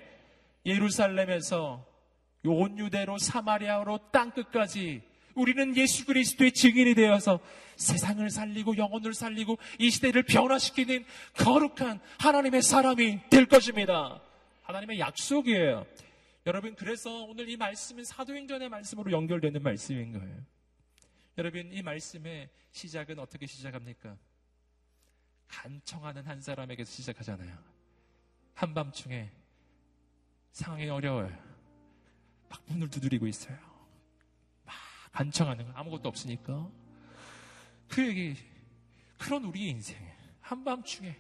예루살렘에서 0.66 1.86
온 2.46 2.78
유대로 2.78 3.18
사마리아로 3.18 4.00
땅끝까지 4.12 5.11
우리는 5.36 5.76
예수 5.78 6.06
그리스도의 6.06 6.52
증인이 6.52 6.96
되어서 6.96 7.40
세상을 7.76 8.30
살리고 8.30 8.78
영혼을 8.78 9.14
살리고 9.14 9.58
이 9.80 9.90
시대를 9.90 10.24
변화시키는 10.24 11.06
거룩한 11.36 12.00
하나님의 12.20 12.62
사람이 12.62 13.30
될 13.30 13.46
것입니다. 13.48 14.22
하나님의 14.64 15.00
약속이에요. 15.00 15.86
여러분, 16.46 16.76
그래서 16.76 17.24
오늘 17.24 17.50
이 17.50 17.58
말씀은 17.58 18.04
사도행전의 18.04 18.70
말씀으로 18.70 19.12
연결되는 19.12 19.62
말씀인 19.62 20.14
거예요. 20.14 20.38
여러분, 21.38 21.72
이 21.72 21.82
말씀의 21.82 22.50
시작은 22.72 23.20
어떻게 23.20 23.46
시작합니까? 23.46 24.18
간청하는 25.48 26.26
한 26.26 26.42
사람에게서 26.42 26.92
시작하잖아요. 26.92 27.58
한밤중에 28.54 29.30
상황이 30.52 30.90
어려워요. 30.90 31.32
막 32.50 32.62
문을 32.68 32.90
두드리고 32.90 33.28
있어요. 33.28 33.71
막 35.12 35.18
간청하는 35.18 35.66
거 35.66 35.72
아무것도 35.74 36.10
없으니까. 36.10 36.70
그에게 37.88 38.36
그런 39.18 39.44
우리의 39.46 39.70
인생 39.70 39.98
한밤중에 40.42 41.16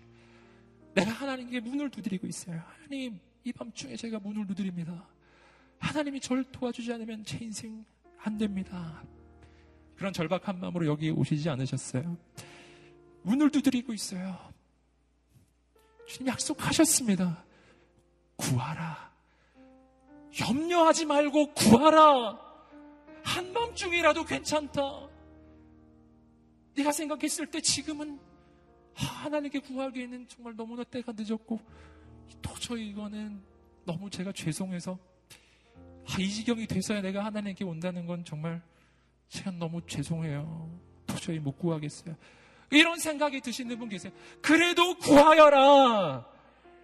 내가 0.93 1.11
하나님께 1.11 1.59
문을 1.59 1.89
두드리고 1.89 2.27
있어요. 2.27 2.61
하나님 2.83 3.19
이 3.43 3.51
밤중에 3.51 3.95
제가 3.95 4.19
문을 4.19 4.47
두드립니다. 4.47 5.07
하나님이 5.79 6.19
저를 6.19 6.43
도와주지 6.45 6.91
않으면 6.93 7.23
제 7.25 7.37
인생 7.41 7.85
안 8.19 8.37
됩니다. 8.37 9.03
그런 9.95 10.13
절박한 10.13 10.59
마음으로 10.59 10.85
여기 10.87 11.09
오시지 11.09 11.49
않으셨어요. 11.49 12.17
문을 13.23 13.51
두드리고 13.51 13.93
있어요. 13.93 14.37
주님 16.07 16.27
약속하셨습니다. 16.27 17.43
구하라. 18.35 19.11
염려하지 20.39 21.05
말고 21.05 21.53
구하라. 21.53 22.50
한밤중이라도 23.23 24.25
괜찮다. 24.25 24.81
네가 26.75 26.91
생각했을 26.91 27.47
때 27.47 27.61
지금은 27.61 28.19
하나님께 28.93 29.59
구하기에는 29.59 30.27
정말 30.27 30.55
너무나 30.55 30.83
때가 30.83 31.13
늦었고 31.15 31.59
도저히 32.41 32.89
이거는 32.89 33.41
너무 33.85 34.09
제가 34.09 34.31
죄송해서 34.31 34.97
아, 36.07 36.15
이 36.19 36.29
지경이 36.29 36.67
돼서야 36.67 37.01
내가 37.01 37.23
하나님께 37.25 37.63
온다는 37.63 38.05
건 38.05 38.25
정말 38.25 38.61
제가 39.29 39.51
너무 39.51 39.85
죄송해요. 39.85 40.79
도저히 41.05 41.39
못 41.39 41.57
구하겠어요. 41.57 42.15
이런 42.71 42.99
생각이 42.99 43.41
드시는 43.41 43.77
분 43.77 43.89
계세요. 43.89 44.11
그래도 44.41 44.97
구하여라. 44.97 46.25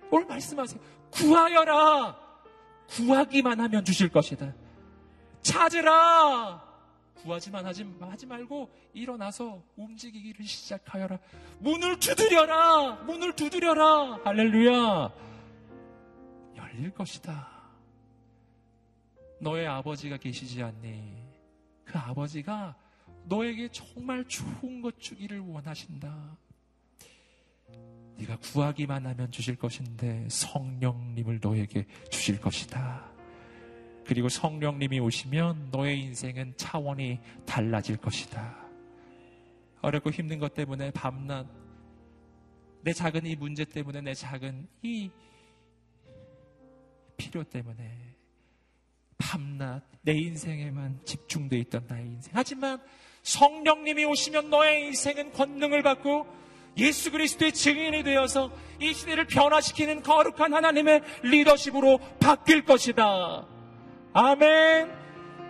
뭘 0.09 0.25
말씀하세요? 0.25 0.81
구하여라. 1.11 2.17
구하기만 2.89 3.59
하면 3.59 3.85
주실 3.85 4.09
것이다. 4.09 4.53
찾으라. 5.47 6.67
구하지만 7.23 7.65
하지, 7.65 7.83
하지 7.99 8.25
말고 8.25 8.69
일어나서 8.93 9.63
움직이기를 9.75 10.45
시작하여라. 10.45 11.17
문을 11.59 11.99
두드려라! 11.99 12.95
문을 13.03 13.35
두드려라! 13.35 14.19
할렐루야! 14.23 15.13
열릴 16.57 16.91
것이다. 16.91 17.47
너의 19.39 19.67
아버지가 19.67 20.17
계시지 20.17 20.61
않니? 20.61 21.25
그 21.85 21.97
아버지가 21.97 22.75
너에게 23.25 23.69
정말 23.69 24.25
좋은 24.25 24.81
것 24.81 24.99
주기를 24.99 25.39
원하신다. 25.39 26.37
네가 28.17 28.37
구하기만 28.37 29.05
하면 29.05 29.31
주실 29.31 29.55
것인데 29.55 30.27
성령님을 30.29 31.39
너에게 31.41 31.85
주실 32.09 32.39
것이다. 32.39 33.16
그리고 34.07 34.29
성령님이 34.29 35.01
오시면 35.01 35.69
너의 35.71 35.99
인생은 35.99 36.53
차원이 36.55 37.19
달라질 37.45 37.97
것이다. 37.97 38.57
어렵고 39.81 40.11
힘든 40.11 40.39
것 40.39 40.53
때문에 40.53 40.91
밤낮, 40.91 41.45
내 42.83 42.93
작은 42.93 43.25
이 43.25 43.35
문제 43.35 43.65
때문에 43.65 43.99
내 44.01 44.13
작은 44.13 44.65
이 44.81 45.11
필요 47.17 47.43
때문에 47.43 48.15
밤낮 49.17 49.81
내 50.03 50.13
인생에만 50.13 51.01
집중돼 51.03 51.57
있던 51.59 51.85
나의 51.87 52.05
인생. 52.05 52.31
하지만 52.33 52.81
성령님이 53.23 54.05
오시면 54.05 54.49
너의 54.49 54.85
인생은 54.85 55.33
권능을 55.33 55.83
받고 55.83 56.25
예수 56.77 57.11
그리스도의 57.11 57.51
증인이 57.51 58.03
되어서 58.03 58.51
이 58.79 58.93
시대를 58.93 59.27
변화시키는 59.27 60.01
거룩한 60.01 60.53
하나님의 60.53 61.01
리더십으로 61.23 61.99
바뀔 62.19 62.63
것이다. 62.63 63.56
아멘. 64.19 64.91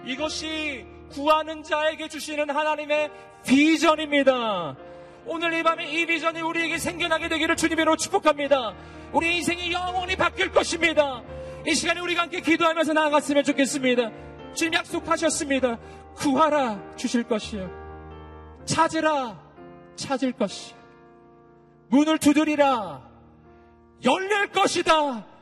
이것이 0.05 0.85
구하는 1.09 1.63
자에게 1.63 2.09
주시는 2.09 2.49
하나님의 2.49 3.09
비전입니다. 3.45 4.75
오늘 5.25 5.53
이 5.53 5.63
밤에 5.63 5.89
이 5.89 6.05
비전이 6.05 6.41
우리에게 6.41 6.77
생겨나게 6.77 7.29
되기를 7.29 7.55
주님으로 7.55 7.95
축복합니다. 7.95 8.75
우리 9.13 9.37
인생이 9.37 9.71
영원히 9.71 10.17
바뀔 10.17 10.51
것입니다. 10.51 11.23
이 11.65 11.73
시간에 11.73 12.01
우리가 12.01 12.23
함께 12.23 12.41
기도하면서 12.41 12.91
나아갔으면 12.91 13.45
좋겠습니다. 13.45 14.11
주님 14.53 14.73
약속하셨습니다. 14.73 15.77
구하라 16.15 16.97
주실 16.97 17.23
것이요. 17.23 17.69
찾으라 18.65 19.39
찾을 19.95 20.33
것이요. 20.33 20.75
문을 21.87 22.17
두드리라 22.17 23.01
열릴 24.03 24.47
것이다. 24.47 25.36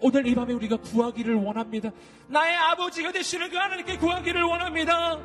오늘 0.00 0.26
이 0.26 0.34
밤에 0.34 0.52
우리가 0.52 0.76
구하기를 0.76 1.34
원합니다. 1.36 1.90
나의 2.28 2.56
아버지가 2.56 3.12
되시는 3.12 3.50
그 3.50 3.56
하나님께 3.56 3.96
구하기를 3.98 4.42
원합니다. 4.42 5.18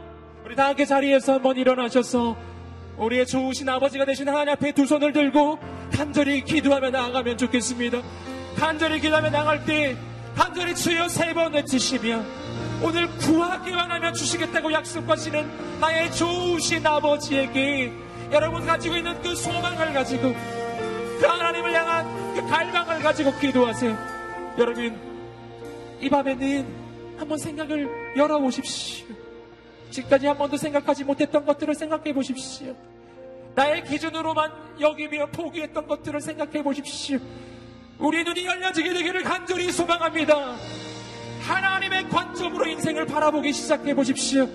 우리 0.46 0.56
다 0.56 0.68
함께 0.68 0.86
자리에서 0.86 1.34
한번 1.34 1.58
일어나셔서 1.58 2.38
우리의 2.98 3.26
좋으신 3.26 3.68
아버지가 3.68 4.06
되신 4.06 4.28
하나님 4.30 4.54
앞에 4.54 4.72
두 4.74 4.86
손을 4.86 5.12
들고 5.14 5.60
간절히 5.94 6.44
기도하며 6.44 6.92
나아가면 6.92 7.38
좋겠습니다. 7.38 8.02
간절히 8.58 9.00
기도하며 9.00 9.30
나갈 9.32 9.66
때 9.66 9.98
간절히 10.36 10.76
주여 10.76 11.08
세 11.10 11.34
번 11.34 11.54
외치시며 11.54 12.24
오늘 12.82 13.08
구하기만 13.18 13.92
하면 13.92 14.14
주시겠다고 14.14 14.72
약속하시는 14.72 15.80
나의 15.82 16.12
좋으신 16.14 16.86
아버지에게 16.86 17.92
여러분 18.32 18.66
가지고 18.66 18.96
있는 18.96 19.22
그 19.22 19.36
소망을 19.36 19.94
가지고 19.94 20.34
그 21.20 21.26
하나님을 21.26 21.74
향한 21.74 22.36
그 22.36 22.48
갈망을 22.48 23.00
가지고 23.02 23.38
기도하세요. 23.40 24.19
여러분 24.60 25.00
이 26.02 26.10
밤에는 26.10 26.66
한번 27.18 27.38
생각을 27.38 28.16
열어보십시오. 28.18 29.08
지금까지 29.90 30.28
한 30.28 30.38
번도 30.38 30.58
생각하지 30.58 31.04
못했던 31.06 31.46
것들을 31.46 31.74
생각해 31.76 32.14
보십시오. 32.14 32.76
나의 33.56 33.84
기준으로만 33.86 34.52
여기며 34.80 35.28
포기했던 35.28 35.88
것들을 35.88 36.22
생각해 36.22 36.62
보십시오. 36.62 37.20
우리 37.98 38.24
눈이 38.24 38.46
열려지게 38.46 38.94
되기를 38.94 39.24
간절히 39.24 39.72
소망합니다. 39.72 40.56
하나님의 41.42 42.10
관점으로 42.10 42.68
인생을 42.68 43.06
바라보기 43.06 43.52
시작해 43.52 43.94
보십시오. 43.94 44.48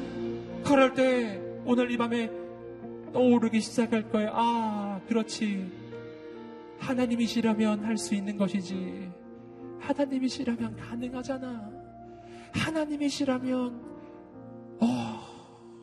그럴 0.65 0.95
때 0.95 1.41
오늘 1.65 1.91
이 1.91 1.97
밤에 1.97 2.31
떠오르기 3.13 3.61
시작할 3.61 4.11
거예요. 4.11 4.31
아, 4.33 5.01
그렇지. 5.09 5.71
하나님이시라면 6.79 7.85
할 7.85 7.97
수 7.97 8.15
있는 8.15 8.37
것이지. 8.37 9.24
하나님이시라면 9.87 10.77
가능하잖아. 10.77 11.71
하나님이시라면, 12.53 13.81
어, 14.81 14.87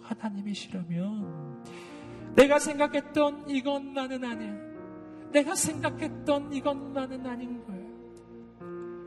하나님이시라면 0.01 1.63
내가 2.35 2.59
생각했던 2.59 3.49
이것만은 3.49 4.23
아니야. 4.23 4.53
내가 5.31 5.55
생각했던 5.55 6.53
이것만은 6.53 7.25
아닌 7.25 7.65
거야. 7.65 7.81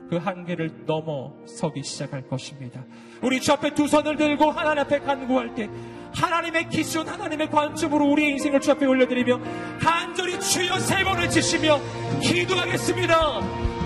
그 0.08 0.16
한계를 0.16 0.84
넘어서기 0.86 1.82
시작할 1.82 2.28
것입니다. 2.28 2.84
우리 3.22 3.40
주 3.40 3.52
앞에 3.52 3.74
두 3.74 3.88
손을 3.88 4.16
들고 4.16 4.50
하나님 4.50 4.82
앞에 4.82 5.00
간구할 5.00 5.54
때 5.54 5.68
하나님의 6.14 6.68
기준, 6.68 7.08
하나님의 7.08 7.50
관점으로 7.50 8.06
우리의 8.12 8.32
인생을 8.32 8.60
주 8.60 8.70
앞에 8.72 8.86
올려드리며 8.86 9.40
간절히 9.80 10.38
주여 10.38 10.78
세 10.78 11.02
번을 11.02 11.28
치시며 11.30 11.80
기도하겠습니다. 12.22 13.73